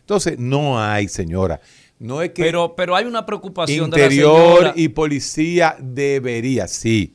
Entonces, 0.00 0.38
no 0.38 0.80
hay, 0.80 1.08
señora. 1.08 1.60
No 1.98 2.20
es 2.22 2.30
que 2.30 2.42
Pero, 2.42 2.76
pero 2.76 2.94
hay 2.94 3.06
una 3.06 3.24
preocupación 3.26 3.90
de 3.90 3.96
la 3.98 4.02
interior 4.04 4.56
señora. 4.58 4.72
y 4.76 4.88
policía 4.88 5.76
debería, 5.80 6.68
sí. 6.68 7.14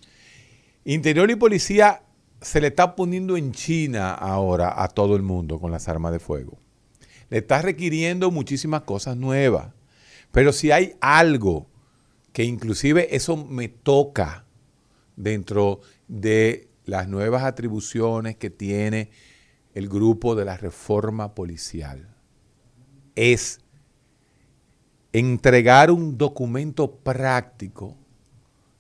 Interior 0.83 1.29
y 1.29 1.35
policía 1.35 2.01
se 2.41 2.59
le 2.59 2.67
está 2.67 2.95
poniendo 2.95 3.37
en 3.37 3.51
China 3.51 4.13
ahora 4.15 4.81
a 4.83 4.87
todo 4.87 5.15
el 5.15 5.21
mundo 5.21 5.59
con 5.59 5.71
las 5.71 5.87
armas 5.87 6.11
de 6.11 6.19
fuego. 6.19 6.57
Le 7.31 7.39
está 7.39 7.61
requiriendo 7.61 8.29
muchísimas 8.29 8.81
cosas 8.81 9.15
nuevas. 9.15 9.73
Pero 10.31 10.51
si 10.51 10.71
hay 10.71 10.95
algo 10.99 11.69
que 12.33 12.43
inclusive 12.43 13.15
eso 13.15 13.37
me 13.37 13.69
toca 13.69 14.45
dentro 15.15 15.79
de 16.09 16.69
las 16.85 17.07
nuevas 17.07 17.43
atribuciones 17.43 18.35
que 18.35 18.49
tiene 18.49 19.11
el 19.73 19.87
grupo 19.87 20.35
de 20.35 20.43
la 20.43 20.57
reforma 20.57 21.33
policial, 21.33 22.13
es 23.15 23.61
entregar 25.13 25.89
un 25.89 26.17
documento 26.17 26.97
práctico, 26.97 27.95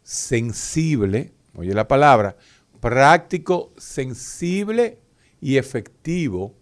sensible, 0.03 1.31
oye 1.55 1.73
la 1.73 1.87
palabra, 1.87 2.35
práctico, 2.81 3.71
sensible 3.77 4.99
y 5.39 5.55
efectivo 5.55 6.53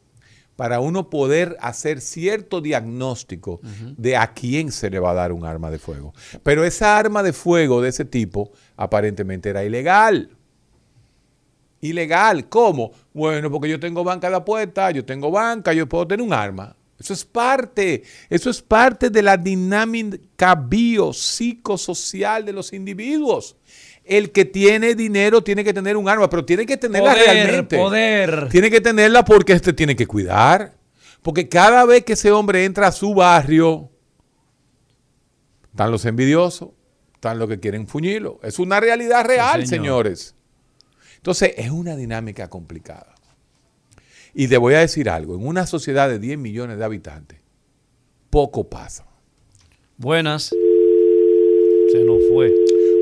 para 0.59 0.81
uno 0.81 1.09
poder 1.09 1.55
hacer 1.61 2.01
cierto 2.01 2.59
diagnóstico 2.59 3.61
de 3.95 4.17
a 4.17 4.33
quién 4.33 4.73
se 4.73 4.89
le 4.89 4.99
va 4.99 5.11
a 5.11 5.13
dar 5.13 5.31
un 5.31 5.45
arma 5.45 5.71
de 5.71 5.79
fuego. 5.79 6.13
Pero 6.43 6.65
esa 6.65 6.97
arma 6.97 7.23
de 7.23 7.31
fuego 7.31 7.81
de 7.81 7.87
ese 7.87 8.03
tipo 8.03 8.51
aparentemente 8.75 9.51
era 9.51 9.63
ilegal. 9.63 10.31
Ilegal, 11.79 12.49
¿cómo? 12.49 12.91
Bueno, 13.13 13.49
porque 13.49 13.69
yo 13.69 13.79
tengo 13.79 14.03
banca 14.03 14.29
de 14.29 14.35
apuesta, 14.35 14.91
yo 14.91 15.05
tengo 15.05 15.31
banca, 15.31 15.71
yo 15.71 15.87
puedo 15.87 16.05
tener 16.05 16.25
un 16.25 16.33
arma. 16.33 16.75
Eso 16.99 17.13
es 17.13 17.23
parte, 17.23 18.03
eso 18.29 18.49
es 18.49 18.61
parte 18.61 19.09
de 19.09 19.21
la 19.21 19.37
dinámica 19.37 20.55
biopsicosocial 20.55 22.43
de 22.43 22.51
los 22.51 22.73
individuos. 22.73 23.55
El 24.09 24.31
que 24.31 24.43
tiene 24.43 24.95
dinero 24.95 25.43
tiene 25.43 25.63
que 25.63 25.71
tener 25.71 25.95
un 25.95 26.09
arma, 26.09 26.29
pero 26.29 26.43
tiene 26.43 26.65
que 26.65 26.77
tenerla 26.77 27.11
Poder, 27.13 27.25
realmente. 27.25 27.77
poder. 27.77 28.49
Tiene 28.49 28.71
que 28.71 28.81
tenerla 28.81 29.23
porque 29.23 29.53
este 29.53 29.71
tiene 29.71 29.95
que 29.95 30.07
cuidar. 30.07 30.73
Porque 31.21 31.47
cada 31.47 31.85
vez 31.85 32.03
que 32.03 32.13
ese 32.13 32.31
hombre 32.31 32.65
entra 32.65 32.87
a 32.87 32.91
su 32.91 33.13
barrio, 33.13 33.91
están 35.71 35.91
los 35.91 36.05
envidiosos, 36.05 36.69
están 37.13 37.37
los 37.37 37.47
que 37.47 37.59
quieren 37.59 37.87
fuñirlo. 37.87 38.39
Es 38.41 38.57
una 38.57 38.79
realidad 38.79 39.25
real, 39.25 39.67
señor. 39.67 40.07
señores. 40.07 40.35
Entonces, 41.17 41.53
es 41.57 41.69
una 41.69 41.95
dinámica 41.95 42.49
complicada. 42.49 43.13
Y 44.33 44.47
te 44.47 44.57
voy 44.57 44.73
a 44.73 44.79
decir 44.79 45.09
algo, 45.09 45.35
en 45.35 45.45
una 45.45 45.67
sociedad 45.67 46.09
de 46.09 46.17
10 46.17 46.37
millones 46.39 46.79
de 46.79 46.85
habitantes, 46.85 47.39
poco 48.29 48.69
pasa. 48.69 49.05
Buenas. 49.97 50.49
Se 51.91 52.03
nos 52.05 52.19
fue. 52.31 52.53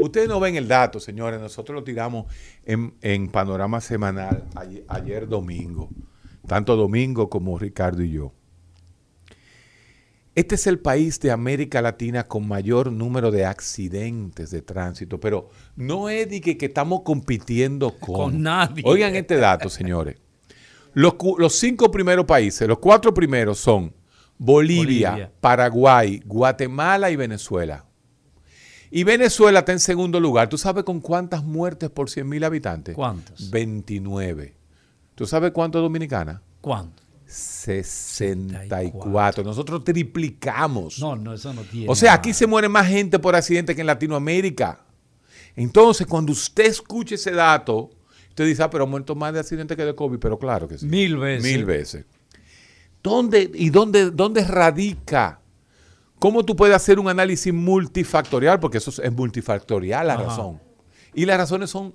Ustedes 0.02 0.28
no 0.28 0.40
ven 0.40 0.56
el 0.56 0.68
dato, 0.68 1.00
señores. 1.00 1.40
Nosotros 1.40 1.76
lo 1.76 1.84
tiramos 1.84 2.26
en, 2.66 2.96
en 3.02 3.30
panorama 3.30 3.82
semanal 3.82 4.46
ayer, 4.56 4.86
ayer 4.88 5.28
domingo. 5.28 5.90
Tanto 6.48 6.76
Domingo 6.78 7.30
como 7.30 7.60
Ricardo 7.60 8.02
y 8.04 8.12
yo. 8.12 8.34
Este 10.34 10.54
es 10.54 10.68
el 10.68 10.78
país 10.78 11.20
de 11.20 11.32
América 11.32 11.82
Latina 11.82 12.28
con 12.28 12.48
mayor 12.48 12.92
número 12.92 13.32
de 13.32 13.44
accidentes 13.44 14.52
de 14.52 14.62
tránsito, 14.62 15.20
pero 15.20 15.50
no 15.76 16.10
es 16.10 16.30
de 16.30 16.40
que, 16.40 16.56
que 16.58 16.68
estamos 16.68 17.02
compitiendo 17.02 17.98
con, 17.98 18.16
Con 18.16 18.44
nadie. 18.44 18.84
Oigan 18.86 19.16
este 19.16 19.36
dato, 19.38 19.68
señores. 19.68 20.18
Los, 20.94 21.16
los 21.40 21.54
cinco 21.56 21.90
primeros 21.90 22.26
países, 22.26 22.68
los 22.68 22.78
cuatro 22.78 23.14
primeros 23.14 23.58
son 23.58 23.94
Bolivia, 24.38 25.10
Bolivia. 25.10 25.32
Paraguay, 25.42 26.22
Guatemala 26.24 27.10
y 27.10 27.16
Venezuela. 27.16 27.87
Y 28.90 29.04
Venezuela 29.04 29.60
está 29.60 29.74
en 29.74 29.80
segundo 29.80 30.20
lugar. 30.20 30.50
¿Tú 30.50 30.58
sabes 30.58 30.84
con 30.84 31.02
cuántas 31.02 31.44
muertes 31.44 31.90
por 31.90 32.10
100 32.10 32.28
mil 32.28 32.44
habitantes? 32.44 32.96
¿Cuántas? 32.96 33.50
29. 33.50 34.56
¿Tú 35.16 35.26
sabes 35.26 35.52
cuánto 35.52 35.80
es 35.80 35.82
Dominicana? 35.82 36.42
¿Cuánto? 36.62 37.04
64. 37.26 39.44
Nosotros 39.44 39.84
triplicamos. 39.84 41.00
No, 41.00 41.16
no, 41.16 41.34
eso 41.34 41.54
no 41.54 41.64
tiene. 41.64 41.90
o 41.90 41.96
sea, 41.96 42.14
aquí 42.14 42.34
se 42.34 42.48
muere 42.48 42.70
más 42.70 42.88
gente 42.88 43.20
por 43.20 43.36
accidente 43.36 43.76
que 43.76 43.82
en 43.82 43.88
Latinoamérica. 43.88 44.80
Entonces, 45.56 46.08
cuando 46.08 46.32
usted 46.32 46.68
escuche 46.68 47.16
ese 47.16 47.32
dato, 47.32 47.90
usted 48.30 48.46
dice, 48.46 48.64
ah, 48.64 48.70
pero 48.70 48.86
ha 48.86 48.88
muerto 48.88 49.16
más 49.16 49.34
de 49.34 49.40
accidentes 49.40 49.76
que 49.76 49.84
de 49.84 49.96
COVID. 49.96 50.20
Pero 50.20 50.40
claro 50.40 50.68
que 50.68 50.78
sí. 50.78 50.86
Mil 50.86 51.18
veces. 51.18 51.52
Mil 51.52 51.66
veces. 51.66 52.06
¿Dónde 53.04 53.52
y 53.54 53.70
dónde, 53.70 54.12
dónde 54.12 54.44
radica? 54.44 55.42
¿Cómo 56.20 56.44
tú 56.44 56.56
puedes 56.56 56.76
hacer 56.76 57.00
un 57.00 57.10
análisis 57.10 57.54
multifactorial? 57.54 58.60
Porque 58.60 58.80
eso 58.80 58.90
es- 59.02 59.12
multifactorial 59.12 60.08
la 60.08 60.14
Ajá. 60.16 60.24
razón. 60.24 60.60
Y 61.14 61.26
las 61.26 61.38
razones 61.38 61.70
son 61.70 61.94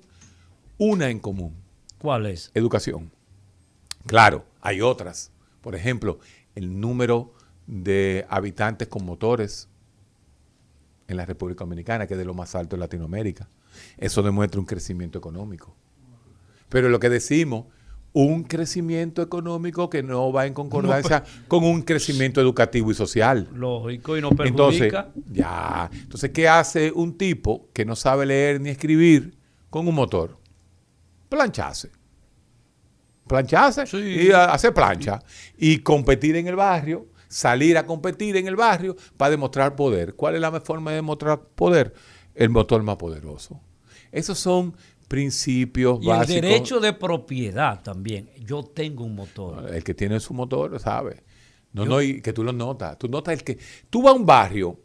una 0.77 1.09
en 1.09 1.19
común 1.19 1.55
¿Cuál 1.97 2.25
es? 2.25 2.51
educación. 2.53 3.11
Claro, 4.05 4.45
hay 4.61 4.81
otras. 4.81 5.31
Por 5.61 5.75
ejemplo, 5.75 6.19
el 6.55 6.79
número 6.79 7.33
de 7.67 8.25
habitantes 8.29 8.87
con 8.87 9.05
motores 9.05 9.69
en 11.07 11.17
la 11.17 11.25
República 11.25 11.63
Dominicana, 11.63 12.07
que 12.07 12.13
es 12.15 12.17
de 12.17 12.25
lo 12.25 12.33
más 12.33 12.55
alto 12.55 12.75
en 12.75 12.81
Latinoamérica. 12.81 13.47
Eso 13.97 14.21
demuestra 14.23 14.59
un 14.59 14.65
crecimiento 14.65 15.17
económico. 15.17 15.75
Pero 16.69 16.89
lo 16.89 16.99
que 16.99 17.09
decimos, 17.09 17.65
un 18.13 18.43
crecimiento 18.43 19.21
económico 19.23 19.89
que 19.89 20.03
no 20.03 20.31
va 20.31 20.45
en 20.45 20.53
concordancia 20.53 21.23
con 21.47 21.63
un 21.63 21.81
crecimiento 21.81 22.39
educativo 22.39 22.91
y 22.91 22.93
social. 22.93 23.49
Lógico 23.55 24.15
y 24.17 24.21
no 24.21 24.29
Entonces, 24.43 24.91
perjudica. 24.93 25.09
ya. 25.31 25.89
Entonces, 25.91 26.29
¿qué 26.29 26.47
hace 26.47 26.91
un 26.91 27.17
tipo 27.17 27.69
que 27.73 27.85
no 27.85 27.95
sabe 27.95 28.25
leer 28.27 28.61
ni 28.61 28.69
escribir 28.69 29.35
con 29.71 29.87
un 29.87 29.95
motor? 29.95 30.37
Plancharse. 31.27 31.89
Plancharse 33.27 33.87
Sí. 33.87 33.97
y 33.97 34.31
hacer 34.31 34.73
plancha. 34.73 35.19
Y 35.57 35.79
competir 35.79 36.35
en 36.35 36.47
el 36.47 36.55
barrio, 36.55 37.07
salir 37.27 37.77
a 37.77 37.85
competir 37.85 38.37
en 38.37 38.47
el 38.47 38.55
barrio 38.55 38.95
para 39.17 39.31
demostrar 39.31 39.75
poder. 39.75 40.13
¿Cuál 40.15 40.35
es 40.35 40.41
la 40.41 40.51
mejor 40.51 40.67
forma 40.67 40.91
de 40.91 40.97
demostrar 40.97 41.41
poder? 41.55 41.93
El 42.35 42.49
motor 42.49 42.83
más 42.83 42.97
poderoso. 42.97 43.61
Esos 44.11 44.37
son 44.37 44.75
principios 45.07 45.99
y 46.01 46.09
el 46.09 46.25
derecho 46.25 46.79
de 46.79 46.93
propiedad 46.93 47.81
también. 47.81 48.29
Yo 48.45 48.63
tengo 48.63 49.03
un 49.03 49.15
motor. 49.15 49.73
El 49.73 49.83
que 49.83 49.93
tiene 49.93 50.19
su 50.19 50.33
motor 50.33 50.79
sabe. 50.79 51.23
No, 51.73 51.85
no, 51.85 52.01
y 52.01 52.21
que 52.21 52.33
tú 52.33 52.43
lo 52.43 52.53
notas. 52.53 52.97
Tú 52.99 53.07
notas 53.07 53.33
el 53.33 53.43
que. 53.43 53.57
Tú 53.89 54.03
vas 54.03 54.13
a 54.13 54.15
un 54.17 54.25
barrio 54.25 54.79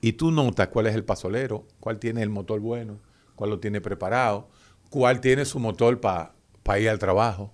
y 0.00 0.12
tú 0.12 0.30
notas 0.30 0.68
cuál 0.68 0.86
es 0.86 0.94
el 0.94 1.04
pasolero, 1.04 1.66
cuál 1.80 1.98
tiene 1.98 2.22
el 2.22 2.30
motor 2.30 2.60
bueno, 2.60 2.98
cuál 3.34 3.50
lo 3.50 3.58
tiene 3.60 3.80
preparado, 3.80 4.48
cuál 4.88 5.20
tiene 5.20 5.44
su 5.44 5.58
motor 5.58 6.00
para 6.00 6.32
ir 6.78 6.88
al 6.88 6.98
trabajo. 6.98 7.52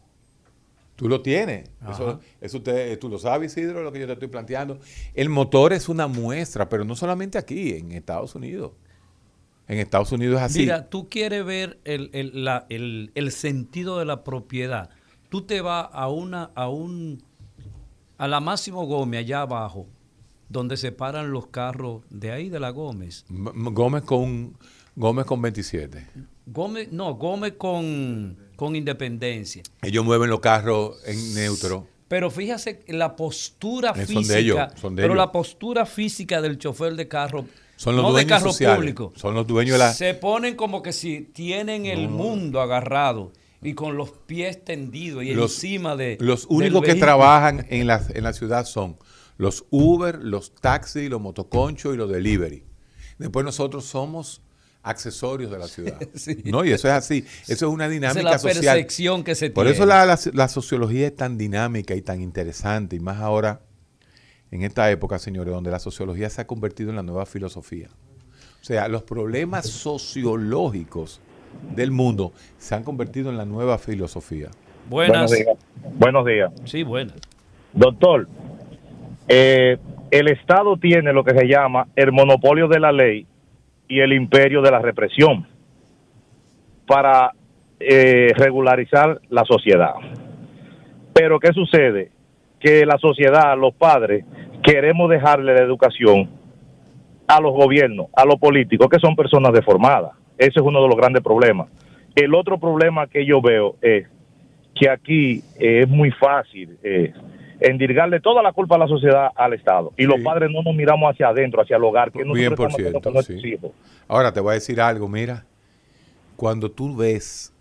Tú 0.96 1.08
lo 1.08 1.20
tienes. 1.20 1.68
Eso, 1.90 2.08
Ajá. 2.08 2.20
eso 2.40 2.56
usted- 2.58 2.98
tú 2.98 3.08
lo 3.10 3.18
sabes, 3.18 3.52
Isidro, 3.52 3.82
lo 3.82 3.92
que 3.92 4.00
yo 4.00 4.06
te 4.06 4.14
estoy 4.14 4.28
planteando. 4.28 4.78
El 5.14 5.28
motor 5.28 5.74
es 5.74 5.88
una 5.90 6.06
muestra, 6.06 6.68
pero 6.70 6.84
no 6.84 6.96
solamente 6.96 7.36
aquí, 7.36 7.72
en 7.74 7.92
Estados 7.92 8.34
Unidos. 8.34 8.72
En 9.68 9.78
Estados 9.78 10.12
Unidos 10.12 10.36
es 10.38 10.42
así. 10.42 10.58
Mira, 10.60 10.88
tú 10.88 11.08
quieres 11.08 11.44
ver 11.44 11.78
el, 11.84 12.10
el- 12.12 12.44
la- 12.44 12.66
el- 12.68 13.10
el 13.14 13.32
sentido 13.32 13.98
de 13.98 14.04
la 14.04 14.22
propiedad. 14.22 14.90
Tú 15.28 15.42
te 15.42 15.60
vas 15.60 15.88
a 15.92 16.08
una, 16.08 16.50
a 16.54 16.68
un, 16.68 17.22
a 18.18 18.28
la 18.28 18.40
Máximo 18.40 18.86
Gómez 18.86 19.20
allá 19.20 19.40
abajo, 19.42 19.86
donde 20.48 20.76
se 20.76 20.92
paran 20.92 21.32
los 21.32 21.48
carros 21.48 22.02
de 22.10 22.30
ahí 22.30 22.48
de 22.48 22.60
la 22.60 22.70
Gómez. 22.70 23.24
M- 23.28 23.50
Gómez 23.72 24.02
con 24.04 24.56
Gómez 24.94 25.26
con 25.26 25.42
27. 25.42 26.06
Gómez, 26.46 26.92
no, 26.92 27.14
Gómez 27.14 27.54
con 27.58 28.36
con 28.54 28.74
independencia. 28.76 29.62
Ellos 29.82 30.04
mueven 30.04 30.30
los 30.30 30.40
carros 30.40 30.96
en 31.04 31.34
neutro. 31.34 31.86
Pero 32.08 32.30
fíjese 32.30 32.84
la 32.86 33.16
postura 33.16 33.90
Eh, 33.96 34.06
física, 34.06 34.14
son 34.22 34.28
de 34.28 34.38
ellos, 34.38 34.58
son 34.80 34.96
de 34.96 35.02
pero 35.02 35.14
ellos. 35.14 35.26
la 35.26 35.32
postura 35.32 35.84
física 35.84 36.40
del 36.40 36.56
chofer 36.56 36.94
de 36.94 37.08
carro, 37.08 37.44
Son 37.77 37.95
los 37.95 38.03
no 38.03 38.09
de 38.09 38.24
dueños 38.24 38.29
carro 38.39 38.51
sociales, 38.53 38.77
público, 38.79 39.12
son 39.16 39.35
los 39.35 39.47
dueños 39.47 39.74
de 39.74 39.79
la- 39.79 39.93
se 39.93 40.14
ponen 40.14 40.57
como 40.57 40.83
que 40.83 40.93
si 40.93 41.20
tienen 41.20 41.87
el 41.87 42.09
mundo 42.09 42.61
agarrado 42.61 43.33
y 43.62 43.74
con 43.74 43.97
los 43.97 44.11
pies 44.11 44.64
tendidos 44.64 45.24
y 45.24 45.35
Los- 45.35 45.55
encima 45.55 45.95
de 45.97 46.16
Los 46.20 46.47
únicos 46.49 46.83
que 46.83 46.95
trabajan 46.95 47.66
en 47.68 47.87
la, 47.87 48.03
en 48.14 48.24
la 48.24 48.33
ciudad 48.33 48.64
son 48.64 48.97
los 49.39 49.64
Uber, 49.70 50.18
los 50.22 50.55
taxis, 50.55 51.11
los 51.11 51.20
motoconchos 51.20 51.93
y 51.95 51.99
los 51.99 52.11
delivery. 52.11 52.64
Después 53.18 53.45
nosotros 53.45 53.85
somos 53.85 54.41
accesorios 54.83 55.51
de 55.51 55.59
la 55.59 55.68
ciudad. 55.68 55.99
Sí. 56.14 56.43
¿No? 56.45 56.64
Y 56.64 56.70
eso 56.72 56.89
es 56.89 56.95
así. 56.95 57.24
Eso 57.49 57.66
es 57.66 57.72
una 57.72 57.89
dinámica 57.89 58.20
es 58.20 58.24
la 58.24 58.39
social. 58.39 58.77
percepción 58.77 59.24
que 59.24 59.35
se 59.35 59.51
Por 59.51 59.64
tiene. 59.64 59.77
eso 59.77 59.85
la, 59.85 60.07
la- 60.07 60.18
la 60.33 60.49
sociología 60.49 61.09
es 61.09 61.16
tan 61.16 61.37
dinámica 61.37 61.95
y 61.95 62.03
tan 62.03 62.22
interesante, 62.22 62.97
y 62.97 63.01
más 63.01 63.20
ahora, 63.20 63.61
en 64.51 64.62
esta 64.62 64.90
época, 64.90 65.18
señores, 65.18 65.53
donde 65.53 65.70
la 65.70 65.78
sociología 65.78 66.30
se 66.30 66.40
ha 66.40 66.47
convertido 66.47 66.90
en 66.90 66.97
la 66.97 67.03
nueva 67.03 67.26
filosofía. 67.26 67.88
O 68.61 68.64
sea, 68.64 68.88
los 68.88 69.03
problemas 69.03 69.66
sociológicos 69.68 71.20
del 71.74 71.90
mundo 71.90 72.32
se 72.59 72.74
han 72.74 72.82
convertido 72.82 73.30
en 73.30 73.36
la 73.36 73.44
nueva 73.44 73.78
filosofía. 73.78 74.49
Buenas. 74.88 75.30
Buenos 75.30 75.32
días. 75.32 75.59
Buenos 75.99 76.26
días. 76.26 76.53
Sí, 76.64 76.82
buenas. 76.82 77.16
Doctor, 77.72 78.28
eh, 79.28 79.78
el 80.11 80.28
Estado 80.28 80.76
tiene 80.76 81.12
lo 81.12 81.24
que 81.24 81.36
se 81.36 81.47
llama 81.47 81.88
el 81.97 82.12
monopolio 82.12 82.68
de 82.68 82.80
la 82.80 82.92
ley 82.92 83.26
y 83.88 84.01
el 84.01 84.12
imperio 84.12 84.62
de 84.62 84.70
la 84.70 84.78
represión 84.78 85.47
para 86.86 87.32
eh, 87.80 88.32
regularizar 88.36 89.20
la 89.28 89.44
sociedad. 89.44 89.94
Pero 91.12 91.38
¿qué 91.40 91.53
sucede? 91.53 92.11
Que 92.66 92.84
la 92.84 92.98
sociedad, 92.98 93.56
los 93.56 93.72
padres, 93.74 94.24
queremos 94.60 95.08
dejarle 95.08 95.54
la 95.54 95.62
educación 95.62 96.28
a 97.28 97.40
los 97.40 97.52
gobiernos, 97.52 98.08
a 98.12 98.24
los 98.24 98.40
políticos, 98.40 98.88
que 98.90 98.98
son 98.98 99.14
personas 99.14 99.52
deformadas. 99.52 100.14
Ese 100.36 100.58
es 100.58 100.62
uno 100.62 100.82
de 100.82 100.88
los 100.88 100.96
grandes 100.96 101.22
problemas. 101.22 101.68
El 102.16 102.34
otro 102.34 102.58
problema 102.58 103.06
que 103.06 103.24
yo 103.24 103.40
veo 103.40 103.76
es 103.80 104.08
que 104.74 104.90
aquí 104.90 105.44
eh, 105.60 105.82
es 105.82 105.88
muy 105.88 106.10
fácil 106.10 106.76
eh, 106.82 107.12
endirgarle 107.60 108.18
toda 108.18 108.42
la 108.42 108.52
culpa 108.52 108.74
a 108.74 108.78
la 108.78 108.88
sociedad 108.88 109.28
al 109.36 109.52
Estado. 109.52 109.92
Y 109.96 110.02
los 110.02 110.20
padres 110.22 110.50
no 110.50 110.64
nos 110.64 110.74
miramos 110.74 111.08
hacia 111.08 111.28
adentro, 111.28 111.62
hacia 111.62 111.76
el 111.76 111.84
hogar, 111.84 112.10
que 112.10 112.24
Bien, 112.24 112.50
nosotros 112.50 112.72
por 112.72 112.80
estamos 112.80 113.14
nuestros 113.14 113.44
hijos. 113.44 113.70
Ahora 114.08 114.32
te 114.32 114.40
voy 114.40 114.50
a 114.50 114.54
decir 114.54 114.80
algo, 114.80 115.08
mira, 115.08 115.44
cuando 116.34 116.68
tú 116.68 116.96
ves, 116.96 117.52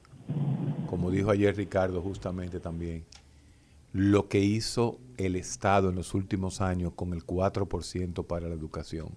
como 0.88 1.12
dijo 1.12 1.30
ayer 1.30 1.56
Ricardo 1.56 2.02
justamente 2.02 2.60
también, 2.60 3.04
lo 3.96 4.28
que 4.28 4.42
hizo 4.42 5.00
el 5.16 5.38
Estado 5.38 5.88
en 5.88 5.96
los 5.96 6.14
últimos 6.14 6.60
años 6.60 6.92
con 6.98 7.14
el 7.14 7.26
4% 7.26 8.28
para 8.28 8.50
la 8.50 8.54
educación, 8.54 9.08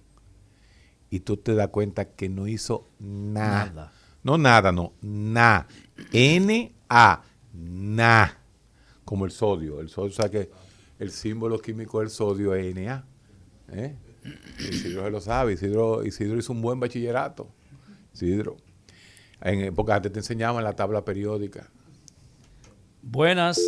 y 1.09 1.19
tú 1.19 1.35
te 1.35 1.53
das 1.53 1.67
cuenta 1.67 2.05
que 2.05 2.29
no 2.29 2.47
hizo 2.47 2.87
nada. 2.97 3.65
Nada. 3.65 3.91
No 4.23 4.37
nada, 4.37 4.71
no, 4.71 4.93
na. 5.01 5.67
N-A, 6.13 7.23
na. 7.53 8.37
Como 9.03 9.25
el 9.25 9.31
sodio. 9.31 9.81
El 9.81 9.89
sodio, 9.89 10.11
o 10.11 10.13
sea 10.13 10.29
que 10.29 10.49
el 10.97 11.11
símbolo 11.11 11.59
químico 11.59 11.99
del 11.99 12.09
sodio 12.09 12.55
es 12.55 12.73
Na. 12.73 13.05
¿eh? 13.73 13.97
Isidro 14.59 15.03
se 15.03 15.11
lo 15.11 15.19
sabe. 15.19 15.53
Isidro, 15.53 16.05
Isidro 16.05 16.37
hizo 16.37 16.53
un 16.53 16.61
buen 16.61 16.79
bachillerato. 16.79 17.49
Isidro. 18.13 18.55
En 19.41 19.59
época 19.59 19.95
antes 19.95 20.13
te 20.13 20.19
enseñaban 20.19 20.63
la 20.63 20.73
tabla 20.73 21.03
periódica. 21.03 21.69
Buenas. 23.01 23.59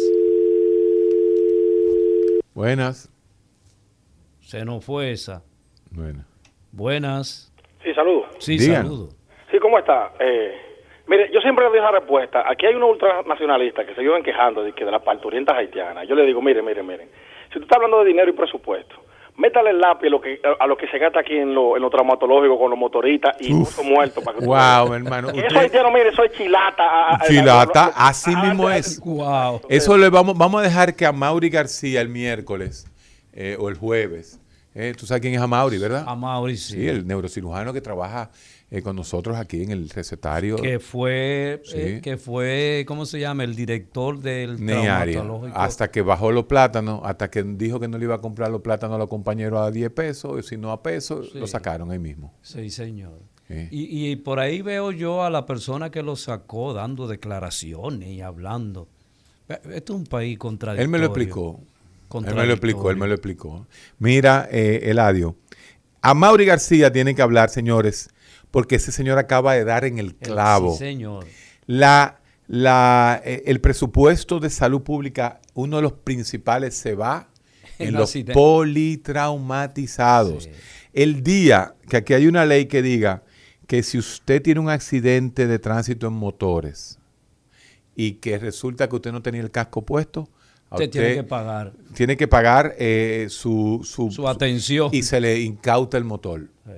Buenas. 2.54 3.10
Se 4.42 4.66
nos 4.66 4.84
fue 4.86 5.12
esa. 5.12 5.44
Bueno. 5.92 6.26
Buenas. 6.72 7.54
Sí, 7.84 7.94
saludos. 7.94 8.28
Sí, 8.40 8.58
Digan. 8.58 8.84
saludo. 8.84 9.10
Sí, 9.50 9.60
¿cómo 9.60 9.78
está? 9.80 10.14
Eh, 10.20 10.56
mire, 11.08 11.30
yo 11.34 11.40
siempre 11.42 11.66
le 11.66 11.72
doy 11.72 11.80
una 11.80 11.92
respuesta. 11.92 12.44
Aquí 12.50 12.66
hay 12.66 12.76
unos 12.76 12.92
ultranacionalistas 12.92 13.86
que 13.86 13.96
se 13.96 14.02
viven 14.02 14.24
quejando 14.24 14.64
de 14.64 14.74
que 14.74 14.86
de 14.86 14.92
las 14.92 15.02
parturientas 15.02 15.58
haitianas. 15.58 16.08
Yo 16.08 16.16
le 16.16 16.26
digo, 16.26 16.42
mire, 16.42 16.62
mire, 16.62 16.84
mire. 16.84 17.10
Si 17.48 17.54
tú 17.56 17.62
estás 17.62 17.78
hablando 17.78 18.00
de 18.00 18.06
dinero 18.06 18.30
y 18.30 18.34
presupuesto, 18.34 18.96
métale 19.38 19.72
el 19.72 19.80
lápiz 19.80 20.08
a 20.08 20.10
lo 20.10 20.22
que, 20.22 20.40
a 20.60 20.68
lo 20.68 20.78
que 20.78 20.88
se 20.88 20.98
gasta 21.00 21.20
aquí 21.22 21.36
en 21.38 21.54
lo, 21.54 21.76
en 21.76 21.82
lo 21.82 21.90
traumatológico 21.90 22.60
con 22.60 22.70
los 22.70 22.78
motoristas 22.80 23.36
y 23.40 23.54
muertos. 23.84 24.24
Para 24.24 24.38
que 24.38 24.44
tú 24.46 24.50
Wow, 24.50 24.94
hermano. 24.94 25.28
Usted- 25.30 25.46
eso 25.46 25.60
haitiano, 25.60 25.92
mire, 25.92 26.12
chilata. 26.38 26.84
a- 26.84 27.16
a- 27.16 27.28
Chilata, 27.28 27.84
a- 27.86 27.88
a- 27.88 28.08
así 28.10 28.36
mismo 28.36 28.70
es. 28.70 29.00
Wow. 29.00 29.62
Eso 29.70 29.98
le 29.98 30.10
vamos, 30.10 30.38
vamos 30.38 30.62
a 30.62 30.64
dejar 30.64 30.96
que 30.96 31.06
a 31.06 31.12
Mauri 31.12 31.50
García 31.50 32.02
el 32.02 32.10
miércoles 32.10 32.86
eh, 33.34 33.56
o 33.60 33.70
el 33.70 33.76
jueves. 33.76 34.40
eh, 34.76 34.94
Tú 34.98 35.06
sabes 35.06 35.22
quién 35.22 35.34
es 35.34 35.42
Amauri, 35.42 35.78
¿verdad? 35.78 36.04
A 36.08 36.16
Mauricio. 36.16 36.76
Sí, 36.76 36.88
el 36.88 37.06
neurocirujano 37.08 37.74
que 37.74 37.82
trabaja 37.82 38.30
eh, 38.72 38.82
con 38.82 38.96
nosotros 38.96 39.36
aquí 39.38 39.62
en 39.64 39.72
el 39.72 39.90
recetario. 39.90 40.56
que 40.56 40.80
fue, 40.80 41.62
Sí. 41.66 41.74
eh, 41.76 42.00
que 42.02 42.16
fue, 42.18 42.86
¿cómo 42.88 43.06
se 43.06 43.20
llama? 43.20 43.44
El 43.44 43.54
director 43.56 44.20
del 44.20 44.64
Nearia, 44.66 45.24
hasta 45.54 45.92
que 45.92 46.02
bajó 46.02 46.32
los 46.32 46.46
plátanos, 46.46 47.02
hasta 47.04 47.30
que 47.30 47.44
dijo 47.44 47.80
que 47.82 47.88
no 47.90 47.98
le 47.98 48.06
iba 48.06 48.16
a 48.16 48.22
comprar 48.22 48.50
los 48.50 48.62
plátanos 48.62 48.96
a 48.96 48.98
los 48.98 49.10
compañeros 49.10 49.60
a 49.60 49.70
10 49.72 49.92
pesos, 49.92 50.46
sino 50.48 50.72
a 50.72 50.82
pesos, 50.82 51.30
Sí. 51.34 51.40
lo 51.40 51.48
sacaron 51.48 51.92
ahí 51.92 52.00
mismo. 52.00 52.34
Sí, 52.42 52.70
señor. 52.70 53.20
Sí. 53.50 53.68
Y, 53.72 54.12
y 54.12 54.16
por 54.16 54.40
ahí 54.40 54.62
veo 54.62 54.92
yo 54.94 55.24
a 55.26 55.30
la 55.30 55.46
persona 55.46 55.92
que 55.92 56.02
lo 56.02 56.16
sacó 56.16 56.74
dando 56.74 57.08
declaraciones 57.10 58.08
y 58.08 58.22
hablando. 58.22 58.88
Esto 59.50 59.94
es 59.94 60.00
un 60.00 60.06
país 60.06 60.38
contradictorio. 60.38 60.86
Él 60.86 60.90
me 60.90 60.98
lo 61.00 61.08
explicó. 61.08 61.60
Él 62.14 62.36
me 62.36 62.46
lo 62.46 62.54
explicó, 62.54 62.90
él 62.92 62.98
me 62.98 63.08
lo 63.08 63.14
explicó. 63.14 63.68
Mira, 64.00 64.48
eh, 64.52 64.80
Eladio, 64.84 65.36
a 66.02 66.14
Mauri 66.14 66.46
García 66.46 66.92
tiene 66.92 67.14
que 67.16 67.22
hablar, 67.22 67.50
señores, 67.50 68.10
porque 68.52 68.76
ese 68.76 68.92
señor 68.92 69.18
acaba 69.18 69.54
de 69.54 69.64
dar 69.64 69.86
en 69.86 69.98
el 69.98 70.16
clavo. 70.16 70.74
Sí, 70.74 70.80
señor. 70.80 71.26
La, 71.66 72.20
la, 72.48 73.22
eh, 73.24 73.44
el 73.46 73.62
presupuesto 73.62 74.40
de 74.40 74.50
salud 74.50 74.82
pública, 74.82 75.40
uno 75.54 75.78
de 75.78 75.84
los 75.84 75.94
principales 75.94 76.76
se 76.76 76.96
va 76.96 77.30
en 77.80 77.94
los 77.94 78.10
accidente. 78.10 78.34
politraumatizados. 78.34 80.44
Sí. 80.46 80.50
El 80.94 81.24
día 81.24 81.76
que 81.90 81.98
aquí 81.98 82.14
hay 82.14 82.28
una 82.28 82.46
ley 82.46 82.66
que 82.66 82.82
diga 82.82 83.24
que 83.68 83.84
si 83.84 83.98
usted 83.98 84.42
tiene 84.42 84.60
un 84.60 84.70
accidente 84.70 85.48
de 85.48 85.60
tránsito 85.60 86.08
en 86.08 86.14
motores 86.14 87.00
y 87.96 88.14
que 88.14 88.38
resulta 88.38 88.90
que 88.90 88.96
usted 88.98 89.12
no 89.14 89.22
tenía 89.22 89.42
el 89.42 89.52
casco 89.52 89.86
puesto, 89.86 90.28
Usted 90.74 90.90
tiene 90.90 91.16
que 91.16 91.24
pagar 91.24 91.74
tiene 91.94 92.16
que 92.16 92.28
pagar 92.30 92.76
eh, 92.80 93.28
su, 93.30 93.82
su, 93.84 94.10
su 94.10 94.26
atención. 94.28 94.90
y 94.94 95.04
se 95.04 95.20
le 95.20 95.42
incauta 95.42 95.98
el 95.98 96.06
motor. 96.06 96.48
Sí. 96.66 96.72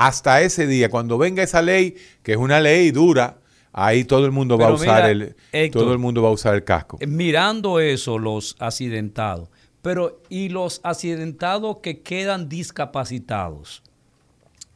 Hasta 0.00 0.42
ese 0.42 0.68
día, 0.68 0.90
cuando 0.90 1.18
venga 1.18 1.42
esa 1.42 1.60
ley, 1.60 1.96
que 2.22 2.32
es 2.32 2.38
una 2.38 2.60
ley 2.60 2.92
dura, 2.92 3.40
ahí 3.72 4.04
todo 4.04 4.26
el 4.26 4.30
mundo 4.30 4.56
va 4.56 4.68
a 4.68 4.72
usar 4.72 5.02
mira, 5.02 5.10
el 5.10 5.36
Héctor, 5.50 5.82
todo 5.82 5.92
el 5.92 5.98
mundo 5.98 6.22
va 6.22 6.28
a 6.28 6.32
usar 6.32 6.54
el 6.54 6.62
casco. 6.62 6.98
Eh, 7.00 7.06
Mirando 7.08 7.80
eso, 7.80 8.16
los 8.16 8.54
accidentados. 8.60 9.48
Pero, 9.82 10.22
¿y 10.28 10.50
los 10.50 10.80
accidentados 10.84 11.78
que 11.78 12.00
quedan 12.00 12.48
discapacitados? 12.48 13.82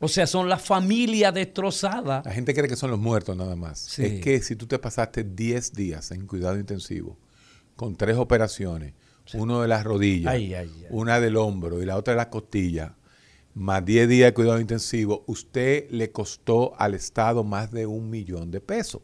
O 0.01 0.09
sea, 0.09 0.27
son 0.27 0.49
la 0.49 0.59
familia 0.59 1.31
destrozada. 1.31 2.23
La 2.25 2.33
gente 2.33 2.53
cree 2.53 2.69
que 2.69 2.75
son 2.75 2.91
los 2.91 2.99
muertos 2.99 3.37
nada 3.37 3.55
más. 3.55 3.79
Sí. 3.79 4.05
Es 4.05 4.21
que 4.21 4.41
si 4.43 4.57
tú 4.57 4.67
te 4.67 4.81
pasaste 4.81 5.23
10 5.23 5.73
días 5.75 6.11
en 6.11 6.27
cuidado 6.27 6.59
intensivo, 6.59 7.17
con 7.77 7.95
tres 7.95 8.17
operaciones, 8.17 8.95
uno 9.35 9.63
de 9.63 9.69
las 9.69 9.85
rodillas, 9.85 10.33
Ay, 10.33 10.53
ay, 10.55 10.69
ay. 10.77 10.87
una 10.91 11.21
del 11.21 11.37
hombro 11.37 11.81
y 11.81 11.87
la 11.87 11.97
otra 11.97 12.15
de 12.15 12.17
las 12.17 12.27
costillas, 12.27 12.91
más 13.55 13.85
10 13.85 14.09
días 14.09 14.29
de 14.29 14.35
cuidado 14.35 14.61
intensivo, 14.61 15.25
usted 15.27 15.91
le 15.91 16.11
costó 16.11 16.73
al 16.79 16.95
Estado 16.95 17.45
más 17.45 17.71
de 17.71 17.87
un 17.87 18.09
millón 18.09 18.51
de 18.51 18.61
pesos. 18.61 19.03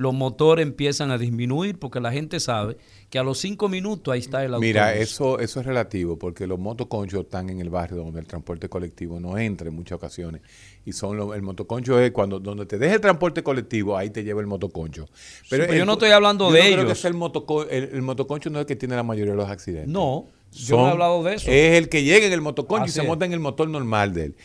los 0.00 0.14
motores 0.14 0.66
empiezan 0.66 1.10
a 1.10 1.18
disminuir 1.18 1.78
porque 1.78 2.00
la 2.00 2.10
gente 2.10 2.40
sabe 2.40 2.78
que 3.10 3.18
a 3.18 3.22
los 3.22 3.36
cinco 3.36 3.68
minutos 3.68 4.14
ahí 4.14 4.20
está 4.20 4.42
el 4.42 4.54
autobús. 4.54 4.66
Mira, 4.66 4.94
eso, 4.94 5.38
eso 5.38 5.60
es 5.60 5.66
relativo 5.66 6.18
porque 6.18 6.46
los 6.46 6.58
motoconchos 6.58 7.20
están 7.20 7.50
en 7.50 7.60
el 7.60 7.68
barrio 7.68 7.98
donde 7.98 8.18
el 8.18 8.26
transporte 8.26 8.70
colectivo 8.70 9.20
no 9.20 9.36
entra 9.36 9.68
en 9.68 9.74
muchas 9.74 9.96
ocasiones. 9.96 10.40
Y 10.86 10.92
son 10.92 11.34
el 11.34 11.42
motoconcho 11.42 12.00
es 12.00 12.12
cuando 12.12 12.40
donde 12.40 12.64
te 12.64 12.78
deja 12.78 12.94
el 12.94 13.02
transporte 13.02 13.42
colectivo, 13.42 13.94
ahí 13.94 14.08
te 14.08 14.24
lleva 14.24 14.40
el 14.40 14.46
motoconcho. 14.46 15.06
Pero, 15.50 15.70
yo 15.70 15.84
no 15.84 15.92
estoy 15.92 16.12
hablando 16.12 16.50
de 16.50 16.60
ellos. 16.60 16.76
Creo 16.76 17.66
que 17.66 17.76
el, 17.76 17.90
el, 17.92 18.00
motoconcho 18.00 18.48
no 18.48 18.58
es 18.58 18.62
el 18.62 18.66
que 18.66 18.76
tiene 18.76 18.96
la 18.96 19.02
mayoría 19.02 19.32
de 19.32 19.36
los 19.36 19.50
accidentes. 19.50 19.92
No, 19.92 20.28
yo 20.50 20.78
no 20.78 20.86
he 20.86 20.90
hablado 20.92 21.22
de 21.22 21.34
eso. 21.34 21.50
Es 21.50 21.76
el 21.76 21.90
que 21.90 22.04
llega 22.04 22.26
en 22.26 22.32
el 22.32 22.40
motoconcho 22.40 22.86
y 22.86 22.90
se 22.90 23.02
monta 23.02 23.26
en 23.26 23.34
el 23.34 23.40
motor 23.40 23.68
normal 23.68 24.14
de 24.14 24.24
él. 24.24 24.36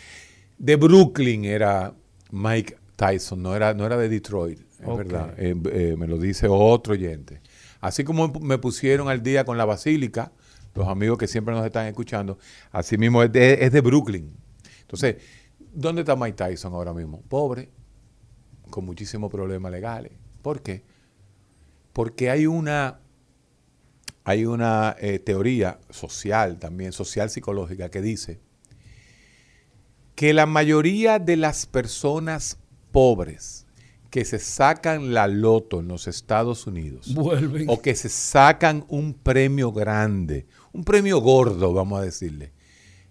De 0.58 0.76
Brooklyn 0.76 1.46
era 1.46 1.94
Mike 2.32 2.76
Tyson, 2.98 3.42
no 3.42 3.56
era, 3.56 3.74
no 3.74 3.86
era 3.86 3.96
de 3.96 4.10
Detroit, 4.10 4.60
es 4.92 4.98
verdad. 4.98 5.34
Eh, 5.38 5.56
eh, 5.72 5.96
me 5.98 6.08
lo 6.08 6.18
dice 6.18 6.48
otro 6.50 6.94
oyente. 6.94 7.42
Así 7.82 8.04
como 8.04 8.28
me 8.42 8.58
pusieron 8.58 9.10
al 9.10 9.22
día 9.22 9.46
con 9.46 9.58
la 9.58 9.66
Basílica, 9.66 10.32
los 10.74 10.88
amigos 10.88 11.18
que 11.18 11.28
siempre 11.28 11.54
nos 11.54 11.66
están 11.66 11.88
escuchando, 11.88 12.38
así 12.72 12.98
mismo 12.98 13.24
es 13.24 13.32
de, 13.32 13.82
Brooklyn. 13.82 14.32
Entonces, 14.82 15.18
¿dónde 15.74 16.02
está 16.02 16.16
Mike 16.16 16.36
Tyson 16.36 16.74
ahora 16.74 16.94
mismo? 16.94 17.22
Pobre, 17.30 17.70
con 18.70 18.86
muchísimos 18.86 19.32
problemas 19.32 19.72
legales. 19.72 20.12
¿Por 20.42 20.62
qué? 20.62 20.84
Porque 21.94 22.30
hay 22.30 22.46
una, 22.46 23.00
hay 24.24 24.46
una 24.46 24.96
eh, 25.00 25.20
teoría 25.20 25.80
social 25.90 26.60
también, 26.60 26.92
social 26.92 27.30
psicológica, 27.30 27.90
que 27.90 28.02
dice 28.02 28.40
que 30.16 30.34
la 30.34 30.46
mayoría 30.46 31.20
de 31.20 31.36
las 31.36 31.66
personas 31.66 32.58
pobres 32.92 33.65
que 34.16 34.24
se 34.24 34.40
sacan 34.40 35.14
la 35.14 35.28
loto 35.28 35.82
en 35.82 35.90
los 35.90 36.08
Estados 36.08 36.68
Unidos 36.68 37.14
o 37.68 37.82
que 37.82 37.96
se 37.96 38.08
sacan 38.08 38.86
un 38.88 39.14
premio 39.14 39.74
grande, 39.74 40.46
un 40.72 40.86
premio 40.86 41.20
gordo, 41.20 41.74
vamos 41.74 42.00
a 42.00 42.04
decirle, 42.04 42.54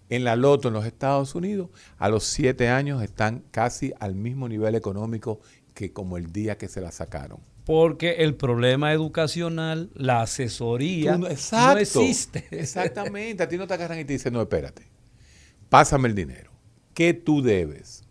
en 0.09 0.23
la 0.23 0.35
loto 0.35 0.69
en 0.69 0.73
los 0.73 0.83
Estados 0.83 1.35
Unidos, 1.35 1.69
a 1.99 2.09
los 2.09 2.23
siete 2.23 2.69
años 2.69 3.03
están 3.03 3.43
casi 3.51 3.93
al 3.99 4.15
mismo 4.15 4.49
nivel 4.49 4.73
económico 4.73 5.41
que 5.75 5.93
como 5.93 6.17
el 6.17 6.33
día 6.33 6.57
que 6.57 6.67
se 6.67 6.81
la 6.81 6.91
sacaron. 6.91 7.37
Porque 7.65 8.23
el 8.23 8.33
problema 8.33 8.91
educacional, 8.91 9.91
la 9.93 10.23
asesoría, 10.23 11.19
no, 11.19 11.27
existe. 11.27 12.47
Exactamente. 12.49 13.43
A 13.43 13.47
ti 13.47 13.59
no 13.59 13.67
te 13.67 13.75
agarran 13.75 13.99
y 13.99 14.05
te 14.05 14.13
dicen, 14.13 14.33
no, 14.33 14.41
espérate, 14.41 14.87
pásame 15.69 16.07
el 16.07 16.15
dinero. 16.15 16.49
¿Qué 16.95 17.13
tú 17.13 17.43
debes? 17.43 18.04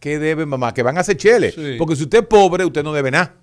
¿Qué 0.00 0.18
debe 0.18 0.46
mamá? 0.46 0.72
Que 0.74 0.82
van 0.82 0.96
a 0.96 1.00
hacer 1.00 1.16
cheles. 1.16 1.56
Porque 1.76 1.96
si 1.96 2.04
usted 2.04 2.20
es 2.20 2.26
pobre, 2.26 2.64
usted 2.64 2.84
no 2.84 2.92
debe 2.92 3.10
nada. 3.10 3.34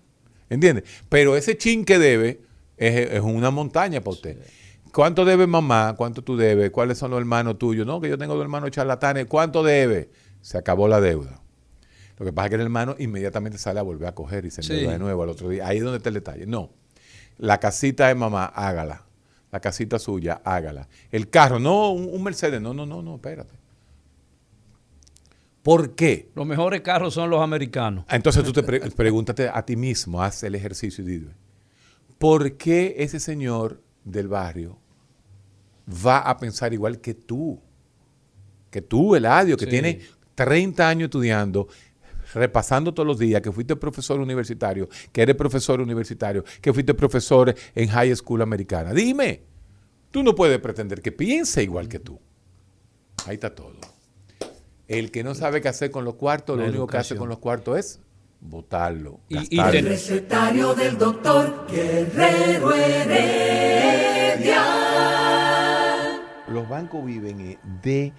¿Entiende? 0.49 0.83
Pero 1.09 1.35
ese 1.35 1.57
chin 1.57 1.85
que 1.85 1.99
debe 1.99 2.41
es, 2.77 3.21
una 3.21 3.51
montaña 3.51 4.01
para 4.01 4.11
usted. 4.11 4.37
¿Cuánto 4.93 5.25
debe 5.25 5.47
mamá? 5.47 5.95
¿Cuánto 5.97 6.21
tú 6.21 6.37
debes? 6.37 6.71
¿Cuáles 6.71 6.97
son 6.97 7.11
los 7.11 7.19
hermanos 7.19 7.57
tuyos? 7.57 7.85
No, 7.85 7.99
que 7.99 8.07
yo 8.07 8.17
tengo 8.17 8.35
dos 8.35 8.43
hermanos 8.43 8.71
charlatanes. 8.71 9.25
¿Cuánto 9.25 9.63
debe? 9.63 10.09
Se 10.41 10.57
acabó 10.57 10.87
la 10.87 11.01
deuda. 11.01 11.41
Lo 12.17 12.25
que 12.25 12.31
pasa 12.31 12.45
es 12.45 12.49
que 12.51 12.55
el 12.55 12.61
hermano 12.61 12.95
inmediatamente 12.97 13.57
sale 13.57 13.79
a 13.79 13.83
volver 13.83 14.07
a 14.07 14.15
coger 14.15 14.45
y 14.45 14.51
se 14.51 14.61
endeuda 14.61 14.93
de 14.93 14.99
nuevo 14.99 15.23
al 15.23 15.29
otro 15.29 15.49
día. 15.49 15.67
Ahí 15.67 15.77
es 15.77 15.83
donde 15.83 15.97
está 15.97 16.09
el 16.09 16.15
detalle. 16.15 16.45
No. 16.45 16.71
La 17.37 17.59
casita 17.59 18.07
de 18.07 18.15
mamá, 18.15 18.45
hágala. 18.45 19.03
La 19.51 19.59
casita 19.59 19.99
suya, 19.99 20.41
hágala. 20.45 20.87
El 21.11 21.29
carro, 21.29 21.59
no, 21.59 21.91
un 21.91 22.23
Mercedes. 22.23 22.61
No, 22.61 22.73
no, 22.73 22.85
no, 22.85 23.01
no, 23.01 23.15
espérate. 23.15 23.64
¿Por 25.65 25.95
qué? 25.95 26.29
Los 26.35 26.45
mejores 26.45 26.81
carros 26.81 27.15
son 27.15 27.31
los 27.31 27.41
americanos. 27.41 28.05
Entonces 28.09 28.43
tú 28.43 28.53
te 28.53 28.61
pregúntate 28.95 29.49
a 29.49 29.65
ti 29.65 29.75
mismo, 29.75 30.21
haz 30.21 30.43
el 30.43 30.53
ejercicio 30.53 31.03
y 31.03 31.07
dime, 31.07 31.31
¿por 32.19 32.55
qué 32.55 32.93
ese 32.99 33.19
señor 33.19 33.81
del 34.03 34.27
barrio 34.27 34.77
va 36.05 36.19
a 36.19 36.37
pensar 36.37 36.71
igual 36.71 37.01
que 37.01 37.15
tú? 37.15 37.59
Que 38.69 38.83
tú, 38.83 39.15
Eladio, 39.15 39.57
que 39.57 39.65
tiene 39.65 40.01
30 40.35 40.87
años 40.87 41.05
estudiando, 41.05 41.67
repasando 42.35 42.93
todos 42.93 43.07
los 43.07 43.17
días, 43.17 43.41
que 43.41 43.51
fuiste 43.51 43.75
profesor 43.75 44.19
universitario, 44.19 44.87
que 45.11 45.23
eres 45.23 45.35
profesor 45.35 45.81
universitario, 45.81 46.43
que 46.61 46.71
fuiste 46.73 46.93
profesor 46.93 47.55
en 47.73 47.89
high 47.89 48.15
school 48.15 48.43
americana. 48.43 48.93
Dime, 48.93 49.41
tú 50.11 50.21
no 50.21 50.35
puedes 50.35 50.59
pretender 50.59 51.01
que 51.01 51.11
piense 51.11 51.63
igual 51.63 51.87
que 51.87 51.97
tú. 51.97 52.19
Ahí 53.25 53.33
está 53.33 53.55
todo. 53.55 53.94
El 54.87 55.11
que 55.11 55.23
no 55.23 55.33
sabe 55.33 55.61
qué 55.61 55.67
hacer 55.67 55.89
con 55.91 56.05
los 56.05 56.15
cuartos, 56.15 56.57
lo 56.57 56.65
único 56.65 56.87
que 56.87 56.97
hace 56.97 57.15
con 57.15 57.29
los 57.29 57.39
cuartos 57.39 57.77
es 57.79 57.99
botarlo. 58.39 59.19
Y, 59.29 59.59
el 59.59 59.85
recetario 59.85 60.73
del 60.75 60.97
doctor 60.97 61.65
Guerrero 61.69 62.73
Heredia. 62.73 64.63
Los 66.47 66.69
bancos 66.69 67.03
viven 67.03 67.41
eh, 67.41 67.59
de 67.81 68.13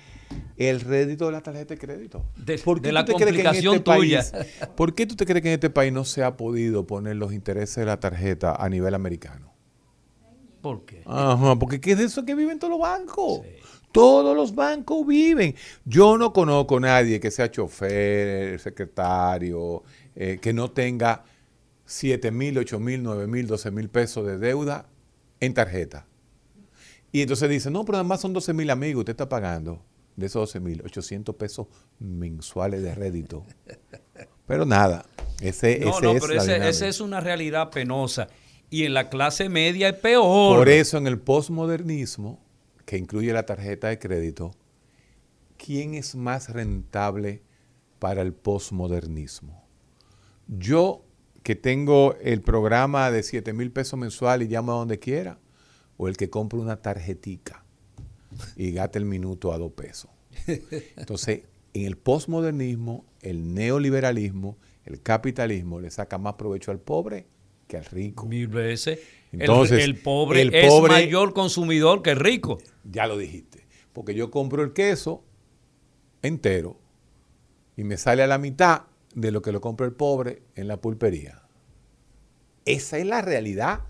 el 0.56 0.80
rédito 0.80 1.26
de 1.26 1.32
la 1.32 1.40
tarjeta 1.40 1.74
de 1.74 1.78
crédito. 1.78 2.24
De, 2.36 2.58
¿Por 2.58 2.82
qué 2.82 2.90
la 2.90 3.04
complicación 3.04 3.76
este 3.76 3.92
tuya. 3.92 4.24
¿Por 4.76 4.94
qué 4.94 5.06
tú 5.06 5.14
te 5.14 5.24
crees 5.24 5.42
que 5.42 5.48
en 5.48 5.54
este 5.54 5.70
país 5.70 5.92
no 5.92 6.04
se 6.04 6.24
ha 6.24 6.36
podido 6.36 6.86
poner 6.86 7.16
los 7.16 7.32
intereses 7.32 7.76
de 7.76 7.84
la 7.84 8.00
tarjeta 8.00 8.56
a 8.56 8.68
nivel 8.68 8.94
americano? 8.94 9.54
¿Por 10.60 10.84
qué? 10.84 11.02
Ajá, 11.06 11.56
porque 11.56 11.80
¿qué 11.80 11.92
es 11.92 11.98
de 11.98 12.04
eso 12.04 12.24
que 12.24 12.34
viven 12.34 12.58
todos 12.58 12.72
los 12.72 12.80
bancos? 12.80 13.42
Sí. 13.44 13.66
Todos 13.96 14.36
los 14.36 14.54
bancos 14.54 15.06
viven. 15.06 15.54
Yo 15.86 16.18
no 16.18 16.34
conozco 16.34 16.76
a 16.76 16.80
nadie 16.80 17.18
que 17.18 17.30
sea 17.30 17.50
chofer, 17.50 18.60
secretario, 18.60 19.84
eh, 20.14 20.38
que 20.38 20.52
no 20.52 20.70
tenga 20.70 21.24
7 21.86 22.30
mil, 22.30 22.58
8 22.58 22.78
mil, 22.78 23.02
9 23.02 23.26
mil, 23.26 23.46
12 23.46 23.70
mil 23.70 23.88
pesos 23.88 24.26
de 24.26 24.36
deuda 24.36 24.86
en 25.40 25.54
tarjeta. 25.54 26.06
Y 27.10 27.22
entonces 27.22 27.48
dice, 27.48 27.70
no, 27.70 27.86
pero 27.86 27.96
además 27.96 28.20
son 28.20 28.34
12 28.34 28.52
mil 28.52 28.68
amigos, 28.68 29.00
usted 29.00 29.12
está 29.12 29.30
pagando 29.30 29.82
de 30.14 30.26
esos 30.26 30.42
12 30.42 30.60
mil, 30.60 30.82
800 30.84 31.34
pesos 31.34 31.66
mensuales 31.98 32.82
de 32.82 32.94
rédito. 32.94 33.46
Pero 34.46 34.66
nada, 34.66 35.06
ese, 35.40 35.80
no, 35.80 35.98
no, 36.02 36.14
pero 36.20 36.34
esa 36.34 36.86
es 36.86 37.00
una 37.00 37.20
realidad 37.20 37.70
penosa. 37.70 38.28
Y 38.68 38.84
en 38.84 38.92
la 38.92 39.08
clase 39.08 39.48
media 39.48 39.88
es 39.88 39.94
peor. 39.94 40.58
Por 40.58 40.68
eso 40.68 40.98
en 40.98 41.06
el 41.06 41.18
posmodernismo 41.18 42.45
que 42.86 42.96
incluye 42.96 43.32
la 43.34 43.44
tarjeta 43.44 43.88
de 43.88 43.98
crédito, 43.98 44.52
¿quién 45.58 45.94
es 45.94 46.14
más 46.14 46.48
rentable 46.48 47.42
para 47.98 48.22
el 48.22 48.32
posmodernismo? 48.32 49.66
Yo 50.46 51.04
que 51.42 51.54
tengo 51.56 52.16
el 52.22 52.40
programa 52.42 53.10
de 53.10 53.22
7 53.22 53.52
mil 53.52 53.70
pesos 53.70 53.98
mensual 53.98 54.42
y 54.42 54.48
llamo 54.48 54.72
a 54.72 54.76
donde 54.76 54.98
quiera, 54.98 55.38
o 55.96 56.08
el 56.08 56.16
que 56.16 56.30
compra 56.30 56.58
una 56.58 56.76
tarjetica 56.82 57.64
y 58.56 58.72
gata 58.72 58.98
el 58.98 59.04
minuto 59.04 59.52
a 59.52 59.58
dos 59.58 59.72
pesos. 59.72 60.10
Entonces, 60.96 61.42
en 61.72 61.86
el 61.86 61.96
posmodernismo, 61.96 63.04
el 63.20 63.54
neoliberalismo, 63.54 64.58
el 64.84 65.02
capitalismo 65.02 65.80
le 65.80 65.90
saca 65.90 66.18
más 66.18 66.34
provecho 66.34 66.70
al 66.70 66.80
pobre 66.80 67.26
que 67.66 67.76
al 67.76 67.84
rico. 67.84 68.26
Mil 68.26 68.48
veces. 68.48 69.00
Entonces, 69.38 69.84
el, 69.84 69.96
pobre, 69.96 70.42
es 70.52 70.82
mayor 70.82 71.32
consumidor 71.32 72.02
que 72.02 72.10
el 72.10 72.18
rico. 72.18 72.58
Ya 72.84 73.06
lo 73.06 73.18
dijiste. 73.18 73.66
Porque 73.92 74.14
yo 74.14 74.30
compro 74.30 74.62
el 74.62 74.72
queso 74.72 75.24
entero 76.22 76.78
y 77.76 77.84
me 77.84 77.96
sale 77.96 78.22
a 78.22 78.26
la 78.26 78.38
mitad 78.38 78.82
de 79.14 79.30
lo 79.30 79.42
que 79.42 79.52
lo 79.52 79.60
compra 79.60 79.86
el 79.86 79.92
pobre 79.92 80.42
en 80.54 80.68
la 80.68 80.80
pulpería. 80.80 81.42
Esa 82.64 82.98
es 82.98 83.06
la 83.06 83.22
realidad 83.22 83.80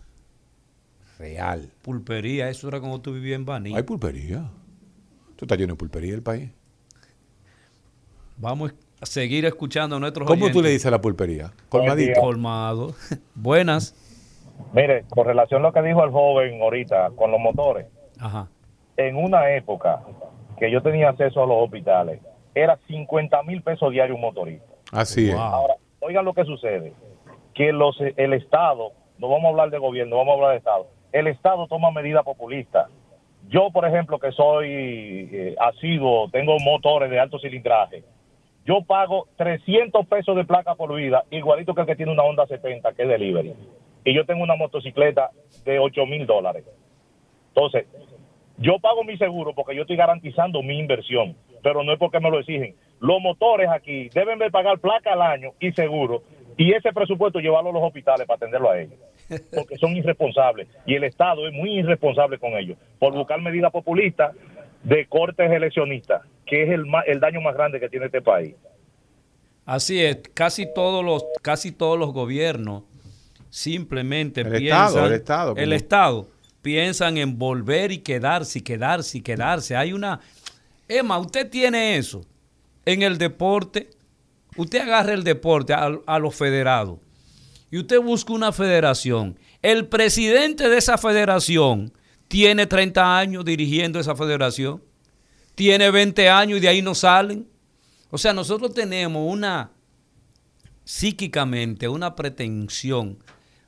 Real. 1.19 1.73
Pulpería, 1.83 2.51
eso 2.51 2.69
era 2.69 2.81
cuando 2.81 3.01
tú 3.01 3.13
vivías 3.13 3.37
en 3.37 3.45
Baní. 3.45 3.75
Hay 3.75 3.83
pulpería. 3.83 4.51
Tú 5.37 5.45
estás 5.45 5.59
lleno 5.59 5.73
de 5.75 5.79
pulpería 5.79 6.15
el 6.15 6.23
país. 6.23 6.51
Vamos 8.37 8.75
a 9.01 9.07
seguir 9.07 9.47
escuchando 9.47 9.97
a 9.97 10.01
nuestros 10.01 10.27
¿Cómo 10.27 10.41
tú 10.41 10.45
oyentes. 10.45 10.63
le 10.63 10.71
dices 10.71 10.87
a 10.87 10.91
la 10.91 11.01
pulpería? 11.01 11.53
Colmadito. 11.71 12.21
Colmado. 12.21 12.95
Buenas. 13.35 13.95
Mire, 14.73 15.05
con 15.09 15.27
relación 15.27 15.63
a 15.63 15.69
lo 15.69 15.73
que 15.73 15.83
dijo 15.83 16.05
el 16.05 16.11
joven 16.11 16.61
ahorita 16.61 17.11
con 17.17 17.31
los 17.31 17.41
motores, 17.41 17.87
Ajá. 18.21 18.49
en 18.97 19.17
una 19.17 19.55
época 19.55 20.03
que 20.59 20.71
yo 20.71 20.83
tenía 20.83 21.11
acceso 21.11 21.43
a 21.43 21.47
los 21.47 21.57
hospitales, 21.63 22.21
era 22.55 22.79
50 22.87 23.43
mil 23.43 23.63
pesos 23.63 23.91
diarios 23.91 24.17
un 24.17 24.23
motorista. 24.23 24.67
Así 24.93 25.29
es. 25.29 25.35
Wow. 25.35 25.43
Ahora, 25.43 25.75
oigan 26.01 26.25
lo 26.25 26.35
que 26.35 26.45
sucede, 26.45 26.93
que 27.55 27.73
los 27.73 27.99
el 28.01 28.33
Estado, 28.33 28.93
no 29.19 29.29
vamos 29.29 29.47
a 29.47 29.49
hablar 29.49 29.71
de 29.71 29.79
gobierno, 29.79 30.17
vamos 30.17 30.33
a 30.33 30.35
hablar 30.35 30.51
de 30.53 30.59
Estado, 30.59 30.87
el 31.13 31.27
Estado 31.27 31.67
toma 31.69 31.91
medidas 31.91 32.25
populistas. 32.25 32.89
Yo, 33.49 33.71
por 33.71 33.87
ejemplo, 33.87 34.19
que 34.19 34.33
soy 34.33 34.69
eh, 34.69 35.57
asiduo, 35.61 36.29
tengo 36.31 36.59
motores 36.59 37.11
de 37.11 37.21
alto 37.21 37.39
cilindraje, 37.39 38.03
yo 38.67 38.83
pago 38.83 39.29
300 39.37 40.07
pesos 40.07 40.35
de 40.35 40.45
placa 40.45 40.75
por 40.75 40.93
vida, 40.95 41.23
igualito 41.31 41.73
que 41.73 41.83
el 41.83 41.87
que 41.87 41.95
tiene 41.95 42.13
una 42.13 42.25
Honda 42.25 42.47
70, 42.47 42.93
que 42.95 43.03
es 43.03 43.09
delivery. 43.09 43.55
Y 44.07 44.15
yo 44.15 44.25
tengo 44.25 44.45
una 44.45 44.55
motocicleta 44.55 45.33
de 45.65 45.81
8 45.81 46.07
mil 46.07 46.27
dólares. 46.27 46.65
Entonces, 47.49 47.87
yo 48.57 48.79
pago 48.79 49.03
mi 49.03 49.19
seguro 49.19 49.53
porque 49.53 49.75
yo 49.75 49.83
estoy 49.83 49.97
garantizando 49.97 50.63
mi 50.63 50.79
inversión, 50.79 51.37
pero 51.61 51.83
no 51.83 51.93
es 51.93 51.99
porque 51.99 52.21
me 52.21 52.31
lo 52.31 52.39
exigen. 52.39 52.77
Los 53.01 53.21
motores 53.21 53.69
aquí 53.69 54.09
deben 54.15 54.39
de 54.39 54.49
pagar 54.49 54.79
placa 54.79 55.13
al 55.13 55.23
año 55.23 55.51
y 55.59 55.73
seguro, 55.73 56.23
y 56.57 56.73
ese 56.73 56.93
presupuesto 56.93 57.41
llevarlo 57.41 57.71
a 57.71 57.73
los 57.73 57.83
hospitales 57.83 58.29
para 58.29 58.37
atenderlo 58.37 58.71
a 58.71 58.81
ellos, 58.81 58.95
porque 59.55 59.77
son 59.77 59.97
irresponsables. 59.97 60.69
Y 60.87 60.95
el 60.95 61.03
Estado 61.03 61.49
es 61.49 61.53
muy 61.53 61.81
irresponsable 61.81 62.39
con 62.39 62.57
ellos, 62.57 62.79
por 63.01 63.13
buscar 63.13 63.41
medidas 63.41 63.73
populistas 63.73 64.37
de 64.85 65.05
cortes 65.07 65.51
eleccionistas, 65.51 66.23
que 66.47 66.63
es 66.63 66.71
el, 66.71 66.85
el 67.07 67.19
daño 67.19 67.41
más 67.41 67.57
grande 67.57 67.81
que 67.81 67.89
tiene 67.89 68.07
este 68.07 68.23
país. 68.23 68.55
Así 69.65 70.01
es, 70.01 70.19
casi 70.33 70.73
todos 70.73 71.05
los, 71.05 71.27
casi 71.43 71.73
todos 71.73 71.99
los 71.99 72.13
gobiernos 72.13 72.85
simplemente 73.57 74.43
El 74.43 74.51
piensan, 74.51 74.85
Estado, 74.87 75.07
el 75.07 75.13
Estado, 75.15 75.55
el 75.57 75.73
Estado, 75.73 76.29
piensan 76.61 77.17
en 77.17 77.39
volver 77.39 77.91
y 77.91 77.99
quedarse 77.99 78.59
y 78.59 78.63
quedarse 78.63 79.17
y 79.17 79.21
quedarse. 79.23 79.75
Hay 79.75 79.95
una, 79.95 80.21
Emma, 80.87 81.17
usted 81.17 81.49
tiene 81.49 81.97
eso 81.97 82.23
en 82.85 83.01
el 83.01 83.17
deporte. 83.17 83.89
Usted 84.59 84.81
agarra 84.81 85.15
el 85.15 85.25
deporte 85.25 85.73
a, 85.73 85.91
a 86.07 86.19
los 86.19 86.35
federados 86.35 86.99
y 87.71 87.79
usted 87.79 87.99
busca 87.99 88.35
una 88.35 88.53
federación. 88.53 89.39
El 89.63 89.87
presidente 89.87 90.69
de 90.69 90.77
esa 90.77 90.99
federación 90.99 91.95
tiene 92.29 92.67
30 92.67 93.19
años 93.19 93.43
dirigiendo 93.43 93.99
esa 93.99 94.15
federación, 94.15 94.83
tiene 95.55 95.91
20 95.91 96.29
años 96.29 96.59
y 96.59 96.61
de 96.61 96.69
ahí 96.69 96.83
no 96.83 96.95
salen. 96.95 97.49
O 98.11 98.19
sea, 98.19 98.35
nosotros 98.35 98.75
tenemos 98.75 99.33
una, 99.33 99.71
psíquicamente, 100.85 101.89
una 101.89 102.15
pretensión 102.15 103.19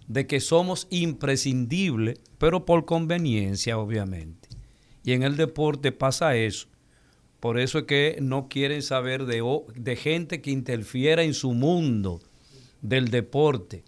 de 0.08 0.26
que 0.26 0.40
somos 0.40 0.88
imprescindibles, 0.90 2.20
pero 2.38 2.64
por 2.64 2.86
conveniencia, 2.86 3.78
obviamente. 3.78 4.48
Y 5.04 5.12
en 5.12 5.22
el 5.22 5.36
deporte 5.36 5.92
pasa 5.92 6.34
eso. 6.34 6.66
Por 7.40 7.58
eso 7.58 7.78
es 7.78 7.84
que 7.84 8.18
no 8.20 8.48
quieren 8.48 8.82
saber 8.82 9.26
de, 9.26 9.44
de 9.76 9.96
gente 9.96 10.40
que 10.40 10.50
interfiera 10.50 11.22
en 11.22 11.34
su 11.34 11.52
mundo 11.52 12.20
del 12.82 13.08
deporte. 13.08 13.84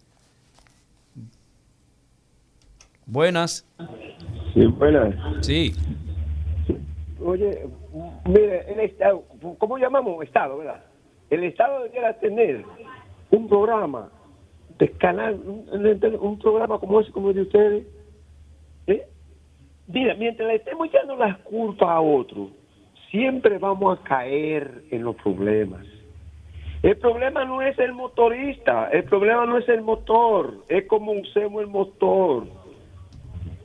Buenas. 3.05 3.67
Sí, 4.53 4.65
buenas. 4.67 5.15
Sí. 5.45 5.73
Oye, 7.19 7.67
mire, 8.25 8.71
el 8.71 8.79
Estado, 8.79 9.23
¿cómo 9.57 9.77
llamamos? 9.77 10.23
Estado, 10.23 10.59
¿verdad? 10.59 10.83
El 11.29 11.43
Estado 11.43 11.83
debiera 11.83 12.17
tener 12.19 12.63
un 13.31 13.49
programa 13.49 14.09
canal, 14.89 15.39
un, 15.45 16.17
un- 16.19 16.39
programa 16.39 16.79
como 16.79 16.99
ese, 17.01 17.11
como 17.11 17.29
el 17.29 17.35
de 17.35 17.41
ustedes. 17.43 17.87
¿eh? 18.87 19.03
Mira, 19.87 20.15
mientras 20.15 20.47
le 20.47 20.55
estemos 20.55 20.87
echando 20.87 21.15
las 21.15 21.37
culpas 21.39 21.89
a 21.89 22.01
otros, 22.01 22.49
siempre 23.09 23.57
vamos 23.57 23.99
a 23.99 24.03
caer 24.03 24.83
en 24.91 25.03
los 25.03 25.15
problemas. 25.17 25.85
El 26.81 26.97
problema 26.97 27.45
no 27.45 27.61
es 27.61 27.77
el 27.77 27.93
motorista, 27.93 28.89
el 28.91 29.03
problema 29.03 29.45
no 29.45 29.57
es 29.57 29.69
el 29.69 29.81
motor, 29.81 30.55
es 30.67 30.87
como 30.87 31.11
usemos 31.11 31.61
el 31.61 31.67
motor. 31.67 32.47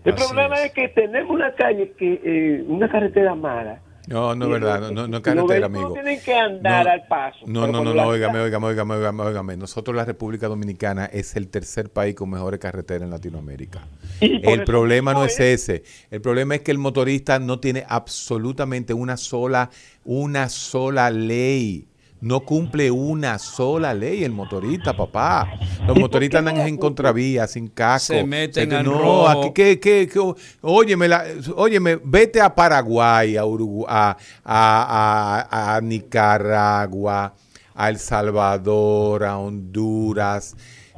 El 0.04 0.12
Así 0.12 0.24
problema 0.26 0.56
es. 0.62 0.72
que 0.72 0.88
tenemos 0.88 1.30
una 1.30 1.52
calle 1.54 1.92
que 1.92 2.20
eh, 2.22 2.64
una 2.68 2.88
carretera 2.88 3.34
mala. 3.34 3.80
No, 4.06 4.34
no 4.34 4.44
es 4.44 4.50
verdad, 4.52 4.80
no, 4.80 4.90
no, 4.92 5.08
no 5.08 5.22
carretera, 5.22 5.66
amigo. 5.66 5.92
tienen 5.92 6.20
que 6.20 6.34
andar 6.34 6.84
No, 6.86 6.92
al 6.92 7.06
paso. 7.08 7.38
No, 7.46 7.66
no, 7.66 7.82
no, 7.82 7.92
no, 7.92 8.06
óigame, 8.06 8.38
óigame, 8.38 8.66
óigame, 8.66 8.94
óigame, 8.94 9.22
óigame. 9.22 9.56
Nosotros, 9.56 9.96
la 9.96 10.04
República 10.04 10.46
Dominicana, 10.46 11.06
es 11.06 11.34
el 11.34 11.48
tercer 11.48 11.90
país 11.90 12.14
con 12.14 12.30
mejores 12.30 12.60
carreteras 12.60 13.02
en 13.02 13.10
Latinoamérica. 13.10 13.80
El 14.20 14.64
problema 14.64 15.12
no 15.12 15.24
es 15.24 15.38
ese. 15.40 15.82
El 16.10 16.20
problema 16.20 16.54
es 16.54 16.60
que 16.62 16.70
el 16.70 16.78
motorista 16.78 17.38
no 17.38 17.58
tiene 17.60 17.84
absolutamente 17.88 18.94
una 18.94 19.16
sola, 19.16 19.70
una 20.04 20.48
sola 20.48 21.10
ley. 21.10 21.86
No 22.20 22.40
cumple 22.40 22.90
una 22.90 23.38
sola 23.38 23.92
ley 23.92 24.24
el 24.24 24.32
motorista, 24.32 24.96
papá. 24.96 25.48
Los 25.86 25.98
motoristas 25.98 26.38
andan 26.38 26.56
en 26.66 26.76
contravía, 26.78 27.46
sin 27.46 27.68
casco. 27.68 28.14
Se 28.14 28.24
meten 28.24 28.72
en 28.72 28.84
No, 28.86 28.92
rojo. 28.98 29.28
aquí 29.28 29.50
que, 29.52 29.78
que, 29.78 30.08
que- 30.08 30.34
óyeme, 30.62 31.08
la- 31.08 31.24
óyeme, 31.54 32.00
vete 32.02 32.40
a 32.40 32.54
Paraguay, 32.54 33.36
a 33.36 33.44
Uruguay, 33.44 33.86
a, 33.90 34.16
a- 34.44 35.46
a- 35.50 35.76
a 35.76 35.80
Nicaragua, 35.82 37.34
a 37.74 37.88
El 37.90 37.98
Salvador, 37.98 39.24
a 39.24 39.36
Honduras, 39.38 40.56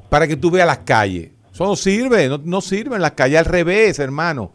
para 0.08 0.26
que 0.28 0.36
tú 0.36 0.50
veas 0.50 0.66
las 0.66 0.78
calles. 0.78 1.30
Eso 1.58 1.66
no 1.66 1.74
sirve, 1.74 2.28
no, 2.28 2.38
no 2.38 2.60
sirven 2.60 3.02
las 3.02 3.14
calles 3.14 3.40
al 3.40 3.44
revés, 3.44 3.98
hermano. 3.98 4.52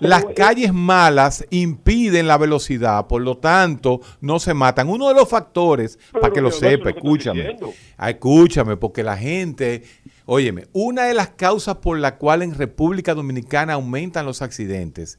Las 0.00 0.22
calles 0.36 0.70
malas 0.70 1.46
impiden 1.48 2.26
la 2.26 2.36
velocidad, 2.36 3.06
por 3.06 3.22
lo 3.22 3.38
tanto, 3.38 4.02
no 4.20 4.38
se 4.38 4.52
matan. 4.52 4.90
Uno 4.90 5.08
de 5.08 5.14
los 5.14 5.30
factores, 5.30 5.98
para 6.12 6.30
que 6.30 6.42
lo 6.42 6.50
sepa, 6.50 6.92
que 6.92 6.98
escúchame. 6.98 7.56
Ah, 7.96 8.10
escúchame, 8.10 8.76
porque 8.76 9.02
la 9.02 9.16
gente, 9.16 9.84
óyeme, 10.26 10.66
una 10.74 11.04
de 11.04 11.14
las 11.14 11.30
causas 11.30 11.76
por 11.76 11.98
la 11.98 12.18
cual 12.18 12.42
en 12.42 12.54
República 12.54 13.14
Dominicana 13.14 13.72
aumentan 13.72 14.26
los 14.26 14.42
accidentes 14.42 15.18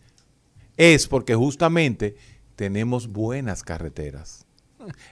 es 0.78 1.08
porque 1.08 1.34
justamente 1.34 2.16
tenemos 2.56 3.08
buenas 3.08 3.64
carreteras. 3.64 4.43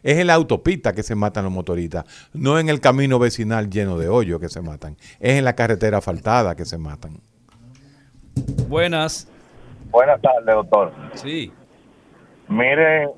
Es 0.04 0.18
en 0.18 0.28
la 0.28 0.34
autopista 0.36 0.94
que 0.94 1.04
se 1.04 1.16
matan 1.16 1.44
los 1.46 1.54
motoristas, 1.54 2.06
no 2.34 2.60
en 2.60 2.70
el 2.70 2.80
camino 2.80 3.20
vecinal 3.20 3.70
lleno 3.70 3.98
de 3.98 4.08
hoyo 4.10 4.40
que 4.40 4.50
se 4.50 4.62
matan. 4.62 4.96
Es 5.20 5.38
en 5.38 5.46
la 5.46 5.54
carretera 5.54 5.98
asfaltada 6.00 6.56
que 6.56 6.66
se 6.66 6.78
matan. 6.78 7.18
Buenas. 8.68 9.28
Buenas 9.92 10.22
tardes, 10.22 10.56
doctor. 10.56 10.92
Sí. 11.16 11.52
Mire, 12.48 13.10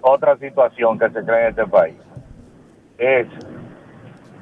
otra 0.00 0.36
situación 0.38 0.98
que 0.98 1.06
se 1.10 1.22
crea 1.24 1.44
en 1.44 1.50
este 1.50 1.66
país 1.66 1.96
es 2.98 3.26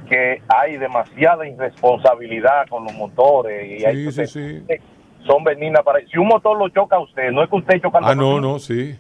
que 0.08 0.42
hay 0.48 0.76
demasiada 0.76 1.46
irresponsabilidad 1.48 2.66
con 2.68 2.84
los 2.84 2.92
motores 2.94 3.80
y 3.80 3.84
hay 3.84 3.94
Sí, 3.96 4.00
sí, 4.00 4.04
cosas 4.06 4.30
sí. 4.30 4.62
que 4.68 4.80
son 5.26 5.44
benignas 5.44 5.82
para 5.84 6.00
si 6.06 6.18
un 6.18 6.26
motor 6.26 6.58
lo 6.58 6.68
choca 6.68 6.96
a 6.96 7.00
usted, 7.00 7.30
no 7.30 7.42
es 7.44 7.50
que 7.50 7.56
usted 7.56 7.80
chocando 7.80 8.08
Ah, 8.08 8.14
no, 8.14 8.40
no, 8.40 8.58
sí. 8.58 8.96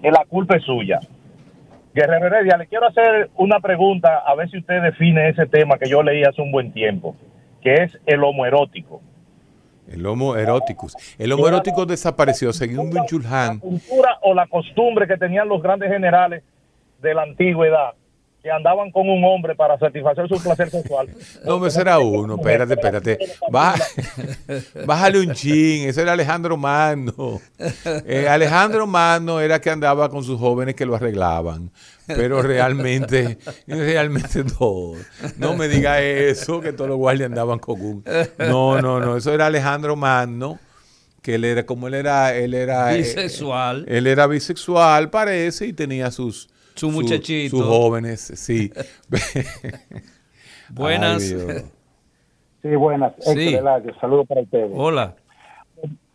que 0.00 0.10
la 0.10 0.24
culpa 0.26 0.56
es 0.56 0.62
suya. 0.64 1.00
Guerrero 1.94 2.26
Heredia, 2.26 2.56
le 2.56 2.66
quiero 2.66 2.86
hacer 2.86 3.30
una 3.36 3.60
pregunta 3.60 4.22
a 4.26 4.34
ver 4.34 4.50
si 4.50 4.58
usted 4.58 4.82
define 4.82 5.28
ese 5.28 5.46
tema 5.46 5.78
que 5.78 5.88
yo 5.88 6.02
leí 6.02 6.24
hace 6.24 6.40
un 6.40 6.50
buen 6.50 6.72
tiempo, 6.72 7.14
que 7.60 7.74
es 7.74 7.98
el 8.06 8.24
homoerótico. 8.24 9.02
El 9.90 10.06
homo 10.06 10.36
eroticus. 10.36 10.96
El 11.18 11.32
homo 11.32 11.48
eroticus 11.48 11.86
desapareció 11.86 12.52
según 12.52 12.90
Ben 12.90 13.04
Chulhan. 13.04 13.58
cultura 13.58 14.18
o 14.22 14.32
la 14.32 14.46
costumbre 14.46 15.06
que 15.06 15.18
tenían 15.18 15.48
los 15.48 15.62
grandes 15.62 15.90
generales 15.90 16.42
de 17.02 17.14
la 17.14 17.22
antigüedad 17.22 17.92
que 18.42 18.50
andaban 18.50 18.90
con 18.90 19.08
un 19.08 19.22
hombre 19.24 19.54
para 19.54 19.78
satisfacer 19.78 20.28
su 20.28 20.42
placer 20.42 20.68
sexual. 20.70 21.08
No, 21.44 21.64
ese 21.66 21.80
era 21.80 21.98
uno. 21.98 22.34
Espérate, 22.36 22.74
espérate. 22.74 23.18
Baja- 23.50 23.84
bájale 24.86 25.20
un 25.20 25.32
chin. 25.32 25.88
Ese 25.88 26.02
era 26.02 26.12
Alejandro 26.12 26.56
Magno. 26.56 27.40
Eh, 28.06 28.26
Alejandro 28.28 28.86
Magno 28.86 29.40
era 29.40 29.60
que 29.60 29.70
andaba 29.70 30.08
con 30.08 30.24
sus 30.24 30.38
jóvenes 30.38 30.74
que 30.74 30.86
lo 30.86 30.94
arreglaban. 30.96 31.70
Pero 32.06 32.42
realmente, 32.42 33.38
realmente 33.66 34.44
no. 34.44 34.92
No 35.38 35.56
me 35.56 35.68
diga 35.68 36.00
eso, 36.02 36.60
que 36.60 36.72
todos 36.72 36.88
los 36.90 36.98
guardias 36.98 37.28
andaban 37.30 37.58
con 37.58 37.80
un. 37.80 38.04
No, 38.38 38.80
no, 38.82 38.98
no. 39.00 39.16
Eso 39.16 39.32
era 39.32 39.46
Alejandro 39.46 39.94
Magno. 39.96 40.58
Que 41.22 41.36
él 41.36 41.44
era, 41.44 41.64
como 41.64 41.86
él 41.86 41.94
era, 41.94 42.34
él 42.34 42.52
era. 42.54 42.92
eh, 42.94 42.98
Bisexual. 42.98 43.84
él 43.86 44.08
era 44.08 44.26
bisexual, 44.26 45.08
parece, 45.10 45.66
y 45.66 45.72
tenía 45.72 46.10
sus. 46.10 46.48
Su 46.74 46.90
muchachito. 46.90 47.56
Sus 47.56 47.66
jóvenes, 47.66 48.20
sí. 48.20 48.72
Buenas. 50.70 51.22
Ay. 51.22 51.64
Sí, 52.62 52.76
buenas. 52.76 53.12
Sí. 53.20 53.56
Saludos 54.00 54.26
para 54.26 54.42
ustedes. 54.42 54.70
Hola. 54.74 55.16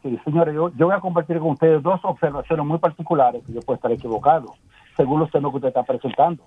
Sí, 0.02 0.18
señores, 0.24 0.56
yo, 0.56 0.72
yo 0.78 0.86
voy 0.86 0.96
a 0.96 1.00
compartir 1.00 1.40
con 1.40 1.52
ustedes 1.52 1.84
dos 1.84 2.00
observaciones 2.04 2.66
muy 2.66 2.78
particulares, 2.78 3.44
que 3.46 3.54
yo 3.54 3.62
puedo 3.62 3.76
estar 3.76 3.92
equivocado, 3.92 4.56
según 4.96 5.20
los 5.20 5.30
temas 5.32 5.52
que 5.52 5.58
usted 5.58 5.68
está 5.70 5.84
presentando. 5.84 6.44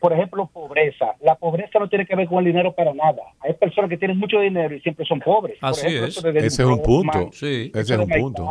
Por 0.00 0.12
ejemplo, 0.12 0.46
pobreza. 0.52 1.14
La 1.22 1.34
pobreza 1.36 1.78
no 1.78 1.88
tiene 1.88 2.04
que 2.06 2.14
ver 2.14 2.28
con 2.28 2.38
el 2.38 2.44
dinero 2.44 2.72
para 2.72 2.92
nada. 2.92 3.22
Hay 3.40 3.54
personas 3.54 3.88
que 3.88 3.96
tienen 3.96 4.18
mucho 4.18 4.38
dinero 4.40 4.74
y 4.74 4.80
siempre 4.80 5.06
son 5.06 5.20
pobres. 5.20 5.58
Por 5.58 5.70
Así 5.70 5.86
ejemplo, 5.86 6.30
es. 6.30 6.44
Ese 6.44 6.62
es 6.62 6.68
un 6.68 6.82
punto. 6.82 7.30
Sí. 7.32 7.72
Ese 7.74 7.94
es 7.94 7.98
un 8.00 8.08
punto. 8.08 8.48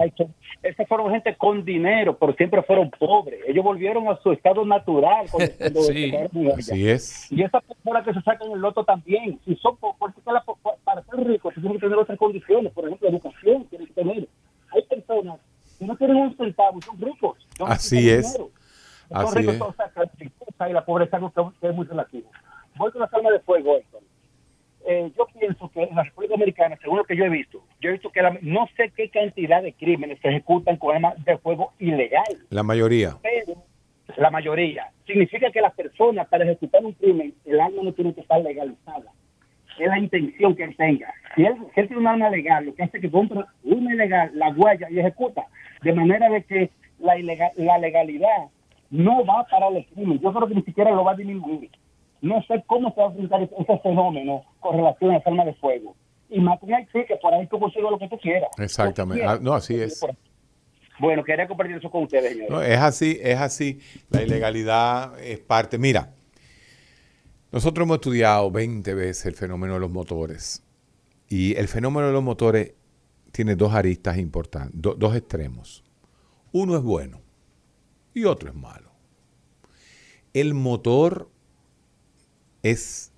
Esas 0.63 0.87
fueron 0.87 1.11
gente 1.11 1.35
con 1.35 1.63
dinero, 1.63 2.17
pero 2.17 2.33
siempre 2.33 2.63
fueron 2.63 2.89
pobres. 2.89 3.39
Ellos 3.47 3.63
volvieron 3.63 4.07
a 4.07 4.17
su 4.23 4.31
estado 4.31 4.65
natural. 4.65 5.27
cuando- 5.31 5.81
Sí. 5.83 6.11
se. 6.11 6.51
Así 6.57 6.89
es. 6.89 7.31
Y 7.31 7.43
esas 7.43 7.63
personas 7.63 8.03
que 8.03 8.13
se 8.13 8.21
sacan 8.21 8.51
el 8.51 8.59
loto 8.59 8.83
también, 8.83 9.39
si 9.45 9.55
son 9.57 9.77
po- 9.77 9.95
porque 9.99 10.19
la- 10.25 10.43
para 10.83 11.03
ser 11.03 11.19
ricos 11.27 11.53
tienen 11.53 11.73
que 11.73 11.79
tener 11.79 11.97
otras 11.97 12.17
condiciones, 12.17 12.73
por 12.73 12.85
ejemplo, 12.85 13.07
educación 13.07 13.65
tienen 13.65 13.87
que 13.87 13.93
tener. 13.93 14.27
Hay 14.71 14.81
personas 14.89 15.37
que 15.77 15.85
no 15.85 15.95
tienen 15.95 16.15
un 16.17 16.35
centavo 16.37 16.79
y 16.79 16.81
son 16.81 16.99
ricos. 16.99 17.37
no 17.59 17.67
Así 17.67 18.09
es. 18.09 18.33
dinero. 18.33 18.49
Así 19.11 19.37
ricos, 19.39 19.75
es. 20.19 20.69
y 20.69 20.73
la 20.73 20.85
pobreza 20.85 21.17
es 21.17 21.23
algo 21.23 21.53
que 21.59 21.67
es 21.67 21.75
muy 21.75 21.85
relativo. 21.85 22.29
Voy 22.75 22.91
con 22.91 23.01
la 23.01 23.09
armas 23.11 23.33
de 23.33 23.39
fuego, 23.39 23.77
Héctor. 23.77 24.01
Eh, 24.87 25.11
yo 25.17 25.25
pienso 25.39 25.69
que 25.69 25.83
en 25.83 25.95
la 25.95 26.03
República 26.03 26.35
Americana, 26.35 26.77
según 26.81 26.97
lo 26.97 27.03
que 27.05 27.15
yo 27.15 27.25
he 27.25 27.29
visto, 27.29 27.63
yo 27.81 27.89
he 27.89 27.93
visto 27.93 28.11
que 28.11 28.21
la- 28.21 28.37
no 28.41 28.67
sé 28.77 28.91
qué 28.95 29.09
cantidad 29.09 29.63
de 29.63 29.73
crímenes 29.73 30.19
se 30.21 30.27
ejecutan 30.29 30.77
con 30.77 30.95
armas 30.95 31.23
de 31.25 31.37
fuego 31.39 31.73
ilegal 31.79 32.23
La 32.49 32.61
mayoría. 32.61 33.17
pero 33.23 33.63
la 34.17 34.29
mayoría. 34.29 34.91
Significa 35.07 35.49
que 35.51 35.61
las 35.61 35.73
personas 35.73 36.27
para 36.27 36.43
ejecutar 36.43 36.85
un 36.85 36.93
crimen, 36.93 37.33
el 37.45 37.59
arma 37.59 37.81
no 37.83 37.93
tiene 37.93 38.13
que 38.13 38.21
estar 38.21 38.39
legalizada. 38.41 39.11
Es 39.79 39.87
la 39.87 39.97
intención 39.99 40.55
que 40.55 40.63
él 40.63 40.75
tenga. 40.77 41.11
Si 41.35 41.43
él, 41.43 41.55
si 41.73 41.79
él 41.81 41.87
tiene 41.87 42.01
un 42.01 42.07
arma 42.07 42.29
legal, 42.29 42.65
lo 42.65 42.75
que 42.75 42.83
hace 42.83 42.97
es 42.97 43.01
que 43.01 43.11
compra 43.11 43.47
una 43.63 43.93
ilegal, 43.93 44.31
la 44.35 44.49
huella 44.49 44.87
y 44.91 44.99
ejecuta. 44.99 45.47
De 45.81 45.93
manera 45.93 46.29
de 46.29 46.43
que 46.43 46.69
la, 46.99 47.17
ilegal, 47.17 47.51
la 47.57 47.77
legalidad 47.79 48.45
no 48.89 49.25
va 49.25 49.45
para 49.49 49.67
el 49.69 49.85
crimen. 49.87 50.19
Yo 50.19 50.33
creo 50.33 50.47
que 50.47 50.55
ni 50.55 50.63
siquiera 50.63 50.91
lo 50.91 51.03
va 51.03 51.11
a 51.11 51.15
disminuir. 51.15 51.69
No 52.21 52.41
sé 52.43 52.63
cómo 52.67 52.93
se 52.93 53.01
va 53.01 53.07
a 53.07 53.11
enfrentar 53.11 53.41
ese 53.43 53.79
fenómeno 53.79 54.43
con 54.59 54.77
relación 54.77 55.11
a 55.11 55.13
las 55.15 55.27
armas 55.27 55.45
de 55.45 55.53
fuego. 55.55 55.95
Y 56.29 56.39
más 56.39 56.59
que 56.59 56.67
sí, 56.91 57.05
que 57.07 57.15
por 57.17 57.33
ahí 57.33 57.45
tú 57.47 57.59
consigues 57.59 57.89
lo 57.91 57.99
que 57.99 58.07
tú 58.07 58.17
quieras. 58.17 58.49
Exactamente. 58.57 59.23
Ah, 59.25 59.37
no, 59.39 59.53
así 59.53 59.75
es. 59.79 60.03
Bueno, 60.99 61.23
quería 61.23 61.47
compartir 61.47 61.75
eso 61.75 61.91
con 61.91 62.03
ustedes, 62.03 62.31
señores. 62.31 62.49
No, 62.49 62.61
es 62.61 62.79
así, 62.79 63.19
es 63.21 63.37
así. 63.39 63.79
La 64.09 64.21
ilegalidad 64.23 65.19
es 65.19 65.39
parte. 65.39 65.77
Mira, 65.77 66.13
nosotros 67.51 67.85
hemos 67.85 67.95
estudiado 67.95 68.49
20 68.51 68.93
veces 68.93 69.25
el 69.25 69.33
fenómeno 69.35 69.73
de 69.75 69.79
los 69.81 69.91
motores. 69.91 70.63
Y 71.27 71.55
el 71.57 71.67
fenómeno 71.67 72.07
de 72.07 72.13
los 72.13 72.23
motores 72.23 72.73
tiene 73.31 73.55
dos 73.55 73.73
aristas 73.73 74.17
importantes, 74.17 74.79
do- 74.81 74.95
dos 74.95 75.15
extremos. 75.15 75.83
Uno 76.53 76.75
es 76.77 76.81
bueno 76.83 77.19
y 78.15 78.25
otro 78.25 78.49
es 78.49 78.55
malo. 78.55 78.91
El 80.33 80.53
motor 80.53 81.29
es 82.63 83.11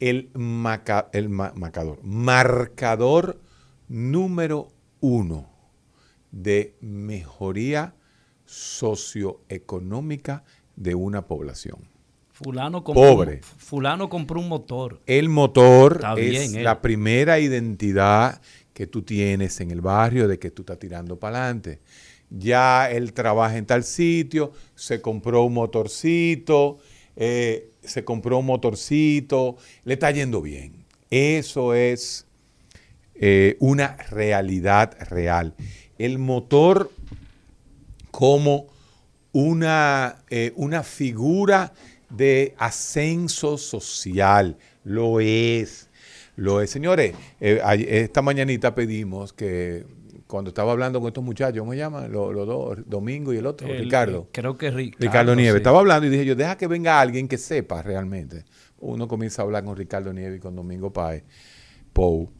el, 0.00 0.30
maca- 0.34 1.08
el 1.12 1.28
ma- 1.28 1.52
macador, 1.54 2.02
marcador 2.02 3.40
número 3.88 4.68
uno 5.00 5.48
de 6.32 6.74
mejoría 6.80 7.94
socioeconómica 8.44 10.44
de 10.76 10.94
una 10.94 11.26
población. 11.26 11.78
Fulano 12.32 12.82
compró, 12.82 13.02
Pobre. 13.02 13.40
fulano 13.42 14.08
compró 14.08 14.40
un 14.40 14.48
motor. 14.48 15.00
El 15.06 15.28
motor 15.28 15.96
Está 15.96 16.14
es 16.14 16.30
bien, 16.30 16.56
eh. 16.56 16.62
la 16.64 16.82
primera 16.82 17.38
identidad 17.38 18.40
que 18.74 18.86
tú 18.86 19.02
tienes 19.02 19.60
en 19.60 19.70
el 19.70 19.80
barrio 19.80 20.26
de 20.26 20.38
que 20.38 20.50
tú 20.50 20.62
estás 20.62 20.78
tirando 20.78 21.18
para 21.18 21.44
adelante. 21.44 21.80
Ya 22.38 22.90
él 22.90 23.12
trabaja 23.12 23.58
en 23.58 23.66
tal 23.66 23.84
sitio, 23.84 24.52
se 24.74 25.02
compró 25.02 25.44
un 25.44 25.54
motorcito, 25.54 26.78
eh, 27.14 27.70
se 27.82 28.04
compró 28.04 28.38
un 28.38 28.46
motorcito, 28.46 29.56
le 29.84 29.94
está 29.94 30.10
yendo 30.10 30.40
bien. 30.40 30.84
Eso 31.10 31.74
es 31.74 32.26
eh, 33.14 33.56
una 33.60 33.96
realidad 34.10 34.96
real. 35.10 35.54
El 35.98 36.18
motor 36.18 36.90
como 38.10 38.66
una, 39.32 40.22
eh, 40.30 40.52
una 40.56 40.82
figura 40.82 41.74
de 42.08 42.54
ascenso 42.56 43.58
social. 43.58 44.56
Lo 44.84 45.20
es. 45.20 45.90
Lo 46.36 46.62
es. 46.62 46.70
Señores, 46.70 47.14
esta 47.40 48.22
mañanita 48.22 48.74
pedimos 48.74 49.34
que 49.34 49.84
cuando 50.32 50.48
estaba 50.48 50.72
hablando 50.72 50.98
con 50.98 51.08
estos 51.08 51.22
muchachos, 51.22 51.58
¿cómo 51.58 51.72
se 51.72 51.78
llaman? 51.78 52.10
Los, 52.10 52.32
los 52.32 52.46
dos, 52.46 52.78
Domingo 52.86 53.34
y 53.34 53.36
el 53.36 53.44
otro, 53.44 53.68
El- 53.68 53.84
Ricardo. 53.84 54.30
Creo 54.32 54.56
que 54.56 54.70
Ricardo. 54.70 55.04
Ricardo 55.06 55.34
Nieves. 55.36 55.52
sí. 55.52 55.56
Estaba 55.58 55.80
hablando 55.80 56.06
y 56.06 56.08
dije 56.08 56.24
yo, 56.24 56.34
deja 56.34 56.56
que 56.56 56.66
venga 56.66 56.98
alguien 56.98 57.28
que 57.28 57.36
sepa 57.36 57.82
realmente. 57.82 58.46
Uno 58.80 59.08
comienza 59.08 59.42
a 59.42 59.44
hablar 59.44 59.62
con 59.62 59.76
Ricardo 59.76 60.10
Nieves 60.10 60.38
y 60.38 60.40
con 60.40 60.56
Domingo 60.56 60.90
Páez. 60.90 61.24
Pou. 61.92 62.30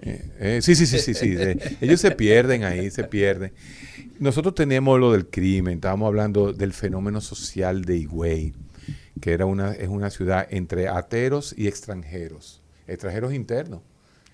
Eh, 0.00 0.30
eh, 0.38 0.58
sí, 0.62 0.74
sí, 0.74 0.86
sí, 0.86 0.98
sí, 0.98 1.12
sí. 1.12 1.34
eh, 1.38 1.76
ellos 1.82 2.00
se 2.00 2.10
pierden 2.12 2.64
ahí, 2.64 2.90
se 2.90 3.04
pierden. 3.04 3.52
Nosotros 4.18 4.54
tenemos 4.54 4.98
lo 4.98 5.12
del 5.12 5.26
crimen, 5.26 5.74
estábamos 5.74 6.06
hablando 6.06 6.54
del 6.54 6.72
fenómeno 6.72 7.20
social 7.20 7.84
de 7.84 7.98
Higüey, 7.98 8.54
que 9.20 9.32
era 9.34 9.44
una, 9.44 9.72
es 9.72 9.88
una 9.88 10.08
ciudad 10.08 10.46
entre 10.48 10.88
ateros 10.88 11.54
y 11.54 11.68
extranjeros, 11.68 12.62
extranjeros 12.86 13.34
internos. 13.34 13.82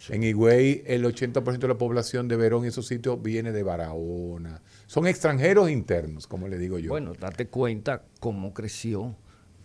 En 0.09 0.23
Higüey 0.23 0.83
el 0.87 1.05
80% 1.05 1.59
de 1.59 1.69
la 1.69 1.79
población 1.79 2.29
de 2.29 2.37
Verón 2.37 2.65
y 2.65 2.69
esos 2.69 2.87
sitios 2.87 3.23
viene 3.23 3.53
de 3.53 3.63
Barahona. 3.63 4.61
Son 4.87 5.07
extranjeros 5.07 5.71
internos, 5.71 6.27
como 6.27 6.49
le 6.49 6.59
digo 6.59 6.79
yo. 6.79 6.91
Bueno, 6.91 7.13
date 7.19 7.47
cuenta 7.47 8.03
cómo 8.21 8.53
creció. 8.53 9.15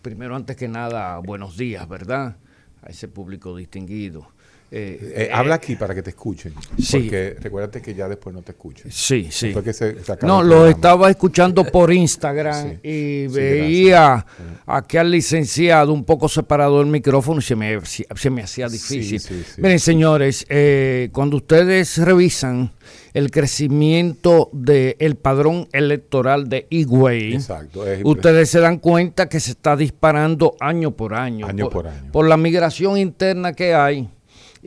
Primero, 0.02 0.36
antes 0.36 0.56
que 0.56 0.68
nada, 0.68 1.18
buenos 1.20 1.58
días, 1.58 1.88
¿verdad? 1.90 2.38
A 2.82 2.90
ese 2.90 3.08
público 3.08 3.56
distinguido. 3.56 4.28
Eh, 4.70 5.14
Eh, 5.16 5.30
habla 5.32 5.56
aquí 5.56 5.76
para 5.78 5.96
que 5.96 6.04
te 6.04 6.10
escuchen. 6.10 6.54
Sí. 6.78 7.00
Porque 7.00 7.38
recuérdate 7.40 7.82
que 7.82 7.94
ya 7.96 8.10
después 8.10 8.36
no 8.36 8.42
te 8.42 8.52
escuchan. 8.52 8.92
Sí, 8.92 9.30
sí. 9.32 9.54
Que 9.54 9.72
se- 9.72 10.04
se 10.04 10.12
acaba 10.12 10.28
No, 10.34 10.44
lo 10.44 10.68
estaba 10.68 11.10
escuchando 11.10 11.64
por 11.64 11.92
Instagram 11.94 12.72
Sí, 12.82 12.88
y 12.90 13.30
sí, 13.30 13.34
veía 13.34 14.26
aquí 14.66 14.98
al 14.98 15.10
licenciado 15.12 15.94
un 15.94 16.04
poco 16.04 16.28
separado 16.28 16.80
del 16.80 16.88
micrófono 16.88 17.40
y 17.40 17.44
se 17.44 17.56
me, 17.56 17.80
se 17.86 18.30
me 18.30 18.42
hacía 18.44 18.68
difícil. 18.68 19.22
Miren, 19.58 19.80
señores, 19.80 20.46
eh, 20.50 21.10
cuando 21.14 21.38
ustedes 21.38 21.98
revisan 22.00 22.72
el 23.14 23.32
crecimiento 23.32 24.50
del 24.54 25.16
padrón 25.16 25.68
electoral 25.72 26.50
de 26.50 26.68
Higüey, 26.70 27.36
Exacto. 27.36 27.88
es 27.88 28.02
ustedes 28.04 28.50
se 28.50 28.60
dan 28.60 28.80
cuenta 28.80 29.28
que 29.30 29.40
se 29.40 29.52
está 29.52 29.76
disparando 29.76 30.56
año 30.60 30.92
por 30.92 31.14
año. 31.14 31.48
Año 31.48 31.70
por 31.70 31.88
año. 31.88 32.12
Por 32.12 32.28
la 32.28 32.38
migración 32.38 32.98
interna 32.98 33.54
que 33.54 33.74
hay 33.74 34.10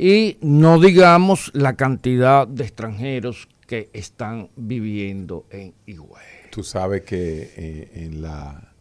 y 0.03 0.39
no 0.41 0.81
digamos 0.81 1.51
la 1.55 1.77
cantidad 1.77 2.49
de 2.49 2.63
extranjeros 2.65 3.49
que 3.67 3.91
están 3.93 4.49
viviendo 4.57 5.45
en 5.51 5.75
Higüey. 5.85 6.25
Tú 6.51 6.63
sabes 6.65 7.03
que 7.03 7.53
eh, 7.55 7.91
en 8.07 8.23
la, 8.23 8.73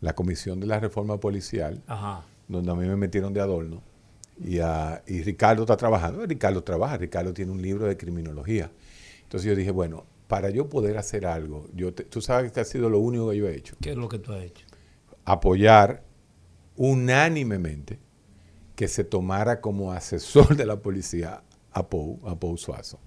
la 0.00 0.14
comisión 0.14 0.60
de 0.60 0.66
la 0.68 0.78
reforma 0.78 1.18
policial, 1.18 1.82
Ajá. 1.88 2.24
donde 2.46 2.70
a 2.70 2.74
mí 2.76 2.86
me 2.86 2.94
metieron 2.96 3.34
de 3.34 3.40
adorno, 3.40 3.82
y, 4.40 4.60
a- 4.60 5.02
y 5.08 5.22
Ricardo 5.22 5.62
está 5.64 5.76
trabajando. 5.76 6.24
Ricardo 6.24 6.62
trabaja, 6.62 6.96
Ricardo 6.96 7.34
tiene 7.34 7.50
un 7.50 7.60
libro 7.60 7.86
de 7.86 7.96
criminología. 7.96 8.70
Entonces 9.24 9.50
yo 9.50 9.56
dije, 9.56 9.72
bueno, 9.72 10.06
para 10.28 10.48
yo 10.50 10.68
poder 10.68 10.96
hacer 10.96 11.26
algo, 11.26 11.66
yo 11.74 11.92
te- 11.92 12.04
tú 12.04 12.20
sabes 12.22 12.52
que 12.52 12.60
ha 12.60 12.64
sido 12.64 12.88
lo 12.88 13.00
único 13.00 13.30
que 13.30 13.36
yo 13.36 13.48
he 13.48 13.56
hecho, 13.56 13.74
¿Qué 13.80 13.90
es 13.90 13.96
lo 13.96 14.08
que 14.08 14.20
tú 14.20 14.32
has 14.32 14.44
hecho? 14.44 14.64
apoyar 15.24 16.04
unánimemente 16.76 17.98
que 18.78 18.86
se 18.86 19.02
tomara 19.02 19.60
como 19.60 19.90
asesor 19.90 20.54
de 20.54 20.64
la 20.64 20.76
policía 20.80 21.42
a 21.72 21.88
Pou, 21.88 22.20
a 22.24 22.36
Pou 22.38 22.56
Suazo. 22.56 23.00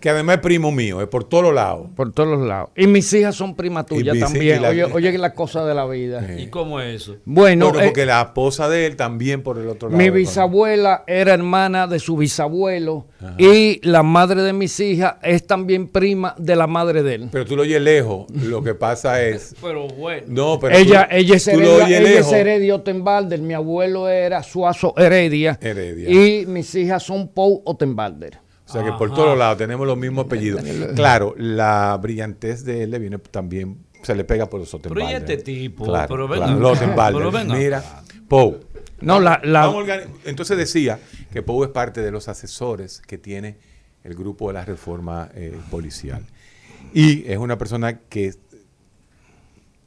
Que 0.00 0.10
además 0.10 0.36
es 0.36 0.42
primo 0.42 0.72
mío, 0.72 1.00
es 1.00 1.06
por 1.08 1.24
todos 1.24 1.54
lados. 1.54 1.86
Por 1.94 2.12
todos 2.12 2.28
los 2.38 2.46
lados. 2.46 2.70
Y 2.76 2.86
mis 2.88 3.10
hijas 3.14 3.36
son 3.36 3.54
primas 3.54 3.86
tuyas 3.86 4.18
también. 4.18 4.60
la- 4.60 4.70
oye, 4.70 4.84
oye, 4.84 5.16
la 5.16 5.32
cosa 5.34 5.64
de 5.64 5.72
la 5.72 5.86
vida. 5.86 6.26
¿Y 6.36 6.48
cómo 6.48 6.80
es 6.80 7.02
eso? 7.02 7.16
Bueno, 7.24 7.66
Bueno, 7.66 7.80
eh, 7.80 7.84
porque 7.86 8.04
la 8.04 8.20
esposa 8.20 8.68
de 8.68 8.86
él 8.86 8.96
también 8.96 9.42
por 9.42 9.56
el 9.56 9.68
otro 9.68 9.88
lado. 9.88 9.96
mi 9.98 10.10
bisabuela 10.10 11.04
era 11.06 11.32
hermana 11.32 11.86
de 11.86 12.00
su 12.00 12.16
bisabuelo 12.16 13.06
y 13.38 13.80
la 13.88 14.02
madre 14.02 14.42
de 14.42 14.52
mis 14.52 14.78
hijas 14.80 15.14
es 15.22 15.46
también 15.46 15.86
prima 15.88 16.34
de 16.38 16.56
la 16.56 16.66
madre 16.66 17.02
de 17.04 17.14
él. 17.14 17.28
Pero 17.30 17.46
tú 17.46 17.54
lo 17.56 17.62
oyes 17.62 17.80
lejos. 17.80 18.26
Lo 18.32 18.62
que 18.64 18.74
pasa 18.74 19.22
es. 19.22 19.54
Pero 19.62 19.86
bueno. 19.88 20.26
No, 20.28 20.58
pero 20.60 20.76
ella, 20.76 21.08
tú, 21.08 21.16
ella 21.16 21.36
es 21.36 21.48
Heredia, 21.48 21.98
ella 22.00 22.18
es. 22.20 22.32
Heredia 22.32 22.74
Otenbalder, 22.74 23.40
mi 23.40 23.54
abuelo 23.54 24.08
era 24.08 24.42
Suazo 24.42 24.92
Heredia, 24.96 25.56
Heredia. 25.62 26.10
y 26.10 26.46
mis 26.46 26.74
hijas 26.74 27.02
son 27.04 27.28
Pou 27.28 27.62
Otenbalder. 27.64 28.43
O 28.66 28.72
sea 28.72 28.82
que 28.84 28.92
por 28.92 29.14
todos 29.14 29.36
lados 29.36 29.58
tenemos 29.58 29.86
los 29.86 29.96
mismos 29.96 30.26
apellidos. 30.26 30.62
Claro, 30.94 31.34
la 31.36 31.98
brillantez 32.00 32.64
de 32.64 32.84
él 32.84 32.90
le 32.90 32.98
viene 32.98 33.18
también, 33.18 33.78
se 34.02 34.14
le 34.14 34.24
pega 34.24 34.48
por 34.48 34.60
los 34.60 34.70
Pero 34.70 34.78
Ottenbalder. 34.94 35.12
¿y 35.12 35.14
este 35.16 35.36
tipo? 35.36 35.84
Claro, 35.84 36.08
Pero 36.08 36.28
venga 36.28 36.46
claro, 36.46 36.60
los 36.60 36.78
pero 36.78 37.30
venga 37.30 37.54
Mira. 37.54 38.02
Pou. 38.28 38.60
No, 39.00 39.20
la, 39.20 39.40
Entonces 40.24 40.56
decía 40.56 40.98
que 41.32 41.42
Pou 41.42 41.62
es 41.64 41.70
parte 41.70 42.00
de 42.00 42.10
los 42.10 42.28
asesores 42.28 43.02
que 43.06 43.18
tiene 43.18 43.56
el 44.02 44.14
grupo 44.14 44.48
de 44.48 44.54
la 44.54 44.64
reforma 44.64 45.30
eh, 45.34 45.58
policial. 45.70 46.24
Y 46.92 47.30
es 47.30 47.38
una 47.38 47.58
persona 47.58 47.98
que, 47.98 48.34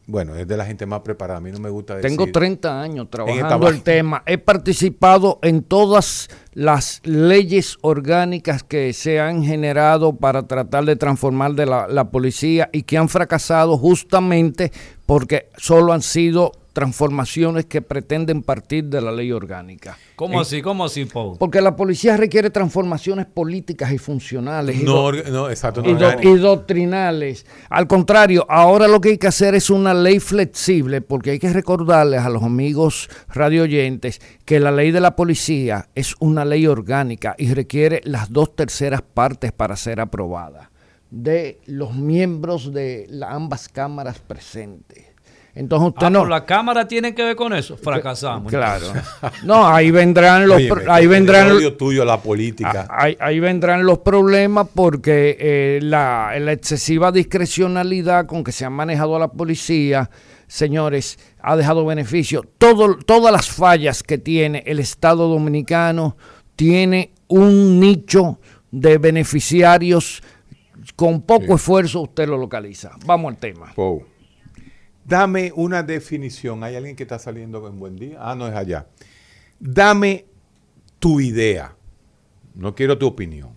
bueno, 0.07 0.35
es 0.35 0.47
de 0.47 0.55
la 0.55 0.65
gente 0.65 0.85
más 0.85 1.01
preparada. 1.01 1.39
A 1.39 1.41
mí 1.41 1.51
no 1.51 1.59
me 1.59 1.69
gusta 1.69 1.97
decir... 1.97 2.09
Tengo 2.09 2.31
30 2.31 2.81
años 2.81 3.09
trabajando 3.09 3.67
el 3.67 3.83
tema. 3.83 4.23
He 4.25 4.37
participado 4.37 5.37
en 5.41 5.63
todas 5.63 6.29
las 6.53 7.01
leyes 7.03 7.77
orgánicas 7.81 8.63
que 8.63 8.93
se 8.93 9.19
han 9.19 9.43
generado 9.43 10.15
para 10.15 10.47
tratar 10.47 10.85
de 10.85 10.95
transformar 10.95 11.55
de 11.55 11.65
la, 11.65 11.87
la 11.87 12.09
policía 12.09 12.69
y 12.71 12.83
que 12.83 12.97
han 12.97 13.09
fracasado 13.09 13.77
justamente 13.77 14.71
porque 15.05 15.49
solo 15.57 15.91
han 15.91 16.01
sido 16.01 16.53
transformaciones 16.77 17.65
que 17.65 17.81
pretenden 17.81 18.43
partir 18.43 18.83
de 18.83 19.01
la 19.01 19.11
ley 19.11 19.31
orgánica. 19.31 19.97
¿Cómo 20.15 20.39
así? 20.39 20.61
¿Cómo 20.61 20.85
así, 20.85 21.05
Paul? 21.05 21.35
Porque 21.39 21.59
la 21.59 21.75
policía 21.75 22.15
requiere 22.17 22.51
transformaciones 22.51 23.25
políticas 23.25 23.91
y 23.91 23.97
funcionales. 23.97 24.83
No, 24.83 25.11
y, 25.11 25.23
no 25.31 25.49
exacto, 25.49 25.81
no 25.81 25.89
y, 25.89 25.95
do, 25.95 26.11
y, 26.21 26.37
doctrinales. 26.37 27.47
Al 27.71 27.87
contrario, 27.87 28.45
ahora 28.47 28.87
lo 28.87 29.01
que 29.01 29.09
hay 29.09 29.17
que 29.17 29.25
hacer 29.25 29.55
es 29.55 29.71
una 29.71 29.95
ley 29.95 30.19
flexible, 30.19 31.01
porque 31.01 31.31
hay 31.31 31.39
que 31.39 31.51
recordarles 31.51 32.21
a 32.21 32.29
los 32.29 32.43
amigos 32.43 33.09
radioyentes 33.27 34.21
que 34.45 34.59
la 34.59 34.71
ley 34.71 34.91
de 34.91 34.99
la 34.99 35.15
policía 35.15 35.89
es 35.95 36.13
una 36.19 36.45
ley 36.45 36.67
orgánica 36.67 37.33
y 37.39 37.55
requiere 37.55 38.01
las 38.03 38.31
dos 38.31 38.55
terceras 38.55 39.01
partes 39.01 39.51
para 39.51 39.75
ser 39.75 39.99
aprobada 39.99 40.69
de 41.09 41.59
los 41.65 41.95
miembros 41.95 42.73
de 42.73 43.07
la, 43.09 43.31
ambas 43.31 43.69
cámaras 43.69 44.19
presentes. 44.19 45.06
Entonces 45.57 45.89
usted 45.89 46.05
ah, 46.05 46.09
no. 46.11 46.25
la 46.25 46.45
cámara 46.45 46.87
tiene 46.87 47.15
que 47.15 47.23
ver 47.23 47.35
con 47.35 47.51
eso. 47.51 47.77
Fracasamos. 47.77 48.51
Claro. 48.51 48.93
no, 49.43 49.67
ahí 49.67 49.89
vendrán 49.89 50.47
los. 50.47 50.57
Oye, 50.57 50.71
ahí 50.87 51.07
vendrán. 51.07 51.47
El 51.47 51.53
odio 51.53 51.75
tuyo 51.75 52.03
a 52.03 52.05
la 52.05 52.21
política. 52.21 52.87
Ahí, 52.89 53.17
ahí, 53.19 53.39
vendrán 53.39 53.83
los 53.83 53.99
problemas 53.99 54.67
porque 54.73 55.35
eh, 55.39 55.79
la, 55.81 56.33
la, 56.39 56.51
excesiva 56.51 57.11
discrecionalidad 57.11 58.27
con 58.27 58.43
que 58.43 58.51
se 58.51 58.65
ha 58.65 58.69
manejado 58.69 59.15
a 59.15 59.19
la 59.19 59.29
policía, 59.29 60.11
señores, 60.45 61.17
ha 61.41 61.55
dejado 61.55 61.83
beneficio. 61.85 62.43
Todo, 62.59 62.95
todas 62.95 63.31
las 63.31 63.49
fallas 63.49 64.03
que 64.03 64.19
tiene 64.19 64.63
el 64.67 64.79
Estado 64.79 65.27
dominicano 65.27 66.17
tiene 66.55 67.13
un 67.29 67.79
nicho 67.79 68.39
de 68.69 68.99
beneficiarios. 68.99 70.21
Con 70.95 71.21
poco 71.21 71.47
sí. 71.47 71.53
esfuerzo 71.53 72.01
usted 72.01 72.27
lo 72.27 72.37
localiza. 72.37 72.91
Vamos 73.05 73.33
al 73.33 73.39
tema. 73.39 73.73
Wow. 73.75 74.03
Dame 75.07 75.53
una 75.55 75.83
definición. 75.83 76.63
¿Hay 76.65 76.75
alguien 76.75 76.95
que 76.95 77.03
está 77.03 77.17
saliendo 77.17 77.65
en 77.67 77.79
buen 77.79 77.95
día? 77.95 78.17
Ah, 78.19 78.35
no 78.35 78.45
es 78.45 78.53
allá. 78.53 78.87
Dame 79.57 80.25
tu 80.99 81.21
idea. 81.21 81.73
No 82.53 82.75
quiero 82.75 82.97
tu 82.97 83.07
opinión. 83.07 83.51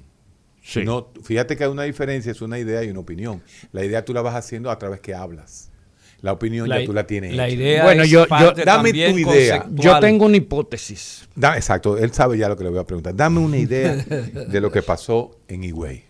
Sí. 0.63 0.85
No, 0.85 1.09
fíjate 1.25 1.57
que 1.57 1.65
hay 1.65 1.71
una 1.71 1.83
diferencia, 1.83 2.31
es 2.31 2.41
una 2.41 2.59
idea 2.59 2.85
y 2.85 2.91
una 2.91 3.01
opinión. 3.01 3.43
La 3.73 3.85
idea 3.85 4.05
tú 4.05 4.15
la 4.15 4.23
vas 4.23 4.37
haciendo 4.37 4.71
a 4.71 4.79
través 4.79 5.01
que 5.01 5.13
hablas. 5.13 5.71
La 6.21 6.33
opinión 6.33 6.69
la, 6.69 6.81
ya 6.81 6.87
tú 6.87 6.93
la 6.93 7.07
tienes. 7.07 7.35
La 7.35 7.49
idea 7.49 7.83
bueno, 7.83 8.05
es 8.05 8.11
yo, 8.11 8.27
yo 8.29 8.53
dame 8.53 8.93
tu 8.93 9.19
idea. 9.19 9.67
Yo 9.73 9.99
tengo 9.99 10.27
una 10.27 10.37
hipótesis. 10.37 11.29
Da, 11.35 11.57
exacto, 11.57 11.99
él 11.99 12.13
sabe 12.13 12.39
ya 12.39 12.49
lo 12.49 12.57
que 12.57 12.63
le 12.63 12.71
voy 12.71 12.79
a 12.79 12.85
preguntar. 12.85 13.17
Dame 13.17 13.41
una 13.41 13.57
idea 13.57 13.97
de 13.97 14.61
lo 14.61 14.71
que 14.71 14.83
pasó 14.83 15.41
en 15.49 15.65
Higüey. 15.65 16.05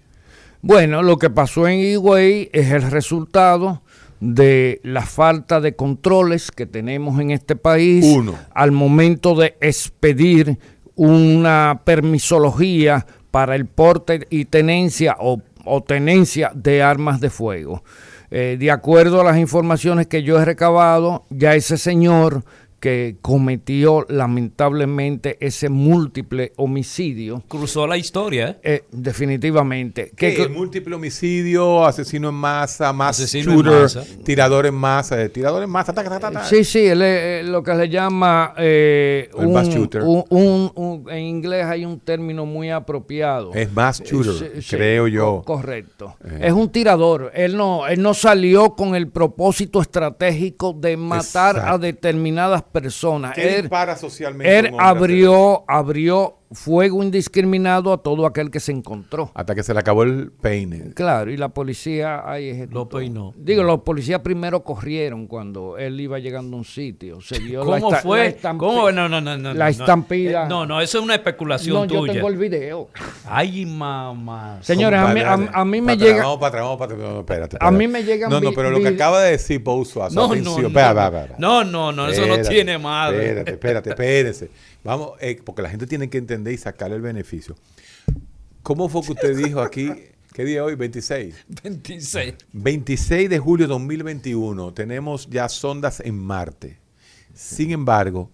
Bueno, 0.61 1.03
lo 1.03 1.17
que 1.17 1.31
pasó 1.31 1.67
en 1.67 1.79
Higüey 1.79 2.51
es 2.53 2.71
el 2.73 2.83
resultado 2.91 3.83
de 4.21 4.81
la 4.85 5.03
falta 5.03 5.61
de 5.61 5.75
controles 5.75 6.51
que 6.51 6.67
tenemos 6.67 7.19
en 7.21 7.31
este 7.31 7.57
país 7.57 8.05
Uno. 8.05 8.35
al 8.55 8.71
momento 8.71 9.35
de 9.35 9.57
expedir 9.61 10.59
una 10.95 11.81
permisología 11.85 13.07
para 13.31 13.57
el 13.57 13.67
porte 13.67 14.27
y 14.29 14.45
tenencia 14.45 15.17
o, 15.19 15.41
o 15.65 15.83
tenencia 15.83 16.53
de 16.55 16.83
armas 16.83 17.21
de 17.21 17.31
fuego. 17.31 17.83
Eh, 18.31 18.57
de 18.61 18.71
acuerdo 18.71 19.21
a 19.21 19.25
las 19.25 19.39
informaciones 19.39 20.07
que 20.07 20.23
yo 20.23 20.39
he 20.39 20.45
recabado, 20.45 21.25
ya 21.31 21.55
ese 21.55 21.79
señor 21.79 22.45
que 22.81 23.17
cometió 23.21 24.07
lamentablemente 24.09 25.37
ese 25.41 25.69
múltiple 25.69 26.53
homicidio. 26.57 27.43
Cruzó 27.47 27.87
la 27.87 27.97
historia. 27.99 28.59
¿eh? 28.63 28.83
Eh, 28.83 28.85
definitivamente. 28.91 30.13
¿Qué, 30.17 30.35
que, 30.35 30.49
múltiple 30.49 30.95
homicidio, 30.97 31.85
asesino 31.85 32.31
en 32.31 32.35
masa, 32.35 32.93
más 32.93 33.21
Asesino 33.21 33.53
shooter, 33.53 33.73
en 33.73 33.83
masa. 33.83 34.05
tirador 34.25 34.67
en 34.67 34.75
masa, 34.75 35.23
eh, 35.23 35.29
tirador 35.29 35.63
en 35.63 35.71
masa, 35.71 35.93
ta, 35.93 36.03
ta, 36.03 36.19
ta, 36.19 36.31
ta. 36.31 36.45
Sí, 36.45 36.65
sí, 36.65 36.81
él 36.87 37.03
es, 37.03 37.47
lo 37.47 37.63
que 37.63 37.77
se 37.77 37.89
llama 37.89 38.55
El 38.57 39.29
un, 39.35 39.53
mass 39.53 39.69
shooter. 39.69 40.03
un- 40.03 40.25
un- 40.31 40.73
un- 40.75 41.11
en 41.11 41.19
inglés 41.23 41.65
hay 41.67 41.85
un 41.85 42.01
término 42.01 42.47
muy 42.47 42.71
apropiado. 42.71 43.53
Es 43.55 43.71
mass 43.73 44.03
shooter, 44.03 44.33
Sí, 44.55 44.63
sí, 44.63 44.77
creo 44.77 45.07
yo. 45.07 45.43
co- 45.45 45.57
correcto. 45.61 46.17
Eh. 46.25 46.39
Es 46.45 46.53
un 46.53 46.71
tirador. 46.71 47.31
Él 47.35 47.57
no, 47.57 47.87
él 47.87 48.01
no 48.01 48.15
salió 48.15 48.71
con 48.75 48.95
el 48.95 49.09
propósito 49.09 49.81
estratégico 49.83 50.73
de 50.73 50.97
matar 50.97 51.57
Exacto. 51.57 51.75
a 51.75 51.79
determinadas 51.79 52.63
personas. 52.63 52.70
¿Qué 53.33 53.57
Él, 53.57 53.63
dispara 53.63 53.97
socialmente 53.97 54.59
él 54.59 54.71
abrió, 54.79 55.65
abrió 55.69 56.40
fuego 56.53 57.03
indiscriminado 57.03 57.93
a 57.93 58.03
todo 58.03 58.27
aquel 58.27 58.51
que 58.51 58.59
se 58.61 58.73
encontró. 58.73 59.31
Hasta 59.35 59.55
que 59.55 59.63
se 59.63 59.73
le 59.73 59.81
acabó 59.81 60.03
el 60.03 60.33
peine. 60.33 60.93
Claro, 60.95 61.31
y 61.31 61.37
la 61.37 61.49
policía 61.51 62.29
ahí 62.29 62.49
ejecutó. 62.49 62.79
Lo 62.81 62.89
peinó. 62.89 63.35
Digo, 63.37 63.63
los 63.63 63.81
policías 63.83 64.21
primero 64.21 64.65
corrieron 64.65 65.27
cuando 65.27 65.79
él 65.79 66.01
iba 66.01 66.19
llegando 66.19 66.57
a 66.57 66.59
un 66.61 66.65
sitio. 66.65 67.21
Se 67.21 67.39
vio 67.39 67.61
la 67.65 67.79
¿Cómo 67.81 67.93
la 67.93 67.99
fue? 67.99 68.37
estampi- 68.37 68.59
¿Cómo? 68.59 68.91
No, 68.91 69.09
no, 69.09 69.21
no, 69.21 69.37
no. 69.39 69.55
La 69.55 69.69
estampida. 69.69 70.45
Eh, 70.47 70.49
No, 70.49 70.67
no, 70.67 70.81
eso 70.81 70.99
es 70.99 71.05
una 71.05 71.15
especulación 71.15 71.75
No, 71.75 71.85
yo 71.85 72.01
tuya. 72.01 72.13
tengo 72.15 72.29
el 72.29 72.37
video. 72.37 72.89
Ay, 73.27 73.65
mamá. 73.67 74.59
Señores, 74.63 74.99
a 74.99 75.09
mí, 75.15 75.21
a, 75.21 75.33
a 75.53 75.65
mí 75.65 75.81
me 75.81 75.97
llega... 75.97 76.23
Vamos 76.25 76.39
para 76.39 76.49
atrás, 76.49 76.63
vamos 76.65 76.79
para 76.79 76.95
atrás. 76.95 77.11
No, 77.13 77.21
espérate, 77.21 77.57
A 77.61 77.71
mí 77.71 77.87
me 77.87 78.03
llegan 78.03 78.29
No, 78.31 78.41
no, 78.41 78.53
pero 78.53 78.71
lo 78.71 78.81
que 78.81 78.89
acaba 78.89 79.23
de 79.23 79.33
decir 79.33 79.63
Pau 79.63 79.85
Suazo, 79.85 80.15
No, 80.15 80.35
no, 80.35 80.59
no. 80.61 80.69
No, 81.39 81.65
no, 81.65 81.93
no, 81.93 82.09
eso 82.09 82.27
no 82.27 82.39
tiene 82.43 82.79
madre. 82.79 83.19
Espérate, 83.29 83.51
espérate, 83.53 83.91
espérese. 83.91 84.51
Vamos, 84.85 85.13
eh, 85.21 85.41
porque 85.45 85.63
la 85.63 85.71
gente 85.71 85.87
tiene 85.87 86.09
que 86.09 86.19
entender 86.19 86.53
y 86.53 86.57
sacarle 86.57 86.97
el 86.97 87.03
beneficio. 87.03 87.57
¿Cómo 88.63 88.89
fue 88.89 89.03
que 89.03 89.13
usted 89.13 89.37
dijo 89.37 89.61
aquí? 89.61 89.91
¿Qué 90.33 90.45
día 90.45 90.65
hoy? 90.65 90.75
26. 90.75 91.35
26. 91.63 92.35
26 92.53 93.31
de 93.31 93.39
julio 93.39 93.67
de 93.67 93.73
2021. 93.73 94.73
Tenemos 94.73 95.29
ya 95.29 95.49
sondas 95.49 96.01
en 96.01 96.17
Marte. 96.17 96.79
Sin 97.35 97.73
embargo, 97.73 98.31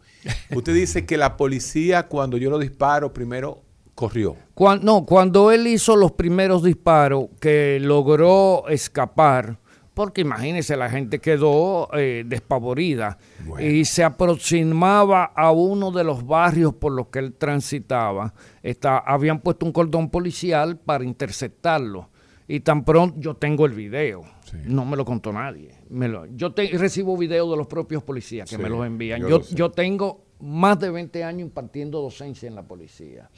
usted 0.55 0.75
dice 0.75 1.07
que 1.07 1.17
la 1.17 1.37
policía, 1.37 2.07
cuando 2.07 2.37
yo 2.37 2.51
lo 2.51 2.59
disparo, 2.59 3.13
primero 3.13 3.63
corrió. 3.95 4.37
No, 4.83 5.07
cuando 5.07 5.51
él 5.51 5.67
hizo 5.67 5.97
los 5.97 6.13
primeros 6.13 6.63
disparos, 6.63 7.29
que 7.41 7.79
logró 7.81 8.69
escapar, 8.69 9.59
porque 9.97 10.21
imagínese, 10.21 10.77
la 10.77 10.91
gente 10.91 11.21
quedó 11.21 11.89
eh, 11.95 12.23
despavorida 12.27 13.17
Bueno. 13.47 13.67
y 13.67 13.87
se 13.87 14.05
aproximaba 14.05 15.25
a 15.25 15.53
uno 15.53 15.91
de 15.91 16.05
los 16.05 16.27
barrios 16.27 16.75
por 16.75 16.93
los 16.93 17.07
que 17.07 17.19
él 17.21 17.33
transitaba. 17.33 18.35
Está, 18.63 18.99
habían 18.99 19.41
puesto 19.41 19.65
un 19.65 19.73
cordón 19.73 20.11
policial 20.11 20.77
para 20.77 21.03
interceptarlo. 21.03 22.11
Y 22.47 22.61
tan 22.61 22.85
pronto 22.85 23.17
yo 23.19 23.37
tengo 23.37 23.65
el 23.65 23.73
video, 23.73 24.23
Sí. 24.45 24.59
no 24.67 24.85
me 24.85 24.99
lo 24.99 25.05
contó 25.07 25.33
nadie. 25.33 25.71
Me 25.89 26.09
lo- 26.09 26.27
yo 26.27 26.53
te- 26.53 26.69
recibo 26.77 27.17
videos 27.17 27.51
de 27.51 27.57
los 27.57 27.67
propios 27.67 28.03
policías 28.03 28.51
que 28.51 28.57
Sí, 28.57 28.63
me 28.63 28.69
los 28.69 28.85
envían. 28.87 29.23
yo 29.27 29.41
Yo, 29.49 29.71
tengo 29.71 30.27
más 30.41 30.79
de 30.79 30.91
20 30.91 31.25
años 31.25 31.41
impartiendo 31.49 32.03
docencia 32.03 32.47
en 32.47 32.55
la 32.55 32.63
policía. 32.65 33.31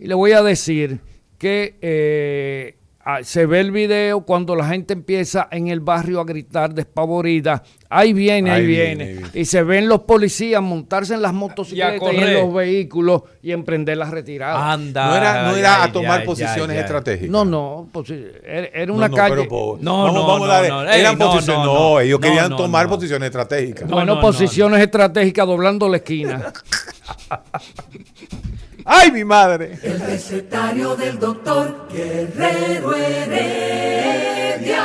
Y 0.00 0.08
le 0.08 0.14
voy 0.14 0.32
a 0.32 0.42
decir 0.42 0.98
que 1.38 1.78
eh, 1.80 2.78
se 3.22 3.44
ve 3.46 3.60
el 3.60 3.70
video 3.70 4.22
cuando 4.22 4.56
la 4.56 4.66
gente 4.66 4.94
empieza 4.94 5.48
en 5.50 5.68
el 5.68 5.80
barrio 5.80 6.20
a 6.20 6.24
gritar 6.24 6.72
despavorida, 6.72 7.62
ahí 7.90 8.12
viene, 8.14 8.50
ahí, 8.50 8.60
Ahí 8.62 8.66
viene. 8.66 9.20
Y 9.34 9.44
se 9.44 9.62
ven 9.62 9.88
los 9.88 10.00
policías 10.04 10.62
montarse 10.62 11.12
en 11.14 11.20
las 11.22 11.34
motocicletas 11.34 12.12
y, 12.12 12.16
en 12.16 12.34
los 12.34 12.54
vehículos 12.54 13.22
y 13.42 13.52
emprender 13.52 13.98
la 13.98 14.10
retirada. 14.10 14.72
Anda. 14.72 15.06
No 15.08 15.16
era, 15.16 15.42
no 15.44 15.52
ya, 15.52 15.58
era 15.58 15.82
a 15.84 15.92
tomar 15.92 16.20
ya, 16.20 16.26
posiciones 16.26 16.76
ya. 16.76 16.80
estratégicas. 16.82 17.30
no, 17.30 17.44
no, 17.44 17.88
pues, 17.92 18.10
era, 18.10 18.66
era 18.72 18.86
No, 18.86 18.94
una 18.94 19.08
no, 19.08 19.16
calle. 19.16 19.34
pero, 19.44 19.78
No, 19.80 20.10
no, 20.10 20.26
vamos 20.26 20.48
a 20.48 20.68
no, 20.68 20.82
eran 20.90 21.18
no, 21.18 21.26
posiciones. 21.30 21.64
no, 21.66 21.74
No, 21.74 21.90
no. 21.94 22.00
ellos 22.00 22.20
No, 22.20 22.26
querían 22.26 22.50
no, 22.50 22.56
tomar 22.56 22.86
no. 22.86 22.94
posiciones 22.94 23.26
estratégicas. 23.26 23.88
No, 23.88 23.96
bueno, 23.96 24.14
no, 24.14 24.20
posiciones 24.22 24.80
estratégicas 24.80 25.46
doblando 25.46 25.88
la 25.90 25.98
esquina. 25.98 26.52
¡Ay, 28.84 29.10
mi 29.10 29.24
madre! 29.24 29.78
El 29.82 29.98
recetario 29.98 30.94
del 30.94 31.18
doctor 31.18 31.88
Guerrero 31.90 32.94
Heredia. 32.94 34.84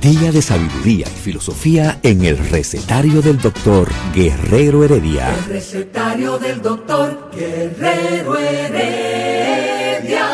Día 0.00 0.30
de 0.30 0.42
sabiduría 0.42 1.06
y 1.08 1.18
filosofía 1.18 1.98
en 2.02 2.24
el 2.24 2.36
recetario 2.36 3.22
del 3.22 3.38
doctor 3.38 3.88
Guerrero 4.14 4.84
Heredia. 4.84 5.34
El 5.34 5.44
recetario 5.46 6.38
del 6.38 6.60
doctor 6.62 7.30
Guerrero 7.34 8.36
Heredia. 8.36 10.28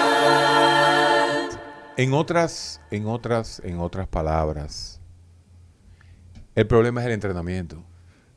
En 1.96 2.12
otras, 2.12 2.80
en 2.90 3.06
otras, 3.06 3.62
en 3.64 3.78
otras 3.78 4.08
palabras, 4.08 5.00
el 6.54 6.66
problema 6.66 7.00
es 7.00 7.06
el 7.06 7.12
entrenamiento. 7.12 7.82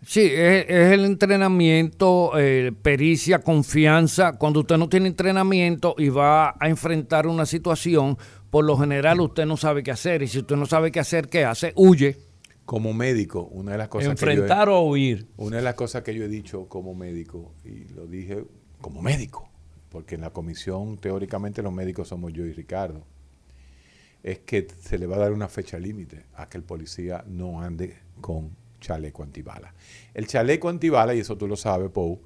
Sí, 0.06 0.22
es, 0.22 0.66
es 0.70 0.92
el 0.92 1.04
entrenamiento, 1.04 2.34
eh, 2.38 2.72
pericia, 2.84 3.40
confianza. 3.40 4.34
Cuando 4.34 4.60
usted 4.60 4.78
no 4.78 4.88
tiene 4.88 5.08
entrenamiento 5.08 5.96
y 5.98 6.10
va 6.10 6.56
a 6.60 6.70
enfrentar 6.70 7.26
una 7.26 7.48
situación, 7.48 8.16
por 8.56 8.64
lo 8.64 8.78
general 8.78 9.20
usted 9.20 9.46
no 9.46 9.58
sabe 9.58 9.84
qué 9.84 9.92
hacer. 9.92 10.22
Y 10.22 10.30
si 10.30 10.40
usted 10.40 10.56
no 10.56 10.66
sabe 10.66 10.90
qué 10.90 11.02
hacer, 11.02 11.28
¿qué 11.28 11.44
hace? 11.44 11.74
Huye. 11.76 12.16
Como 12.64 12.94
médico, 12.94 13.50
una 13.52 13.74
de 13.74 13.78
las 13.78 13.90
cosas 13.90 14.12
Enfrentar 14.12 14.68
que 14.68 14.72
yo 14.72 14.78
he- 14.78 14.80
o 14.80 14.82
huir. 14.84 15.28
Una 15.36 15.58
de 15.58 15.62
las 15.62 15.76
cosas 15.76 16.04
que 16.04 16.16
yo 16.16 16.24
he 16.24 16.30
dicho 16.30 16.70
como 16.70 16.96
médico, 16.96 17.52
y 17.66 17.84
lo 17.94 18.08
dije 18.08 18.46
como 18.80 19.02
médico, 19.02 19.50
porque 19.90 20.16
en 20.16 20.22
la 20.22 20.30
comisión 20.30 20.98
teóricamente 21.00 21.62
los 21.62 21.74
médicos 21.74 22.08
somos 22.08 22.32
yo 22.32 22.46
y 22.46 22.54
Ricardo, 22.54 23.04
es 24.24 24.40
que 24.40 24.66
se 24.80 24.98
le 25.00 25.06
va 25.06 25.18
a 25.18 25.20
dar 25.20 25.34
una 25.34 25.50
fecha 25.50 25.78
límite 25.78 26.24
a 26.36 26.48
que 26.48 26.58
el 26.58 26.64
policía 26.64 27.26
no 27.28 27.62
ande 27.62 27.98
con 28.22 28.52
chaleco 28.80 29.22
antibala. 29.24 29.74
El 30.14 30.28
chaleco 30.28 30.70
antibala, 30.70 31.14
y 31.14 31.20
eso 31.20 31.38
tú 31.38 31.46
lo 31.46 31.58
sabes, 31.58 31.92
Pou, 31.92 32.22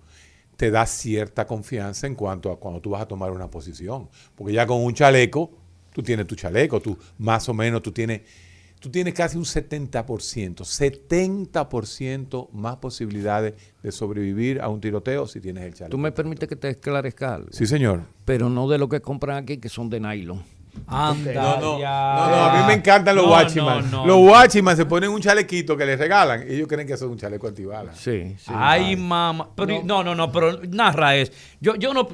te 0.57 0.69
da 0.69 0.85
cierta 0.85 1.47
confianza 1.47 2.05
en 2.05 2.13
cuanto 2.13 2.51
a 2.51 2.59
cuando 2.59 2.81
tú 2.81 2.91
vas 2.91 3.01
a 3.01 3.07
tomar 3.07 3.31
una 3.31 3.49
posición. 3.49 4.09
Porque 4.35 4.53
ya 4.53 4.67
con 4.67 4.83
un 4.83 4.93
chaleco, 4.93 5.57
tú 5.93 6.01
tienes 6.03 6.27
tu 6.27 6.35
chaleco, 6.35 6.79
tú 6.79 6.97
más 7.17 7.47
o 7.49 7.53
menos, 7.53 7.81
tú 7.81 7.91
tienes, 7.91 8.21
tú 8.79 8.89
tienes 8.89 9.13
casi 9.13 9.37
un 9.37 9.43
70%, 9.45 10.63
70% 10.63 12.49
más 12.51 12.77
posibilidades 12.77 13.53
de 13.81 13.91
sobrevivir 13.91 14.61
a 14.61 14.69
un 14.69 14.79
tiroteo 14.81 15.27
si 15.27 15.39
tienes 15.41 15.63
el 15.65 15.73
chaleco. 15.73 15.91
¿Tú 15.91 15.97
me 15.97 16.11
permites 16.11 16.47
que 16.47 16.55
te 16.55 16.69
esclarezca 16.69 17.35
algo? 17.35 17.49
Sí, 17.51 17.65
señor. 17.67 18.03
Pero 18.25 18.49
no 18.49 18.67
de 18.67 18.77
lo 18.77 18.89
que 18.89 19.01
compran 19.01 19.37
aquí, 19.43 19.57
que 19.57 19.69
son 19.69 19.89
de 19.89 19.99
nylon. 19.99 20.43
Anda, 20.87 21.33
No, 21.33 21.59
no, 21.59 21.79
ya. 21.79 22.15
no, 22.15 22.29
no, 22.29 22.35
a 22.45 22.61
mí 22.61 22.67
me 22.67 22.73
encantan 22.73 23.15
los 23.15 23.25
No, 23.55 23.81
no, 23.81 23.81
no. 23.81 24.05
Los 24.05 24.17
guachiman 24.19 24.77
se 24.77 24.85
ponen 24.85 25.09
un 25.09 25.19
chalequito 25.19 25.75
que 25.75 25.85
les 25.85 25.97
regalan 25.99 26.43
y 26.47 26.53
ellos 26.53 26.67
creen 26.67 26.87
que 26.87 26.93
eso 26.93 27.05
es 27.05 27.11
un 27.11 27.17
chaleco 27.17 27.47
antibala. 27.47 27.93
Sí, 27.95 28.35
sí. 28.37 28.51
Ay, 28.53 28.95
mamá. 28.95 29.49
Pero, 29.55 29.81
no, 29.83 30.03
no, 30.03 30.15
no, 30.15 30.31
pero 30.31 30.59
narra 30.69 31.15
es. 31.15 31.31
Yo, 31.59 31.75
yo 31.75 31.93
no. 31.93 32.07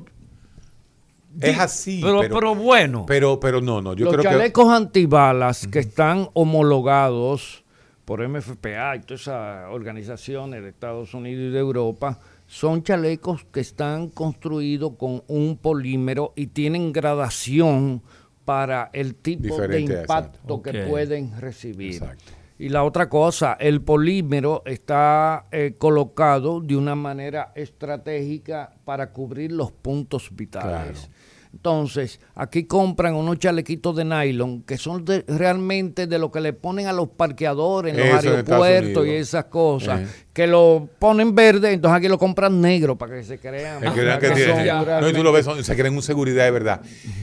Es 1.42 1.60
así. 1.60 2.02
Pero, 2.02 2.22
pero, 2.22 2.56
bueno. 2.56 3.06
Pero, 3.06 3.40
pero 3.40 3.62
no, 3.62 3.82
no. 3.82 3.94
Yo 3.94 4.06
Los 4.06 4.14
creo 4.14 4.24
que. 4.24 4.30
chalecos 4.30 4.70
antibalas 4.70 5.68
que 5.68 5.80
están 5.80 6.30
homologados 6.34 7.64
por 8.06 8.26
MFPA 8.28 8.98
y 8.98 9.00
todas 9.02 9.22
esas 9.22 9.72
organizaciones 9.72 10.62
de 10.62 10.70
Estados 10.70 11.14
Unidos 11.14 11.50
y 11.50 11.52
de 11.52 11.60
Europa 11.60 12.20
son 12.48 12.84
chalecos 12.84 13.44
que 13.52 13.60
están 13.60 14.10
construidos 14.10 14.94
con 14.98 15.24
un 15.28 15.58
polímero 15.58 16.32
y 16.36 16.48
tienen 16.48 16.94
gradación 16.94 18.04
para 18.46 18.92
el 18.94 19.16
tipo 19.16 19.56
Diferente, 19.56 19.94
de 19.96 20.02
impacto 20.02 20.62
que 20.62 20.74
pueden 20.84 21.40
recibir. 21.42 21.96
Exacto. 21.96 22.32
Y 22.58 22.70
la 22.70 22.84
otra 22.84 23.10
cosa, 23.10 23.58
el 23.60 23.82
polímero 23.82 24.64
está 24.66 25.48
eh, 25.52 25.76
colocado 25.78 26.62
de 26.62 26.78
una 26.78 26.96
manera 26.96 27.52
estratégica 27.56 28.74
para 28.86 29.12
cubrir 29.12 29.52
los 29.52 29.74
puntos 29.74 30.30
vitales. 30.32 31.10
Entonces, 31.56 32.20
aquí 32.36 32.66
compran 32.66 33.16
unos 33.16 33.40
chalequitos 33.40 33.96
de 33.96 34.04
nylon 34.04 34.64
que 34.64 34.78
son 34.78 35.06
de- 35.06 35.24
realmente 35.28 36.06
de 36.06 36.20
lo 36.20 36.30
que 36.30 36.42
le 36.42 36.52
ponen 36.54 36.86
a 36.88 36.94
los 36.94 37.08
parqueadores 37.10 37.94
en 37.94 38.00
los 38.00 38.20
Eso 38.20 38.30
en 38.30 38.36
aeropuertos 38.36 39.08
y 39.08 39.12
esas 39.12 39.46
cosas, 39.46 40.02
Eh. 40.02 40.08
que 40.34 40.48
lo 40.48 40.90
ponen 41.00 41.34
verde, 41.34 41.72
entonces 41.72 41.98
aquí 41.98 42.08
lo 42.10 42.18
compran 42.20 42.60
negro 42.60 42.98
para 42.98 43.16
que 43.16 43.24
se 43.24 43.40
crean. 43.40 43.80
Crean 43.80 44.20
que 44.20 44.28
que 44.28 44.34
tiene- 44.36 44.66
no, 45.00 45.10
y 45.10 45.14
tú 45.14 45.24
lo 45.24 45.32
ves, 45.32 45.46
son- 45.46 45.64
se 45.64 45.76
creen 45.78 45.96
un 45.96 46.02
seguridad 46.02 46.44
de 46.44 46.52
verdad. 46.52 46.82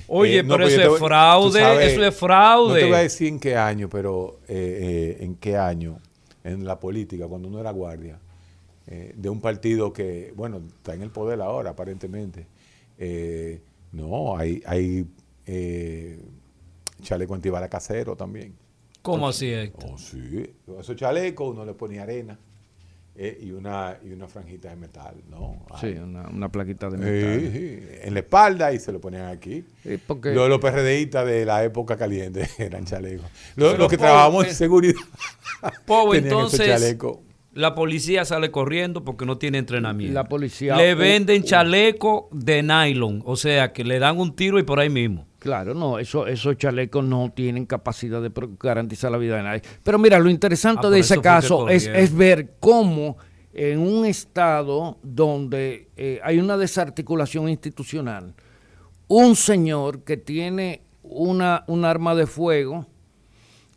Oye, 0.09 0.39
Eh, 0.39 0.43
no, 0.43 0.55
pero 0.57 0.67
eso 0.67 0.95
es 0.95 0.99
fraude, 0.99 1.61
sabes, 1.61 1.93
eso 1.93 2.05
es 2.05 2.17
fraude. 2.17 2.69
No 2.73 2.79
te 2.81 2.85
voy 2.87 2.95
a 2.95 3.03
decir 3.03 3.29
en 3.29 3.39
qué 3.39 3.55
año, 3.57 3.89
pero 3.91 4.41
eh, 4.49 5.17
eh, 5.19 5.25
en 5.25 5.35
qué 5.37 5.59
año, 5.59 5.99
en 6.43 6.65
la 6.65 6.81
política, 6.81 7.27
cuando 7.29 7.49
uno 7.49 7.61
era 7.61 7.71
guardia, 7.71 8.19
eh, 8.89 9.13
de 9.15 9.29
un 9.29 9.41
partido 9.43 9.93
que, 9.93 10.33
bueno, 10.35 10.63
está 10.79 10.95
en 10.95 11.03
el 11.03 11.11
poder 11.11 11.41
ahora, 11.43 11.71
aparentemente. 11.71 12.47
eh, 12.99 13.61
no, 13.93 14.37
hay, 14.37 14.63
hay 14.67 15.07
eh, 15.47 16.21
chaleco 17.03 17.35
antibala 17.35 17.69
casero 17.69 18.17
también. 18.17 18.55
¿Cómo 19.03 19.29
así 19.29 19.51
es? 19.51 19.73
Oh, 19.85 19.99
sí. 19.99 20.55
Esos 20.79 20.97
chalecos 20.97 21.51
uno 21.53 21.65
le 21.65 21.75
ponía 21.75 22.05
arena 22.05 22.39
eh, 23.17 23.37
y, 23.43 23.51
una, 23.51 23.99
y 24.03 24.13
una 24.13 24.27
franjita 24.29 24.71
de 24.71 24.77
metal, 24.77 25.17
¿no? 25.29 25.67
Sí, 25.81 25.89
una, 25.89 26.29
una 26.29 26.51
plaquita 26.51 26.89
de 26.89 26.99
metal. 26.99 27.53
sí, 27.53 27.79
en 28.03 28.15
la 28.15 28.21
espalda 28.21 28.73
y 28.73 28.79
se 28.79 28.93
lo 28.93 29.01
ponían 29.01 29.27
aquí. 29.27 29.65
Sí, 29.83 29.99
porque- 30.07 30.33
Los, 30.33 30.49
los 30.49 30.61
PRDistas 30.61 31.27
de 31.27 31.45
la 31.45 31.63
época 31.65 31.97
caliente 31.97 32.49
eran 32.59 32.85
chalecos. 32.85 33.27
Los, 33.57 33.89
que 33.91 33.99
trabajamos 33.99 34.47
en 34.47 34.55
seguridad 34.55 34.95
esos 35.87 36.15
entonces, 36.15 36.67
chalecos. 36.67 37.19
La 37.55 37.75
policía 37.75 38.25
sale 38.25 38.51
corriendo 38.51 39.05
porque 39.05 39.27
no 39.27 39.39
tiene 39.39 39.59
entrenamiento. 39.59 40.15
La 40.15 40.25
policía- 40.29 40.77
Le 40.77 40.95
venden 40.95 41.43
chaleco 41.45 42.29
de 42.33 42.63
nylon, 42.63 43.23
o 43.27 43.37
sea, 43.37 43.73
que 43.73 43.85
le 43.85 43.99
dan 43.99 44.19
un 44.19 44.35
tiro 44.35 44.59
y 44.59 44.63
por 44.63 44.81
ahí 44.81 44.89
mismo. 44.91 45.27
Claro, 45.39 45.75
no, 45.75 45.99
eso, 45.99 46.27
esos 46.27 46.57
chalecos 46.57 47.05
no 47.05 47.33
tienen 47.35 47.67
capacidad 47.67 48.23
de 48.23 48.31
garantizar 48.61 49.11
la 49.11 49.19
vida 49.19 49.37
de 49.37 49.43
nadie. 49.43 49.63
Pero 49.83 49.99
mira, 49.99 50.19
lo 50.19 50.31
interesante 50.31 50.87
Ah, 50.87 50.91
de 50.91 51.01
ese 51.01 51.21
caso 51.21 51.69
es, 51.69 51.87
es 51.89 52.15
ver 52.15 52.55
cómo 52.61 53.17
en 53.53 53.81
un 53.81 54.07
estado 54.07 54.99
donde 55.03 55.89
eh, 55.97 56.21
hay 56.23 56.39
una 56.39 56.57
desarticulación 56.57 57.49
institucional, 57.49 58.35
un 59.09 59.37
señor 59.37 60.05
que 60.05 60.17
tiene 60.17 60.83
una, 61.03 61.65
un 61.67 61.85
arma 61.85 62.15
de 62.15 62.27
fuego, 62.27 62.87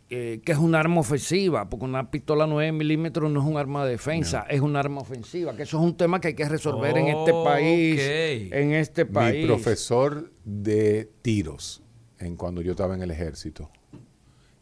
eh, 0.08 0.40
que 0.44 0.52
es 0.52 0.58
un 0.58 0.76
arma 0.76 1.00
ofensiva, 1.00 1.68
porque 1.68 1.84
una 1.84 2.10
pistola 2.12 2.46
9 2.46 2.70
milímetros 2.70 3.28
no 3.30 3.40
es 3.40 3.46
un 3.46 3.56
arma 3.56 3.84
de 3.84 3.92
defensa, 3.92 4.46
es 4.48 4.60
un 4.60 4.76
arma 4.76 5.00
ofensiva, 5.00 5.56
que 5.56 5.64
eso 5.64 5.78
es 5.78 5.82
un 5.82 5.96
tema 5.96 6.20
que 6.20 6.28
hay 6.28 6.34
que 6.34 6.48
resolver 6.48 6.96
en 6.96 7.08
este 7.08 7.32
país. 7.32 8.00
En 8.52 8.72
este 8.72 9.04
país. 9.04 9.42
Mi 9.42 9.46
profesor 9.46 10.32
de 10.44 11.10
tiros, 11.22 11.82
en 12.20 12.36
cuando 12.36 12.60
yo 12.62 12.72
estaba 12.72 12.94
en 12.94 13.02
el 13.02 13.10
ejército, 13.10 13.70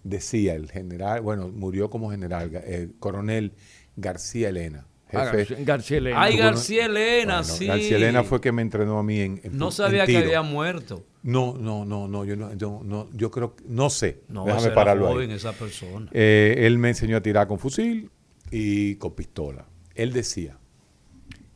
decía 0.03 0.55
el 0.55 0.71
general, 0.71 1.21
bueno, 1.21 1.49
murió 1.49 1.91
como 1.91 2.11
general, 2.11 2.51
el 2.67 2.95
coronel 2.99 3.53
García 3.97 4.49
Elena. 4.49 4.87
Ah, 5.17 5.25
Jefe, 5.27 5.37
García- 5.37 5.65
García 5.65 5.97
Elena. 5.99 6.23
Ay, 6.23 6.37
García 6.37 6.87
Elena, 6.87 7.39
Bueno, 7.41 7.55
sí. 7.55 7.67
García 7.67 7.97
Elena 7.97 8.23
fue 8.25 8.41
que 8.41 8.53
me 8.53 8.63
entrenó 8.63 8.99
a 8.99 9.03
mí 9.03 9.21
en, 9.21 9.41
en 9.43 9.57
No 9.59 9.67
en 9.67 9.73
sabía 9.73 10.07
que 10.07 10.17
había 10.19 10.43
muerto. 10.43 11.05
No, 11.23 11.57
no, 11.59 11.85
no, 11.85 12.07
no, 12.09 12.25
yo 12.25 12.37
no, 12.37 12.53
yo 12.55 12.81
no, 12.85 13.09
yo 13.13 13.31
creo, 13.31 13.57
que- 13.57 13.65
no 13.67 13.89
sé. 13.91 14.21
No, 14.29 14.43
Déjame 14.45 14.59
ese 14.61 14.67
era 14.69 14.75
pararlo 14.75 15.09
joven 15.09 15.31
ahí. 15.31 15.37
esa 15.37 15.53
persona. 15.53 16.11
Eh, 16.13 16.55
él 16.59 16.79
me 16.79 16.91
enseñó 16.91 17.17
a 17.17 17.21
tirar 17.23 17.47
con 17.49 17.59
fusil 17.59 18.11
y 18.51 18.97
con 18.97 19.15
pistola. 19.15 19.65
Él 19.95 20.13
decía, 20.13 20.59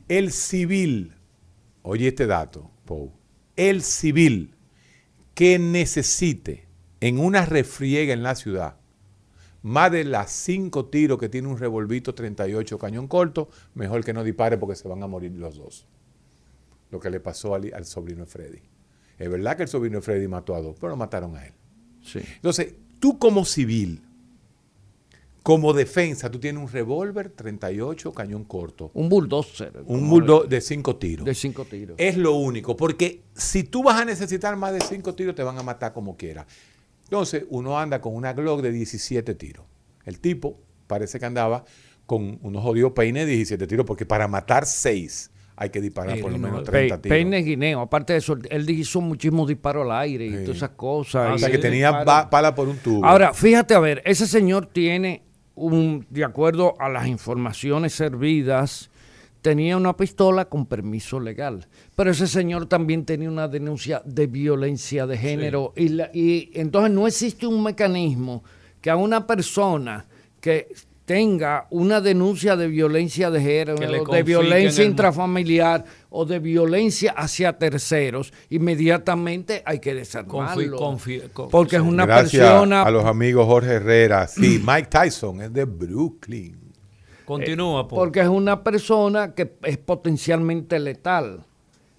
el 0.08 0.32
civil, 0.32 1.12
oye 1.82 2.08
este 2.08 2.26
dato, 2.26 2.70
Pou, 2.86 3.12
el 3.56 3.82
civil 3.82 4.54
que 5.34 5.58
necesite 5.58 6.66
en 7.00 7.18
una 7.20 7.44
refriega 7.44 8.12
en 8.14 8.22
la 8.22 8.34
ciudad 8.34 8.77
más 9.62 9.90
de 9.92 10.04
las 10.04 10.30
cinco 10.30 10.86
tiros 10.86 11.18
que 11.18 11.28
tiene 11.28 11.48
un 11.48 11.58
revolvito 11.58 12.14
38 12.14 12.78
cañón 12.78 13.08
corto, 13.08 13.48
mejor 13.74 14.04
que 14.04 14.12
no 14.12 14.22
dispare 14.24 14.56
porque 14.58 14.76
se 14.76 14.88
van 14.88 15.02
a 15.02 15.06
morir 15.06 15.32
los 15.32 15.56
dos. 15.56 15.86
Lo 16.90 17.00
que 17.00 17.10
le 17.10 17.20
pasó 17.20 17.54
al, 17.54 17.72
al 17.74 17.84
sobrino 17.84 18.20
de 18.24 18.26
Freddy. 18.30 18.60
Es 19.18 19.28
verdad 19.28 19.56
que 19.56 19.64
el 19.64 19.68
sobrino 19.68 19.96
de 19.98 20.02
Freddy 20.02 20.28
mató 20.28 20.54
a 20.54 20.60
dos, 20.60 20.76
pero 20.80 20.90
no 20.90 20.96
mataron 20.96 21.36
a 21.36 21.44
él. 21.46 21.52
Sí. 22.02 22.20
Entonces, 22.36 22.74
tú 23.00 23.18
como 23.18 23.44
civil, 23.44 24.02
como 25.42 25.72
defensa, 25.72 26.30
tú 26.30 26.38
tienes 26.38 26.62
un 26.62 26.68
revólver 26.70 27.30
38 27.30 28.12
cañón 28.12 28.44
corto, 28.44 28.90
Un 28.94 29.08
bulldozer. 29.08 29.82
un 29.86 30.08
bulldog 30.08 30.48
de 30.48 30.60
cinco 30.60 30.96
tiros. 30.96 31.24
De 31.24 31.34
cinco 31.34 31.64
tiros. 31.64 31.96
Es 31.98 32.16
lo 32.16 32.34
único, 32.34 32.76
porque 32.76 33.22
si 33.34 33.64
tú 33.64 33.82
vas 33.82 34.00
a 34.00 34.04
necesitar 34.04 34.56
más 34.56 34.72
de 34.72 34.80
cinco 34.82 35.14
tiros, 35.14 35.34
te 35.34 35.42
van 35.42 35.58
a 35.58 35.62
matar 35.62 35.92
como 35.92 36.16
quiera. 36.16 36.46
Entonces, 37.08 37.44
uno 37.50 37.78
anda 37.78 38.00
con 38.00 38.14
una 38.14 38.32
Glock 38.34 38.60
de 38.62 38.70
17 38.70 39.34
tiros. 39.34 39.64
El 40.04 40.20
tipo 40.20 40.60
parece 40.86 41.18
que 41.18 41.26
andaba 41.26 41.64
con 42.06 42.38
unos 42.42 42.62
jodidos 42.62 42.92
peines 42.92 43.26
de 43.26 43.32
17 43.32 43.66
tiros, 43.66 43.86
porque 43.86 44.06
para 44.06 44.28
matar 44.28 44.64
seis 44.66 45.30
hay 45.56 45.70
que 45.70 45.80
disparar 45.80 46.20
por 46.20 46.30
lo 46.30 46.38
menos 46.38 46.58
no, 46.58 46.62
30 46.62 46.96
Pe- 46.96 47.02
tiros. 47.02 47.16
Peine 47.16 47.38
guineo. 47.42 47.80
Aparte 47.80 48.12
de 48.12 48.20
eso, 48.20 48.36
él 48.48 48.70
hizo 48.70 49.00
muchísimos 49.00 49.48
disparos 49.48 49.84
al 49.84 49.92
aire 49.92 50.26
y 50.26 50.30
Sí. 50.30 50.42
todas 50.44 50.56
esas 50.58 50.70
cosas. 50.70 51.32
o 51.32 51.36
y 51.36 51.38
sea, 51.40 51.50
que 51.50 51.58
tenía 51.58 52.04
pala 52.04 52.54
por 52.54 52.68
un 52.68 52.76
tubo. 52.78 53.04
Ahora, 53.04 53.34
fíjate, 53.34 53.74
a 53.74 53.80
ver, 53.80 54.00
ese 54.04 54.26
señor 54.26 54.66
tiene 54.66 55.22
un, 55.54 56.06
de 56.10 56.24
acuerdo 56.24 56.74
a 56.78 56.88
las 56.88 57.08
informaciones 57.08 57.92
servidas, 57.92 58.90
tenía 59.42 59.76
una 59.76 59.96
pistola 59.96 60.46
con 60.46 60.66
permiso 60.66 61.20
legal. 61.20 61.66
Pero 61.96 62.10
ese 62.10 62.26
señor 62.26 62.66
también 62.66 63.04
tenía 63.04 63.28
una 63.30 63.48
denuncia 63.48 64.02
de 64.04 64.26
violencia 64.26 65.06
de 65.06 65.16
género. 65.16 65.72
Y, 65.76 65.88
la- 65.90 66.10
y 66.12 66.50
entonces 66.54 66.90
no 66.92 67.06
existe 67.06 67.46
un 67.46 67.62
mecanismo 67.62 68.42
que 68.80 68.90
a 68.90 68.96
una 68.96 69.26
persona 69.26 70.06
que 70.40 70.68
tenga 71.04 71.66
una 71.70 72.02
denuncia 72.02 72.54
de 72.54 72.68
violencia 72.68 73.30
de 73.30 73.40
género, 73.40 73.76
de 74.12 74.22
violencia 74.22 74.82
el- 74.84 74.90
intrafamiliar 74.90 75.84
o 76.10 76.26
de 76.26 76.38
violencia 76.38 77.12
hacia 77.12 77.56
terceros, 77.56 78.30
inmediatamente 78.50 79.62
hay 79.64 79.78
que 79.80 79.94
desarmarlo. 79.94 80.78
Confi- 80.78 81.20
confi- 81.22 81.32
con- 81.32 81.48
porque 81.48 81.76
es 81.76 81.82
una 81.82 82.04
Gracias 82.06 82.42
persona 82.42 82.82
a 82.82 82.90
los 82.90 83.04
amigos 83.04 83.46
Jorge 83.46 83.72
Herrera. 83.72 84.26
Sí, 84.26 84.62
Mike 84.64 84.88
Tyson 84.90 85.40
es 85.42 85.52
de 85.52 85.64
Brooklyn. 85.64 86.56
Continúa, 87.28 87.86
Paul. 87.86 88.00
porque 88.00 88.20
es 88.20 88.28
una 88.28 88.64
persona 88.64 89.34
que 89.34 89.52
es 89.62 89.76
potencialmente 89.76 90.78
letal. 90.78 91.44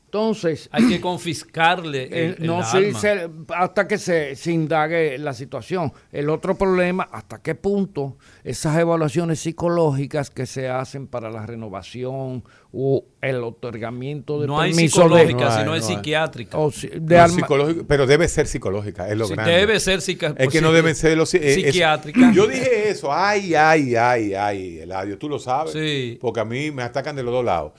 Entonces, 0.09 0.67
Hay 0.71 0.87
que 0.87 0.99
confiscarle 0.99 2.05
el, 2.05 2.13
eh, 2.31 2.35
el 2.39 2.47
no 2.47 2.63
sí, 2.63 2.77
arma. 2.87 2.99
se- 2.99 3.29
hasta 3.55 3.87
que 3.87 3.99
se, 3.99 4.35
se 4.35 4.51
indague 4.51 5.19
la 5.19 5.33
situación. 5.33 5.93
El 6.11 6.31
otro 6.31 6.55
problema, 6.57 7.07
hasta 7.11 7.43
qué 7.43 7.53
punto 7.53 8.17
esas 8.43 8.75
evaluaciones 8.79 9.39
psicológicas 9.39 10.31
que 10.31 10.47
se 10.47 10.67
hacen 10.67 11.05
para 11.05 11.29
la 11.29 11.45
renovación 11.45 12.43
o 12.73 13.03
el 13.21 13.43
otorgamiento 13.43 14.41
de 14.41 14.47
No 14.47 14.59
hay 14.59 14.71
permiso 14.71 15.03
psicológica, 15.03 15.37
No 15.45 15.51
hay, 15.51 15.59
sino 15.59 15.75
es 15.75 15.83
no 15.83 15.89
hay. 15.89 15.95
psiquiátrica. 15.95 16.57
de, 16.57 16.63
o 16.63 16.71
de 16.71 17.15
No, 17.17 17.21
arma- 17.23 17.35
psicológico, 17.35 17.85
pero 17.87 18.07
debe 18.07 18.27
ser 18.27 18.47
psicológica, 18.47 19.07
es 19.09 19.17
lo 19.17 19.25
Sí, 19.27 19.33
grande. 19.33 19.51
debe 19.51 19.79
ser 19.79 20.01
psica- 20.01 20.33
Es 20.37 20.49
que 20.49 20.59
no 20.61 20.71
deben 20.71 20.95
ser 20.95 21.15
los 21.17 21.31
eh, 21.35 21.39
es- 21.43 21.55
psiquiátrica. 21.65 22.31
Yo 22.33 22.47
dije 22.47 22.89
eso, 22.89 23.13
ay, 23.13 23.53
ay, 23.53 23.95
ay, 23.95 24.33
ay, 24.33 24.79
Eladio, 24.79 25.19
tú 25.19 25.29
lo 25.29 25.37
sabes. 25.37 25.73
Sí. 25.73 26.17
Porque 26.19 26.39
a 26.39 26.45
mí 26.45 26.71
me 26.71 26.81
atacan 26.81 27.15
de 27.15 27.21
los 27.21 27.31
dos 27.31 27.45
lados. 27.45 27.73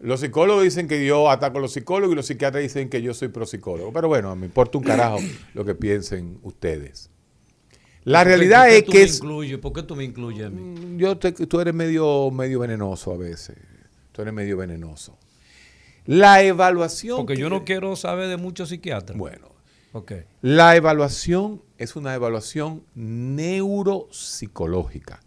Los 0.00 0.20
psicólogos 0.20 0.64
dicen 0.64 0.86
que 0.88 1.06
yo 1.06 1.30
ataco 1.30 1.58
a 1.58 1.60
los 1.60 1.72
psicólogos 1.72 2.12
y 2.12 2.16
los 2.16 2.26
psiquiatras 2.26 2.62
dicen 2.62 2.90
que 2.90 3.00
yo 3.00 3.14
soy 3.14 3.28
pro 3.28 3.46
psicólogo. 3.46 3.92
Pero 3.92 4.08
bueno, 4.08 4.34
me 4.36 4.46
importa 4.46 4.76
un 4.78 4.84
carajo 4.84 5.18
lo 5.54 5.64
que 5.64 5.74
piensen 5.74 6.38
ustedes. 6.42 7.10
La 8.02 8.18
¿Por 8.20 8.24
qué- 8.24 8.28
realidad 8.36 8.68
es 8.70 8.82
que 8.84 9.02
es? 9.02 9.20
¿Por 9.20 9.72
qué 9.72 9.82
tú 9.82 9.96
me 9.96 10.04
incluyes 10.04 10.46
a 10.46 10.50
mí? 10.50 10.96
yo 10.98 11.16
te- 11.16 11.32
tú 11.32 11.60
eres 11.60 11.72
medio, 11.72 12.30
medio 12.30 12.58
venenoso 12.60 13.12
a 13.12 13.16
veces. 13.16 13.56
Tú 14.12 14.20
eres 14.22 14.34
medio 14.34 14.56
venenoso. 14.58 15.16
La 16.04 16.42
evaluación. 16.42 17.16
Porque 17.16 17.36
yo 17.36 17.48
no 17.48 17.64
quiero 17.64 17.96
saber 17.96 18.28
de 18.28 18.36
muchos 18.36 18.68
psiquiatras. 18.68 19.16
Bueno, 19.18 19.48
Ok. 19.96 20.12
La 20.42 20.74
evaluación 20.76 21.62
es 21.78 21.94
una 21.96 22.14
evaluación 22.14 22.82
neuropsicológica. 22.94 25.20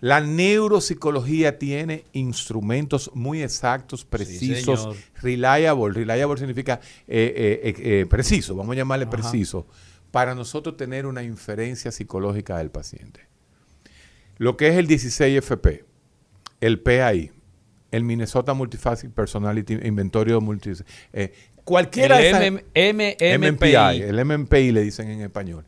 La 0.00 0.20
neuropsicología 0.20 1.58
tiene 1.58 2.04
instrumentos 2.12 3.10
muy 3.14 3.42
exactos, 3.42 4.04
precisos, 4.04 4.96
reliable. 5.20 5.94
Reliable 5.94 6.38
significa 6.38 6.80
eh, 7.06 7.60
eh, 7.64 7.74
eh, 7.78 8.06
preciso, 8.06 8.54
vamos 8.54 8.74
a 8.74 8.76
llamarle 8.78 9.06
preciso, 9.06 9.66
para 10.10 10.34
nosotros 10.34 10.76
tener 10.76 11.06
una 11.06 11.22
inferencia 11.22 11.90
psicológica 11.92 12.58
del 12.58 12.70
paciente. 12.70 13.20
Lo 14.38 14.56
que 14.56 14.68
es 14.68 14.76
el 14.76 14.88
16FP, 14.88 15.84
el 16.60 16.80
PAI, 16.80 17.30
el 17.90 18.04
Minnesota 18.04 18.54
Multifacet 18.54 19.10
Personality 19.12 19.74
Inventorio 19.84 20.40
Multi, 20.40 20.72
eh, 21.12 21.32
cualquiera 21.64 22.16
de 22.18 22.22
El 22.30 22.34
esas- 22.34 22.42
M- 22.42 22.64
M- 22.74 23.16
MMPI, 23.38 23.76
MPI. 23.76 24.02
el 24.02 24.18
MMPI 24.24 24.72
le 24.72 24.82
dicen 24.82 25.08
en 25.10 25.20
español. 25.20 25.64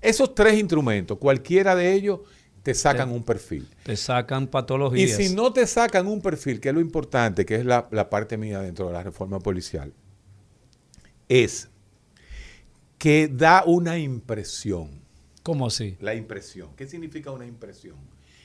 Esos 0.00 0.34
tres 0.34 0.58
instrumentos, 0.58 1.18
cualquiera 1.18 1.74
de 1.74 1.92
ellos 1.92 2.20
te 2.68 2.74
sacan 2.74 3.10
un 3.10 3.22
perfil. 3.22 3.66
Te 3.82 3.96
sacan 3.96 4.42
Y 4.42 4.46
patologías. 4.48 5.16
si 5.16 5.34
no 5.34 5.54
te 5.54 5.66
sacan 5.66 6.06
un 6.06 6.20
perfil, 6.20 6.60
que 6.60 6.68
es 6.68 6.74
lo 6.74 6.82
importante, 6.82 7.46
que 7.46 7.54
es 7.54 7.64
la, 7.64 7.88
la 7.90 8.10
parte 8.10 8.36
mía 8.36 8.60
dentro 8.60 8.88
de 8.88 8.92
la 8.92 9.02
reforma 9.02 9.38
policial, 9.38 9.94
es 11.30 11.70
que 12.98 13.26
da 13.28 13.64
una 13.64 13.96
impresión. 13.96 15.00
¿Cómo 15.42 15.66
así? 15.66 15.96
La 16.00 16.14
impresión. 16.14 16.76
¿Qué 16.76 16.86
significa 16.86 17.30
una 17.30 17.46
impresión? 17.46 17.96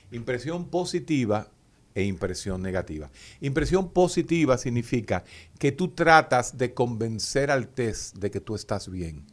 Impresión 0.10 0.70
positiva 0.70 1.52
e 1.94 2.06
impresión 2.06 2.62
negativa. 2.62 3.12
Impresión 3.42 3.92
positiva 3.92 4.58
significa 4.58 5.26
que 5.60 5.74
tú 5.74 5.90
tratas 5.90 6.58
de 6.58 6.74
convencer 6.74 7.52
al 7.52 7.68
test 7.68 8.16
de 8.16 8.32
que 8.32 8.40
tú 8.40 8.56
estás 8.56 8.90
bien, 8.90 9.26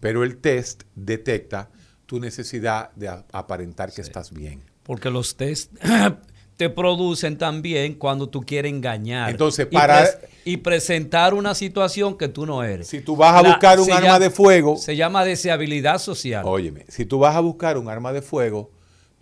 pero 0.00 0.24
el 0.24 0.38
test 0.38 0.82
detecta 0.96 1.70
tu 2.06 2.20
necesidad 2.20 2.90
de 2.94 3.08
aparentar 3.32 3.92
que 3.92 4.00
estás 4.02 4.32
bien. 4.32 4.62
Porque 4.82 5.10
los 5.10 5.36
test 5.36 5.72
te 6.56 6.70
producen 6.70 7.36
también 7.38 7.94
cuando 7.94 8.28
tú 8.28 8.42
quieres 8.42 8.70
engañar. 8.72 9.30
Entonces, 9.30 9.66
Y 9.70 9.74
para- 9.74 10.02
pres- 10.04 10.18
Y, 10.46 10.58
presentar 10.58 11.32
una 11.32 11.54
situación 11.54 12.18
que 12.18 12.28
tú 12.28 12.44
no 12.44 12.62
eres. 12.62 12.86
Si 12.88 13.00
tú 13.00 13.16
vas 13.16 13.34
a 13.34 13.42
buscar 13.48 13.80
un 13.80 13.90
arma 13.90 14.02
llama- 14.08 14.18
de 14.18 14.28
fuego, 14.30 14.76
Se 14.76 14.94
llama 14.94 15.24
deseabilidad 15.24 15.98
social. 15.98 16.42
óyeme, 16.46 16.84
si 16.88 17.06
tú 17.06 17.18
vas 17.18 17.34
a 17.34 17.40
buscar 17.40 17.78
un 17.78 17.88
arma 17.88 18.12
de 18.12 18.20
fuego, 18.20 18.70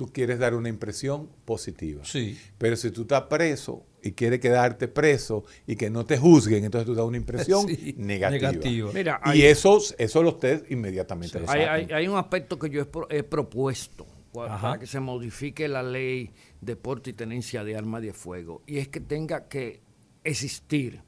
tú 0.07 0.13
quieres 0.13 0.39
dar 0.39 0.55
una 0.55 0.69
impresión 0.69 1.29
positiva. 1.45 2.05
Sí. 2.05 2.39
Pero 2.59 2.75
si 2.77 2.91
tú 2.91 3.03
estás 3.03 3.23
preso 3.23 3.87
y 4.03 4.13
quieres 4.13 4.41
quedarte 4.41 4.89
preso 4.89 5.45
y 5.67 5.77
que 5.77 5.91
no 5.91 6.05
te 6.05 6.19
juzguen, 6.19 6.65
entonces 6.65 6.87
tú 6.87 6.95
das 6.95 7.05
una 7.07 7.17
impresión 7.19 7.67
Sí, 7.69 7.95
negativa. 7.99 8.51
negativa. 8.53 8.91
Mira, 8.93 9.21
y 9.35 9.43
esos, 9.43 9.95
esos 9.99 10.25
los 10.25 10.39
test 10.41 10.71
inmediatamente 10.71 11.39
Hay, 11.39 11.47
sacan. 11.47 11.69
hay- 11.69 11.89
hay 11.93 12.09
un 12.09 12.17
aspecto 12.17 12.59
que 12.59 12.69
yo 12.71 12.83
he, 12.83 12.85
pro- 12.85 13.07
he 13.11 13.23
propuesto 13.23 14.07
Ajá. 14.37 14.61
para 14.61 14.79
que 14.81 14.87
se 14.87 14.99
modifique 14.99 15.69
la 15.69 15.83
ley 15.85 16.31
de 16.61 16.75
porte 16.77 17.11
y 17.11 17.13
tenencia 17.13 17.63
de 17.65 17.77
armas 17.77 18.03
de 18.03 18.13
fuego 18.13 18.63
y 18.67 18.79
es 18.79 18.89
que 18.89 18.99
tenga 19.01 19.47
que 19.49 19.83
existir 20.25 21.01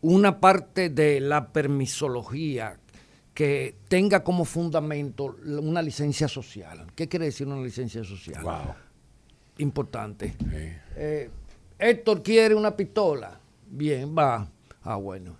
una 0.00 0.38
parte 0.40 0.90
de 0.90 1.18
la 1.20 1.52
permisología 1.52 2.78
que 3.36 3.76
tenga 3.86 4.24
como 4.24 4.46
fundamento 4.46 5.36
una 5.44 5.82
licencia 5.82 6.26
social. 6.26 6.86
¿Qué 6.94 7.06
quiere 7.06 7.26
decir 7.26 7.46
una 7.46 7.62
licencia 7.62 8.02
social? 8.02 8.42
Wow. 8.42 8.74
Importante. 9.58 10.34
Sí. 10.38 10.72
Eh, 10.96 11.30
Héctor 11.78 12.22
quiere 12.22 12.54
una 12.54 12.74
pistola. 12.74 13.38
Bien, 13.68 14.16
va. 14.16 14.50
Ah, 14.82 14.96
bueno. 14.96 15.36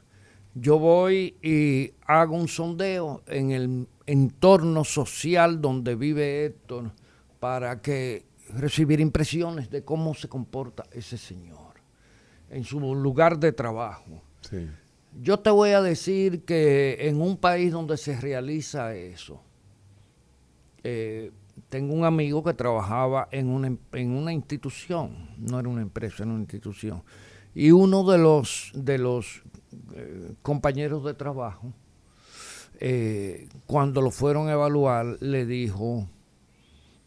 Yo 0.55 0.79
voy 0.79 1.37
y 1.41 1.95
hago 2.05 2.37
un 2.37 2.49
sondeo 2.49 3.23
en 3.27 3.53
el 3.53 3.89
entorno 4.05 4.85
social 4.85 5.63
donde 5.63 5.95
vive 5.95 6.45
Héctor 6.45 6.93
para 7.41 7.81
que 7.81 8.27
recibir 8.51 9.01
impresiones 9.01 9.71
de 9.71 9.85
cómo 9.85 10.13
se 10.13 10.29
comporta 10.29 10.85
ese 10.93 11.17
señor 11.17 11.77
en 12.51 12.63
su 12.63 12.79
lugar 12.79 13.39
de 13.39 13.53
trabajo. 13.53 14.21
Sí. 14.43 14.69
Yo 15.23 15.39
te 15.39 15.51
voy 15.51 15.71
a 15.71 15.81
decir 15.81 16.45
que 16.45 17.09
en 17.09 17.21
un 17.21 17.37
país 17.39 17.73
donde 17.73 17.97
se 17.97 18.21
realiza 18.21 18.95
eso, 18.95 19.41
eh, 20.85 21.33
tengo 21.71 21.95
un 21.95 22.05
amigo 22.05 22.45
que 22.45 22.53
trabajaba 22.53 23.29
en 23.33 23.49
una, 23.49 23.69
em- 23.69 23.79
en 23.93 24.11
una 24.11 24.33
institución, 24.33 25.31
no 25.39 25.59
era 25.59 25.69
una 25.69 25.83
empresa, 25.83 26.23
era 26.23 26.31
una 26.33 26.41
institución, 26.41 27.03
y 27.55 27.71
uno 27.71 28.05
de 28.05 28.19
los, 28.19 28.71
de 28.75 28.99
los 28.99 29.43
eh, 29.95 30.33
compañeros 30.43 31.03
de 31.05 31.15
trabajo, 31.15 31.73
eh, 32.79 33.49
cuando 33.67 34.03
lo 34.03 34.11
fueron 34.11 34.49
a 34.49 34.53
evaluar, 34.53 35.17
le 35.21 35.47
dijo, 35.47 36.07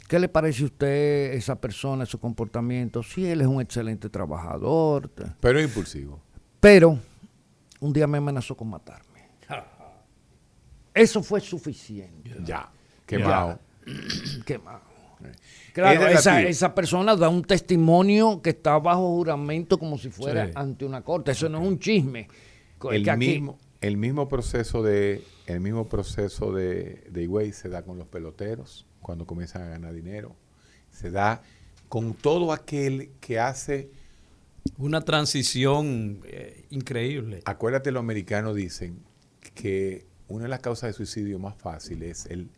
¿qué 0.07 0.17
le 0.17 0.27
parece 0.27 0.63
a 0.63 0.65
usted 0.65 1.33
esa 1.33 1.61
persona, 1.61 2.07
su 2.07 2.19
comportamiento? 2.19 3.03
Sí, 3.03 3.27
él 3.27 3.41
es 3.41 3.47
un 3.47 3.61
excelente 3.61 4.09
trabajador. 4.09 5.11
Pero 5.39 5.61
impulsivo. 5.61 6.19
pero 6.59 6.97
un 7.79 7.93
día 7.93 8.07
me 8.07 8.17
amenazó 8.17 8.55
con 8.55 8.69
matarme. 8.69 9.19
Eso 10.93 11.23
fue 11.23 11.39
suficiente. 11.39 12.35
Ya. 12.43 12.69
Quemado. 13.05 13.59
Quemado. 14.45 14.81
Claro, 15.73 16.07
Es 16.07 16.19
esa, 16.19 16.41
esa 16.43 16.73
persona 16.73 17.15
da 17.15 17.27
un 17.29 17.43
testimonio 17.43 18.41
que 18.41 18.51
está 18.51 18.79
bajo 18.79 19.07
juramento 19.15 19.77
como 19.77 19.97
si 19.97 20.09
fuera 20.09 20.45
Sí. 20.47 20.51
ante 20.55 20.85
una 20.85 21.01
corte. 21.01 21.31
Eso 21.31 21.49
no 21.49 21.61
es 21.61 21.67
un 21.67 21.79
chisme. 21.79 22.27
El 22.89 23.03
que 23.03 23.11
aquí- 23.11 23.27
mismo, 23.27 23.57
el 23.81 23.97
mismo 23.97 24.27
proceso 24.29 24.81
de 24.81 25.23
el 25.45 25.59
mismo 25.59 25.87
proceso 25.89 26.53
de, 26.53 27.07
de 27.09 27.23
Higüey 27.23 27.51
se 27.51 27.69
da 27.69 27.81
con 27.83 27.97
los 27.97 28.07
peloteros 28.07 28.85
cuando 29.01 29.25
comienzan 29.25 29.63
a 29.63 29.69
ganar 29.69 29.93
dinero. 29.93 30.35
Se 30.91 31.11
da 31.11 31.41
con 31.89 32.13
todo 32.13 32.53
aquel 32.53 33.11
que 33.19 33.39
hace 33.39 33.91
Una 34.77 35.01
transición 35.01 36.21
eh, 36.25 36.65
increíble. 36.69 37.41
Acuérdate, 37.45 37.91
los 37.91 37.99
americanos 38.01 38.55
dicen 38.55 39.03
que 39.55 40.05
una 40.27 40.43
de 40.43 40.49
las 40.49 40.59
causas 40.59 40.89
de 40.89 40.93
suicidio 40.93 41.39
más 41.39 41.55
fáciles 41.57 42.25
es 42.25 42.31
el 42.31 42.49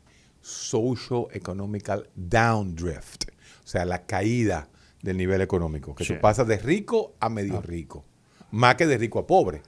social 0.41 1.27
economical 1.31 2.09
downdrift, 2.15 3.25
o 3.63 3.67
sea, 3.67 3.85
la 3.85 4.05
caída 4.05 4.67
del 5.01 5.17
nivel 5.17 5.41
económico, 5.41 5.95
que 5.95 6.03
Sí. 6.03 6.13
tú 6.15 6.21
pasas 6.21 6.47
de 6.47 6.57
rico 6.57 7.13
a 7.19 7.29
medio 7.29 7.61
rico, 7.61 8.03
más 8.51 8.75
que 8.75 8.87
de 8.87 8.97
rico 8.97 9.19
a 9.19 9.27
pobre. 9.27 9.61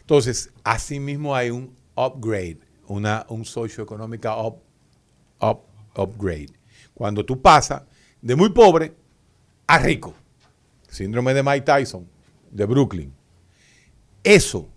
Entonces, 0.00 0.50
asimismo 0.64 1.34
hay 1.34 1.50
un 1.50 1.74
upgrade, 1.96 2.58
una, 2.86 3.26
un 3.28 3.44
socio-económica 3.44 4.36
up, 4.36 4.56
up, 5.40 5.60
upgrade. 5.96 6.52
Cuando 6.94 7.24
tú 7.24 7.40
pasas 7.40 7.82
de 8.20 8.34
muy 8.36 8.50
pobre 8.50 8.94
a 9.66 9.78
rico. 9.78 10.14
Síndrome 10.92 11.32
de 11.32 11.42
Mike 11.42 11.62
Tyson, 11.62 12.06
de 12.50 12.66
Brooklyn. 12.66 13.14
Eso 14.22 14.68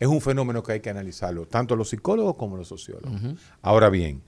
es 0.00 0.08
un 0.08 0.22
fenómeno 0.22 0.62
que 0.62 0.72
hay 0.72 0.80
que 0.80 0.88
analizarlo, 0.88 1.46
tanto 1.46 1.76
los 1.76 1.90
psicólogos 1.90 2.36
como 2.36 2.56
los 2.56 2.68
sociólogos. 2.68 3.20
Ahora 3.60 3.90
bien, 3.90 4.22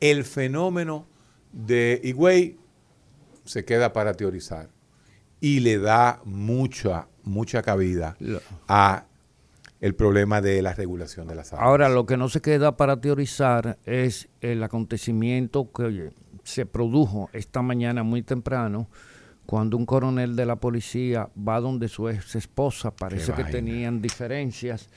el 0.00 0.24
fenómeno 0.24 1.06
de 1.52 2.00
Higüey 2.02 2.58
se 3.44 3.64
queda 3.64 3.92
para 3.92 4.14
teorizar 4.14 4.68
y 5.40 5.60
le 5.60 5.78
da 5.78 6.20
mucha, 6.24 7.06
mucha 7.22 7.62
cabida 7.62 8.16
a 8.66 9.06
el 9.80 9.94
problema 9.94 10.40
de 10.40 10.60
la 10.60 10.74
regulación 10.74 11.28
de 11.28 11.36
las 11.36 11.52
aguas. 11.52 11.66
Ahora, 11.66 11.88
lo 11.88 12.04
que 12.04 12.16
no 12.16 12.28
se 12.28 12.40
queda 12.40 12.76
para 12.76 13.00
teorizar 13.00 13.78
es 13.84 14.28
el 14.40 14.60
acontecimiento 14.64 15.70
que 15.70 16.10
se 16.42 16.66
produjo 16.66 17.30
esta 17.32 17.62
mañana 17.62 18.02
muy 18.02 18.22
temprano 18.22 18.88
cuando 19.50 19.76
un 19.76 19.84
coronel 19.84 20.36
de 20.36 20.46
la 20.46 20.54
policía 20.54 21.28
va 21.36 21.58
donde 21.60 21.88
su 21.88 22.08
ex 22.08 22.36
esposa, 22.36 22.92
parece 22.92 23.32
que 23.32 23.42
tenían 23.50 24.00
diferencias, 24.00 24.88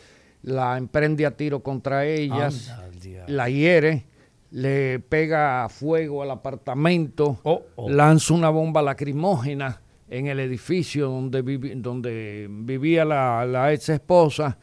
la 0.43 0.77
emprende 0.77 1.25
a 1.25 1.31
tiro 1.31 1.61
contra 1.63 2.05
ellas, 2.05 2.69
Anda, 2.69 3.25
la 3.27 3.49
hiere, 3.49 4.05
le 4.51 4.99
pega 4.99 5.67
fuego 5.69 6.21
al 6.21 6.29
apartamento, 6.29 7.39
Oh, 7.41 7.63
oh. 7.77 7.89
lanza 7.89 8.35
una 8.35 8.49
bomba 8.51 8.83
lacrimógena 8.83 9.81
en 10.07 10.27
el 10.27 10.39
edificio 10.39 11.09
donde, 11.09 11.43
vivi- 11.43 11.73
donde 11.81 12.47
vivía 12.51 13.05
la, 13.05 13.47
la 13.47 13.73
ex 13.73 13.89
esposa, 13.89 14.59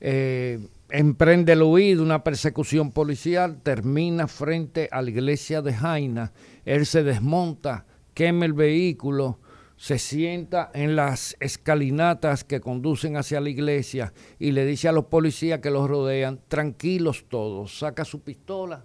eh, 0.00 0.60
emprende 0.88 1.54
el 1.54 1.62
huido, 1.64 2.04
una 2.04 2.22
persecución 2.22 2.92
policial, 2.92 3.58
termina 3.60 4.28
frente 4.28 4.88
a 4.92 5.02
la 5.02 5.10
iglesia 5.10 5.62
de 5.62 5.72
Jaina, 5.74 6.30
él 6.64 6.86
se 6.86 7.02
desmonta, 7.02 7.86
quema 8.22 8.44
el 8.44 8.52
vehículo, 8.52 9.40
se 9.76 9.98
sienta 9.98 10.70
en 10.74 10.94
las 10.94 11.36
escalinatas 11.40 12.44
que 12.44 12.60
conducen 12.60 13.16
hacia 13.16 13.40
la 13.40 13.48
iglesia 13.50 14.12
y 14.38 14.52
le 14.52 14.64
dice 14.64 14.86
a 14.86 14.92
los 14.92 15.06
policías 15.06 15.58
que 15.58 15.70
los 15.70 15.88
rodean, 15.90 16.38
tranquilos 16.46 17.24
todos, 17.28 17.76
saca 17.80 18.04
su 18.04 18.20
pistola 18.22 18.84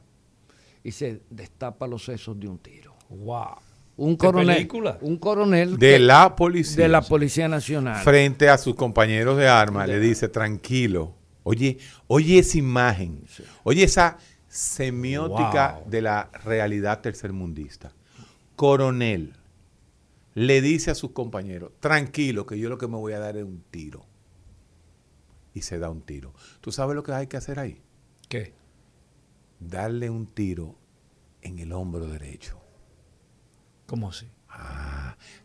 y 0.83 0.91
se 0.91 1.21
destapa 1.29 1.85
los 1.85 2.03
sesos 2.05 2.39
de 2.39 2.47
un 2.47 2.57
tiro. 2.57 2.95
Wow. 3.09 3.57
Un 3.97 4.17
¿Qué 4.17 4.25
coronel, 4.25 4.55
película? 4.55 4.97
un 5.01 5.17
coronel 5.17 5.77
de 5.77 5.91
que- 5.93 5.99
la 5.99 6.35
policía. 6.35 6.83
de 6.83 6.89
la 6.89 7.01
Policía 7.03 7.47
Nacional. 7.47 8.03
frente 8.03 8.49
a 8.49 8.57
sus 8.57 8.73
compañeros 8.73 9.37
de 9.37 9.47
armas, 9.47 9.87
le 9.87 9.99
dice, 9.99 10.29
tranquilo. 10.29 11.13
Oye, 11.43 11.77
oye 12.07 12.39
esa 12.39 12.57
imagen, 12.57 13.23
oye 13.63 13.83
esa 13.83 14.17
semiótica 14.47 15.79
Wow. 15.81 15.91
de 15.91 16.01
la 16.01 16.29
realidad 16.43 17.01
tercermundista. 17.01 17.91
Coronel 18.57 19.35
le 20.33 20.61
dice 20.61 20.89
a 20.91 20.95
sus 20.95 21.11
compañeros, 21.11 21.71
tranquilo, 21.79 22.47
que 22.47 22.59
yo 22.59 22.69
lo 22.69 22.79
que 22.79 22.87
me 22.87 22.97
voy 22.97 23.13
a 23.13 23.19
dar 23.19 23.37
es 23.37 23.43
un 23.43 23.63
tiro. 23.69 24.05
Y 25.53 25.61
se 25.61 25.79
da 25.79 25.89
un 25.91 26.01
tiro. 26.01 26.33
¿Tú 26.59 26.71
sabes 26.71 26.95
lo 26.95 27.03
que 27.03 27.11
hay 27.13 27.27
que 27.27 27.37
hacer 27.37 27.59
ahí? 27.59 27.81
¿Qué? 28.27 28.55
Darle 29.59 30.09
un 30.09 30.25
tiro 30.25 30.75
en 31.41 31.59
el 31.59 31.71
hombro 31.71 32.07
derecho. 32.07 32.59
¿Cómo 33.85 34.09
así? 34.09 34.27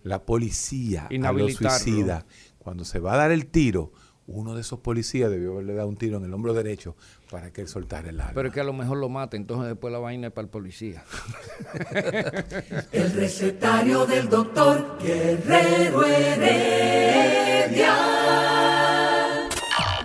La 0.03 0.25
policía 0.25 1.07
a 1.07 1.33
los 1.33 1.55
suicidas, 1.55 2.25
cuando 2.59 2.87
se 2.87 2.99
va 2.99 3.13
a 3.13 3.19
dar 3.19 3.31
el 3.31 3.47
tiro, 3.47 3.93
uno 4.27 4.55
de 4.55 4.63
esos 4.63 4.81
policías 4.81 5.31
debió 5.31 5.53
haberle 5.53 5.75
dado 5.75 5.89
un 5.89 5.97
tiro 5.97 6.17
en 6.17 6.25
el 6.25 6.33
hombro 6.33 6.55
derecho 6.55 6.97
para 7.33 7.51
que 7.51 7.63
él 7.63 7.69
soltara 7.69 8.11
el 8.11 8.21
arma. 8.21 8.33
Pero 8.35 8.49
es 8.49 8.55
que 8.55 8.61
a 8.61 8.65
lo 8.65 8.75
mejor 8.75 8.99
lo 8.99 9.09
mata, 9.09 9.39
entonces 9.39 9.69
después 9.69 9.91
la 9.91 9.99
vaina 9.99 10.27
es 10.27 10.35
para 10.35 10.45
el 10.45 10.51
policía. 10.51 11.03
El 12.93 13.11
recetario 13.15 14.05
del 14.05 14.29
doctor 14.29 14.99
Guerrero 15.03 16.05
Heredia. 16.05 17.97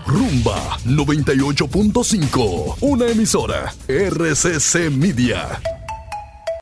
Rumba 0.05 0.77
98.5, 0.85 2.77
una 2.79 3.07
emisora 3.07 3.73
RCC 3.89 4.89
Media. 4.89 5.76